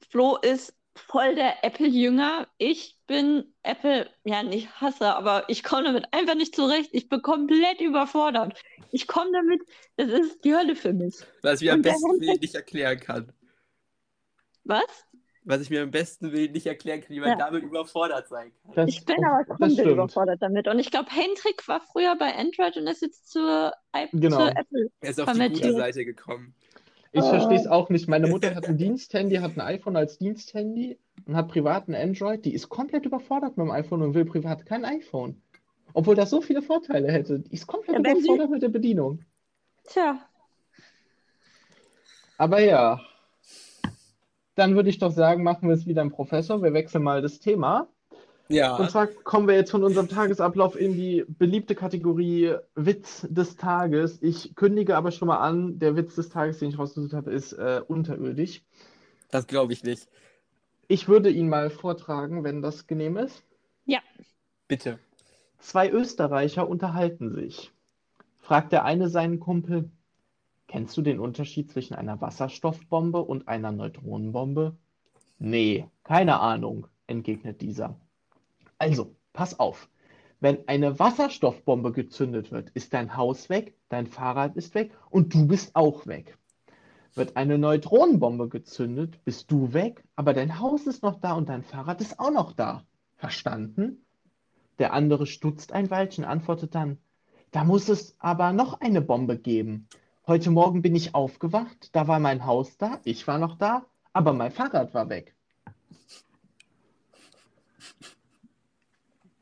Flo 0.09 0.37
ist 0.41 0.75
voll 0.97 1.35
der 1.35 1.63
Apple-Jünger. 1.65 2.49
Ich 2.57 2.97
bin 3.07 3.53
Apple, 3.63 4.09
ja, 4.25 4.43
nicht 4.43 4.81
Hasser, 4.81 5.17
aber 5.17 5.45
ich 5.49 5.63
komme 5.65 5.85
damit 5.85 6.07
einfach 6.13 6.35
nicht 6.35 6.55
zurecht. 6.57 6.91
Ich 6.93 7.09
bin 7.11 7.21
komplett 7.21 7.81
überfordert. 7.83 8.59
Ich 8.91 9.07
komme 9.07 9.33
damit, 9.33 9.61
das 9.97 10.09
ist 10.09 10.43
die 10.45 10.55
Hölle 10.55 10.75
für 10.77 10.93
mich. 10.95 11.17
Was 11.43 11.61
ich 11.61 11.67
mir 11.67 11.75
am 11.75 11.83
besten 11.83 12.17
nicht 12.19 12.55
erklären 12.55 12.99
kann. 12.99 13.33
Was? 14.65 15.05
Was 15.47 15.61
ich 15.61 15.69
mir 15.69 15.83
am 15.83 15.91
besten 15.91 16.33
Willen 16.33 16.53
nicht 16.53 16.67
erklären 16.67 17.03
kann, 17.03 17.11
wie 17.15 17.21
man 17.21 17.31
Ja. 17.31 17.37
damit 17.37 17.63
überfordert 17.65 18.29
sein 18.29 18.51
kann. 18.65 18.75
Das, 18.75 18.89
Ich 18.89 19.05
bin 19.05 19.23
aber 19.25 19.45
komplett 19.45 19.87
überfordert 19.87 20.41
damit. 20.41 20.67
Und 20.69 20.79
ich 20.79 20.91
glaube, 20.91 21.11
Hendrik 21.11 21.69
war 21.69 21.81
früher 21.81 22.17
bei 22.17 22.35
Android 22.35 22.77
und 22.79 22.87
ist 22.87 23.03
jetzt 23.03 23.31
zur, 23.31 23.73
I- 23.95 24.09
Genau. 24.13 24.39
zur 24.39 24.57
Apple. 24.57 24.89
Er 25.03 25.11
ist 25.11 25.21
auf 25.21 25.31
die 25.33 25.49
gute 25.51 25.73
Seite 25.75 26.05
gekommen. 26.07 26.55
Ich 27.13 27.23
verstehe 27.25 27.59
es 27.59 27.67
auch 27.67 27.91
nicht. 27.91 28.09
Meine 28.09 28.27
Mutter 28.27 28.55
hat 28.55 28.67
ein 28.67 28.77
Diensthandy, 28.79 29.37
hat 29.37 29.53
ein 29.57 29.61
iPhone 29.61 29.97
als 29.97 30.19
Diensthandy 30.19 30.99
und 31.27 31.37
hat 31.37 31.49
privat 31.49 31.89
ein 31.89 31.95
Android. 31.95 32.45
Die 32.45 32.55
ist 32.55 32.69
komplett 32.71 33.05
überfordert 33.07 33.57
mit 33.57 33.67
dem 33.67 33.71
iPhone 33.71 34.03
und 34.03 34.15
will 34.15 34.25
privat 34.25 34.65
kein 34.67 34.85
iPhone. 34.85 35.41
Obwohl 35.93 36.17
das 36.17 36.31
so 36.31 36.41
viele 36.41 36.61
Vorteile 36.63 37.13
hätte. 37.13 37.39
Die 37.41 37.53
ist 37.53 37.67
komplett 37.69 37.99
Ja, 37.99 38.03
wenn 38.05 38.17
sie- 38.17 38.25
überfordert 38.25 38.51
mit 38.51 38.63
der 38.63 38.69
Bedienung. 38.71 39.21
Tja, 39.87 40.19
Aber 42.39 42.61
ja, 42.61 43.01
dann 44.55 44.75
würde 44.77 44.89
ich 44.89 44.99
doch 44.99 45.13
sagen, 45.13 45.43
machen 45.43 45.69
wir 45.69 45.75
es 45.75 45.87
wieder 45.87 46.03
im 46.03 46.11
Professor. 46.11 46.63
Wir 46.63 46.73
wechseln 46.73 47.03
mal 47.03 47.23
das 47.23 47.41
Thema. 47.41 47.89
Ja. 48.49 48.77
Und 48.77 48.91
zwar 48.91 49.07
kommen 49.07 49.49
wir 49.49 49.55
jetzt 49.55 49.71
von 49.71 49.83
unserem 49.85 50.09
Tagesablauf 50.09 50.79
in 50.79 50.95
die 50.95 51.25
beliebte 51.27 51.75
Kategorie 51.75 52.55
Witz 52.75 53.27
des 53.31 53.57
Tages. 53.57 54.19
Ich 54.21 54.55
kündige 54.55 54.97
aber 54.97 55.11
schon 55.13 55.29
mal 55.29 55.39
an, 55.39 55.79
der 55.79 55.97
Witz 55.97 56.15
des 56.15 56.29
Tages, 56.29 56.59
den 56.59 56.69
ich 56.69 56.79
rausgesucht 56.79 57.15
habe, 57.15 57.33
ist 57.33 57.55
äh, 57.55 57.81
unterirdisch. 57.87 58.63
Das 59.31 59.47
glaube 59.47 59.73
ich 59.73 59.83
nicht. 59.83 60.09
Ich 60.89 61.09
würde 61.09 61.31
ihn 61.31 61.49
mal 61.49 61.71
vortragen, 61.71 62.45
wenn 62.45 62.61
das 62.61 62.87
genehm 62.87 63.17
ist. 63.17 63.43
Bitte. 64.69 64.99
Zwei 65.59 65.91
Österreicher 65.91 66.69
unterhalten 66.69 67.33
sich. 67.33 67.73
Fragt 68.41 68.73
der 68.73 68.85
eine 68.85 69.09
seinen 69.09 69.41
Kumpel, 69.41 69.91
kennst 70.69 70.97
du 70.97 71.03
den 71.03 71.21
Unterschied 71.21 71.71
zwischen 71.71 71.95
einer 71.95 72.21
Wasserstoffbombe 72.21 73.23
und 73.23 73.49
einer 73.49 73.73
Neutronenbombe? 73.73 74.77
Nee, 75.39 75.89
keine 76.05 76.41
Ahnung, 76.41 76.87
entgegnet 77.07 77.61
dieser. 77.61 77.99
Also, 78.79 79.15
pass 79.33 79.59
auf. 79.59 79.89
Wenn 80.41 80.69
eine 80.69 80.99
Wasserstoffbombe 80.99 81.93
gezündet 81.93 82.53
wird, 82.53 82.71
ist 82.71 82.93
dein 82.93 83.17
Haus 83.17 83.49
weg, 83.49 83.77
dein 83.89 84.07
Fahrrad 84.07 84.57
ist 84.57 84.75
weg 84.75 84.93
und 85.11 85.33
du 85.33 85.47
bist 85.47 85.75
auch 85.75 86.07
weg. 86.07 86.37
Wird 87.15 87.37
eine 87.37 87.59
Neutronenbombe 87.59 88.49
gezündet, 88.49 89.25
bist 89.25 89.51
du 89.51 89.73
weg, 89.73 90.05
aber 90.17 90.35
dein 90.35 90.59
Haus 90.59 90.87
ist 90.87 91.03
noch 91.03 91.21
da 91.21 91.33
und 91.35 91.49
dein 91.49 91.63
Fahrrad 91.63 92.01
ist 92.01 92.19
auch 92.19 92.33
noch 92.33 92.53
da. 92.53 92.85
Verstanden? 93.17 94.05
Der 94.79 94.93
andere 94.93 95.27
stutzt 95.27 95.73
ein 95.73 95.91
Weilchen, 95.91 96.25
antwortet 96.25 96.75
dann, 96.75 96.99
da 97.53 97.63
muss 97.63 97.89
es 97.89 98.17
aber 98.19 98.53
noch 98.53 98.81
eine 98.81 99.01
Bombe 99.01 99.39
geben. 99.39 99.89
Heute 100.27 100.51
Morgen 100.51 100.81
bin 100.83 100.95
ich 100.97 101.15
aufgewacht, 101.15 101.91
da 101.95 102.09
war 102.09 102.19
mein 102.19 102.47
Haus 102.47 102.77
da, 102.79 103.01
ich 103.05 103.27
war 103.27 103.39
noch 103.39 103.57
da, 103.59 103.85
aber 104.13 104.33
mein 104.33 104.51
Fahrrad 104.53 104.95
war 104.95 105.09
weg. 105.11 105.35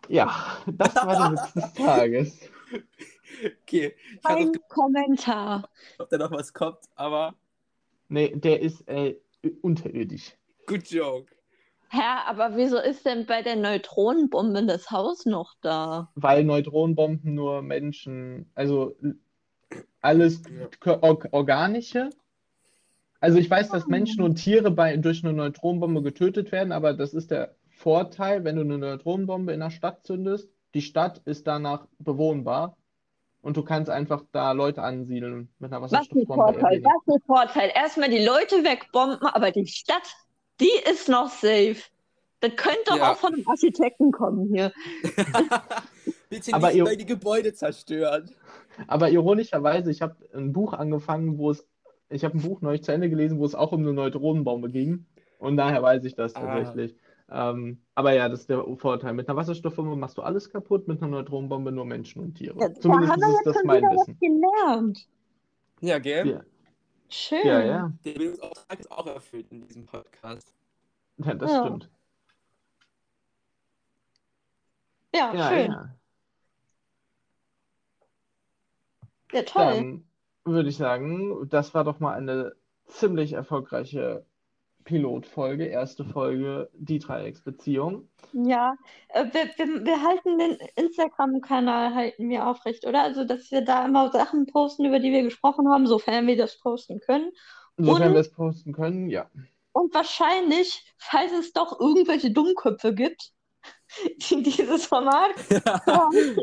Ja, 0.09 0.35
das 0.67 0.95
war 0.97 1.31
der 1.31 1.33
Witz 1.33 1.53
des 1.55 1.73
Tages. 1.75 2.39
Okay. 3.63 3.95
Ich 4.17 4.25
weiß 4.25 4.37
kein 4.37 4.49
nicht, 4.49 4.69
Kommentar. 4.69 5.69
ob 5.99 6.09
da 6.11 6.19
noch 6.19 6.31
was 6.33 6.53
kommt, 6.53 6.79
aber 6.97 7.35
Nee, 8.09 8.35
der 8.37 8.61
ist 8.61 8.87
äh, 8.89 9.17
unterirdisch. 9.63 10.37
good 10.67 10.87
joke. 10.91 11.33
Hä, 11.91 12.01
aber 12.27 12.57
wieso 12.57 12.79
ist 12.79 13.07
denn 13.07 13.27
bei 13.27 13.43
der 13.43 13.57
Neutronenbombe 13.57 14.65
das 14.67 14.91
Haus 14.91 15.27
noch 15.27 15.55
da? 15.63 16.11
Weil 16.15 16.45
Neutronenbomben 16.45 17.35
nur 17.35 17.63
Menschen, 17.63 18.51
also 18.55 18.97
alles 20.01 20.43
Or 20.85 21.19
Organische. 21.33 22.11
Also 23.21 23.39
ich 23.39 23.49
weiß, 23.49 23.69
dass 23.69 23.87
Menschen 23.87 24.23
und 24.25 24.35
Tiere 24.37 24.71
bei, 24.71 24.97
durch 24.97 25.23
eine 25.23 25.33
Neutronenbombe 25.33 26.03
getötet 26.03 26.51
werden, 26.51 26.73
aber 26.73 26.93
das 26.93 27.15
ist 27.15 27.31
der 27.31 27.55
Vorteil, 27.71 28.43
wenn 28.45 28.57
du 28.57 28.63
eine 28.63 28.79
Neutronenbombe 28.79 29.53
in 29.53 29.61
der 29.61 29.71
Stadt 29.71 30.05
zündest. 30.05 30.49
Die 30.75 30.83
Stadt 30.83 31.21
ist 31.25 31.47
danach 31.47 31.87
bewohnbar 31.99 32.77
und 33.43 33.57
du 33.57 33.63
kannst 33.63 33.91
einfach 33.91 34.25
da 34.33 34.53
Leute 34.53 34.83
ansiedeln 34.83 35.49
mit 35.59 35.73
einer 35.73 35.83
Was 35.83 35.93
ein 35.93 35.99
Wasserstoffbombe. 36.01 36.43
Vorteil, 36.59 36.83
was 36.83 37.15
ein 37.15 37.23
Vorteil. 37.27 37.71
Erstmal 37.75 38.09
die 38.11 38.25
Leute 38.25 38.65
wegbomben, 38.65 39.27
aber 39.29 39.51
die 39.53 39.67
Stadt, 39.67 40.15
die 40.61 40.71
ist 40.91 41.09
noch 41.09 41.29
safe. 41.31 41.77
Das 42.41 42.57
könnte 42.57 42.81
doch 42.87 42.97
Ja. 42.97 43.13
auch 43.13 43.17
von 43.19 43.35
einem 43.35 43.47
Architekten 43.47 44.11
kommen 44.11 44.49
hier. 44.53 44.73
Bitte 46.29 46.55
Aber 46.55 46.69
nicht 46.69 46.77
ihr- 46.79 46.85
meine 46.85 47.05
Gebäude 47.05 47.53
zerstören. 47.55 48.31
Aber 48.87 49.11
ironischerweise, 49.11 49.91
ich 49.91 50.03
habe 50.03 50.17
ein 50.35 50.53
Buch 50.53 50.73
angefangen, 50.73 51.39
wo 51.39 51.51
es, 51.51 51.67
ich 52.11 52.25
habe 52.25 52.37
ein 52.39 52.43
Buch 52.43 52.61
neulich 52.61 52.83
zu 52.83 52.93
Ende 52.93 53.09
gelesen, 53.11 53.39
wo 53.39 53.45
es 53.45 53.55
auch 53.55 53.73
um 53.73 53.81
eine 53.81 53.93
Neutronenbombe 53.93 54.71
ging. 54.71 55.07
Und 55.39 55.57
daher 55.57 55.83
weiß 55.83 56.05
ich 56.05 56.15
das 56.15 56.35
Ah. 56.35 56.41
tatsächlich. 56.41 56.97
Ähm, 57.31 57.83
aber 57.95 58.13
ja, 58.13 58.29
das 58.29 58.41
ist 58.41 58.51
der 58.51 58.65
Vorteil. 58.77 59.15
Mit 59.15 59.29
einer 59.29 59.37
Wasserstoffbombe 59.37 59.97
machst 59.97 60.19
du 60.19 60.23
alles 60.23 60.51
kaputt, 60.51 60.87
mit 60.87 61.01
einer 61.03 61.11
Neutronenbombe 61.11 61.73
nur 61.73 61.85
Menschen 61.87 62.23
und 62.23 62.35
Tiere. 62.35 62.61
Ja, 62.61 62.69
da 62.69 62.81
Zumindest 62.81 63.13
haben 63.13 63.21
wir 63.21 63.29
ist 63.29 63.37
jetzt 63.39 63.47
das 63.47 63.57
schon 63.57 63.67
mein 63.67 63.83
Wissen. 63.91 64.19
gelernt. 64.21 65.09
Ja, 65.81 65.99
gell? 65.99 66.27
Ja, 66.29 66.43
Schön. 67.09 67.41
ja, 67.45 67.61
ja, 67.63 67.93
Der 68.05 68.13
Bildungsauftrag 68.13 68.81
ist 68.81 68.91
auch 68.91 69.07
erfüllt 69.07 69.47
in 69.51 69.61
diesem 69.67 69.87
Podcast. 69.87 70.53
ja, 71.19 71.35
das 71.35 71.51
Ja. 71.53 71.61
stimmt. 71.61 71.91
Ja, 75.15 75.35
Ja, 75.35 75.49
schön. 75.49 76.02
Ja. 79.33 79.39
Ja, 79.39 79.43
toll. 79.45 79.65
Dann 79.65 80.05
würde 80.45 80.69
ich 80.69 80.77
sagen, 80.77 81.49
das 81.49 81.75
war 81.75 81.85
doch 81.85 82.01
mal 82.01 82.15
eine 82.15 82.55
ziemlich 82.87 83.33
erfolgreiche 83.33 84.25
Pilotfolge, 84.85 85.67
erste 85.67 86.05
Folge, 86.05 86.69
die 86.75 86.99
Dreiecksbeziehung. 86.99 88.09
Ja, 88.33 88.75
äh, 89.11 89.25
wir, 89.33 89.45
wir, 89.57 89.85
wir 89.85 90.03
halten 90.03 90.39
den 90.39 90.59
Instagram-Kanal 90.75 91.95
halten 91.95 92.29
wir 92.29 92.47
aufrecht, 92.47 92.85
oder? 92.87 93.03
Also, 93.03 93.25
dass 93.25 93.51
wir 93.53 93.65
da 93.65 93.87
immer 93.87 94.11
Sachen 94.11 94.47
posten, 94.47 94.85
über 94.85 94.99
die 94.99 95.13
wir 95.13 95.23
gesprochen 95.23 95.69
haben, 95.69 95.87
sofern 95.87 96.27
wir 96.27 96.37
das 96.37 96.59
posten 96.59 96.99
können. 97.01 97.31
Sofern 97.77 98.09
Und- 98.09 98.15
wir 98.15 98.21
es 98.21 98.33
posten 98.33 98.73
können, 98.73 99.09
ja. 99.09 99.31
Und 99.75 99.95
wahrscheinlich, 99.95 100.85
falls 100.99 101.33
es 101.33 101.53
doch 101.55 101.81
irgendwelche 101.81 102.31
Dummköpfe 102.31 102.93
gibt, 102.95 103.33
die 104.31 104.43
dieses 104.43 104.85
Format 104.87 105.31
hören, 105.87 106.37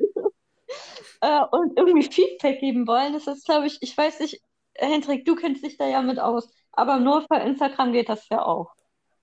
äh, 1.22 1.42
und 1.52 1.78
irgendwie 1.78 2.10
Feedback 2.10 2.60
geben 2.60 2.88
wollen, 2.88 3.16
ist 3.16 3.28
das, 3.28 3.44
glaube 3.44 3.68
ich, 3.68 3.78
ich 3.82 3.98
weiß 3.98 4.20
nicht, 4.20 4.42
Hendrik, 4.76 5.26
du 5.26 5.36
kennst 5.36 5.64
dich 5.64 5.78
da 5.78 5.88
ja 5.88 6.02
mit 6.02 6.20
aus, 6.20 6.50
aber 6.72 7.00
nur 7.00 7.22
für 7.22 7.40
Instagram 7.40 7.92
geht 7.92 8.10
das 8.10 8.28
ja 8.30 8.44
auch. 8.46 8.74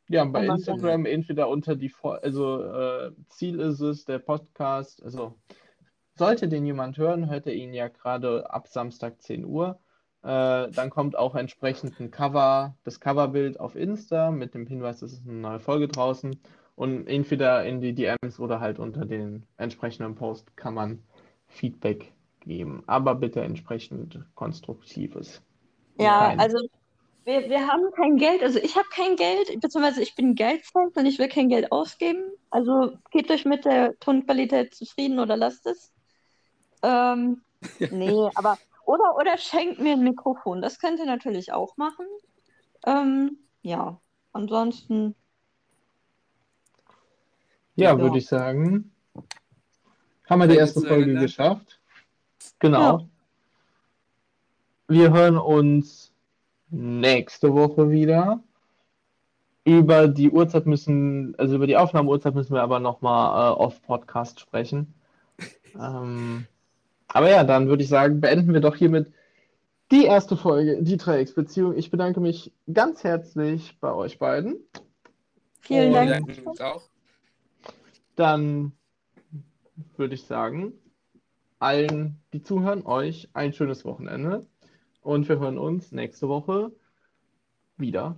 Ja, 0.08 0.24
bei 0.24 0.46
Kann 0.46 0.56
Instagram 0.56 1.06
entweder 1.06 1.48
unter 1.48 1.74
die, 1.74 1.92
also 2.02 2.62
äh, 2.62 3.10
Ziel 3.28 3.58
ist 3.58 3.80
es, 3.80 4.04
der 4.04 4.20
Podcast, 4.20 5.02
also 5.02 5.34
sollte 6.14 6.48
den 6.48 6.64
jemand 6.64 6.96
hören, 6.96 7.28
hört 7.28 7.46
er 7.46 7.54
ihn 7.54 7.74
ja 7.74 7.88
gerade 7.88 8.48
ab 8.50 8.68
Samstag 8.68 9.20
10 9.20 9.44
Uhr. 9.44 9.80
Äh, 10.22 10.70
dann 10.70 10.90
kommt 10.90 11.16
auch 11.16 11.34
entsprechend 11.34 11.98
ein 12.00 12.10
Cover, 12.10 12.76
das 12.84 13.00
Coverbild 13.00 13.58
auf 13.58 13.76
Insta 13.76 14.30
mit 14.30 14.54
dem 14.54 14.66
Hinweis, 14.66 15.02
es 15.02 15.12
ist 15.12 15.26
eine 15.26 15.38
neue 15.38 15.60
Folge 15.60 15.88
draußen. 15.88 16.40
Und 16.74 17.06
entweder 17.06 17.64
in 17.64 17.80
die 17.80 17.94
DMs 17.94 18.38
oder 18.38 18.60
halt 18.60 18.78
unter 18.78 19.06
den 19.06 19.46
entsprechenden 19.56 20.14
Post 20.14 20.56
kann 20.56 20.74
man 20.74 21.02
Feedback 21.48 22.12
geben. 22.40 22.82
Aber 22.86 23.14
bitte 23.14 23.40
entsprechend 23.42 24.20
konstruktives. 24.34 25.42
Ja, 25.98 26.28
Nein. 26.28 26.40
also 26.40 26.58
wir, 27.24 27.48
wir 27.48 27.66
haben 27.66 27.90
kein 27.96 28.16
Geld, 28.16 28.42
also 28.42 28.58
ich 28.60 28.76
habe 28.76 28.86
kein 28.94 29.16
Geld, 29.16 29.60
beziehungsweise 29.60 30.02
ich 30.02 30.14
bin 30.14 30.34
Geldfreund 30.34 30.96
und 30.96 31.06
ich 31.06 31.18
will 31.18 31.28
kein 31.28 31.48
Geld 31.48 31.72
ausgeben. 31.72 32.22
Also 32.50 32.96
gebt 33.10 33.30
euch 33.30 33.44
mit 33.44 33.64
der 33.64 33.98
Tonqualität 33.98 34.74
zufrieden 34.74 35.18
oder 35.18 35.36
lasst 35.36 35.66
es. 35.66 35.92
Ähm, 36.82 37.42
nee, 37.90 38.30
aber 38.36 38.58
oder, 38.86 39.16
oder 39.16 39.36
schenkt 39.38 39.80
mir 39.80 39.94
ein 39.94 40.04
Mikrofon. 40.04 40.62
Das 40.62 40.78
könnt 40.78 41.00
ihr 41.00 41.06
natürlich 41.06 41.52
auch 41.52 41.76
machen. 41.76 42.06
Ähm, 42.86 43.38
ja, 43.62 44.00
ansonsten. 44.32 45.16
Ja, 47.74 47.90
Ja. 47.90 47.98
würde 47.98 48.18
ich 48.18 48.26
sagen. 48.26 48.92
Haben 50.28 50.40
wir 50.40 50.48
die 50.48 50.56
erste 50.56 50.80
Folge 50.80 51.04
zueinander? 51.04 51.20
geschafft. 51.22 51.80
Genau. 52.58 52.98
Ja. 52.98 53.06
Wir 54.88 55.12
hören 55.12 55.36
uns 55.38 56.12
nächste 56.70 57.52
Woche 57.54 57.90
wieder. 57.90 58.40
Über 59.64 60.06
die 60.06 60.30
Uhrzeit 60.30 60.66
müssen, 60.66 61.34
also 61.38 61.56
über 61.56 61.66
die 61.66 61.76
Aufnahmeuhrzeit 61.76 62.34
müssen 62.34 62.54
wir 62.54 62.62
aber 62.62 62.78
nochmal 62.78 63.52
äh, 63.52 63.56
off 63.56 63.82
Podcast 63.82 64.38
sprechen. 64.38 64.94
ähm, 65.74 66.46
aber 67.08 67.30
ja, 67.30 67.42
dann 67.44 67.68
würde 67.68 67.82
ich 67.82 67.88
sagen, 67.88 68.20
beenden 68.20 68.52
wir 68.52 68.60
doch 68.60 68.76
hiermit 68.76 69.12
die 69.90 70.04
erste 70.04 70.36
Folge, 70.36 70.82
die 70.82 70.96
Dreiecksbeziehung. 70.96 71.76
Ich 71.76 71.90
bedanke 71.90 72.20
mich 72.20 72.52
ganz 72.72 73.04
herzlich 73.04 73.76
bei 73.80 73.92
euch 73.92 74.18
beiden. 74.18 74.56
Vielen 75.60 75.88
Und- 75.88 75.94
Wir 75.94 76.06
Dank. 76.06 76.26
danken 76.26 76.46
uns 76.48 76.60
auch. 76.60 76.82
Dann 78.14 78.72
würde 79.96 80.14
ich 80.14 80.24
sagen, 80.24 80.72
allen, 81.58 82.20
die 82.32 82.42
zuhören, 82.42 82.84
euch 82.84 83.28
ein 83.32 83.52
schönes 83.52 83.84
Wochenende. 83.84 84.46
Und 85.00 85.28
wir 85.28 85.38
hören 85.38 85.58
uns 85.58 85.92
nächste 85.92 86.28
Woche 86.28 86.72
wieder. 87.76 88.16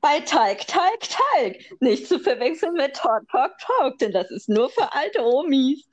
Bei 0.00 0.20
Talk, 0.20 0.66
Talk, 0.66 1.00
Talk. 1.00 1.56
Nicht 1.80 2.06
zu 2.06 2.18
verwechseln 2.18 2.72
mit 2.74 2.94
Talk, 2.94 3.28
Talk, 3.28 3.52
Talk, 3.58 3.98
denn 3.98 4.12
das 4.12 4.30
ist 4.30 4.48
nur 4.48 4.70
für 4.70 4.92
alte 4.94 5.22
Omis. 5.22 5.89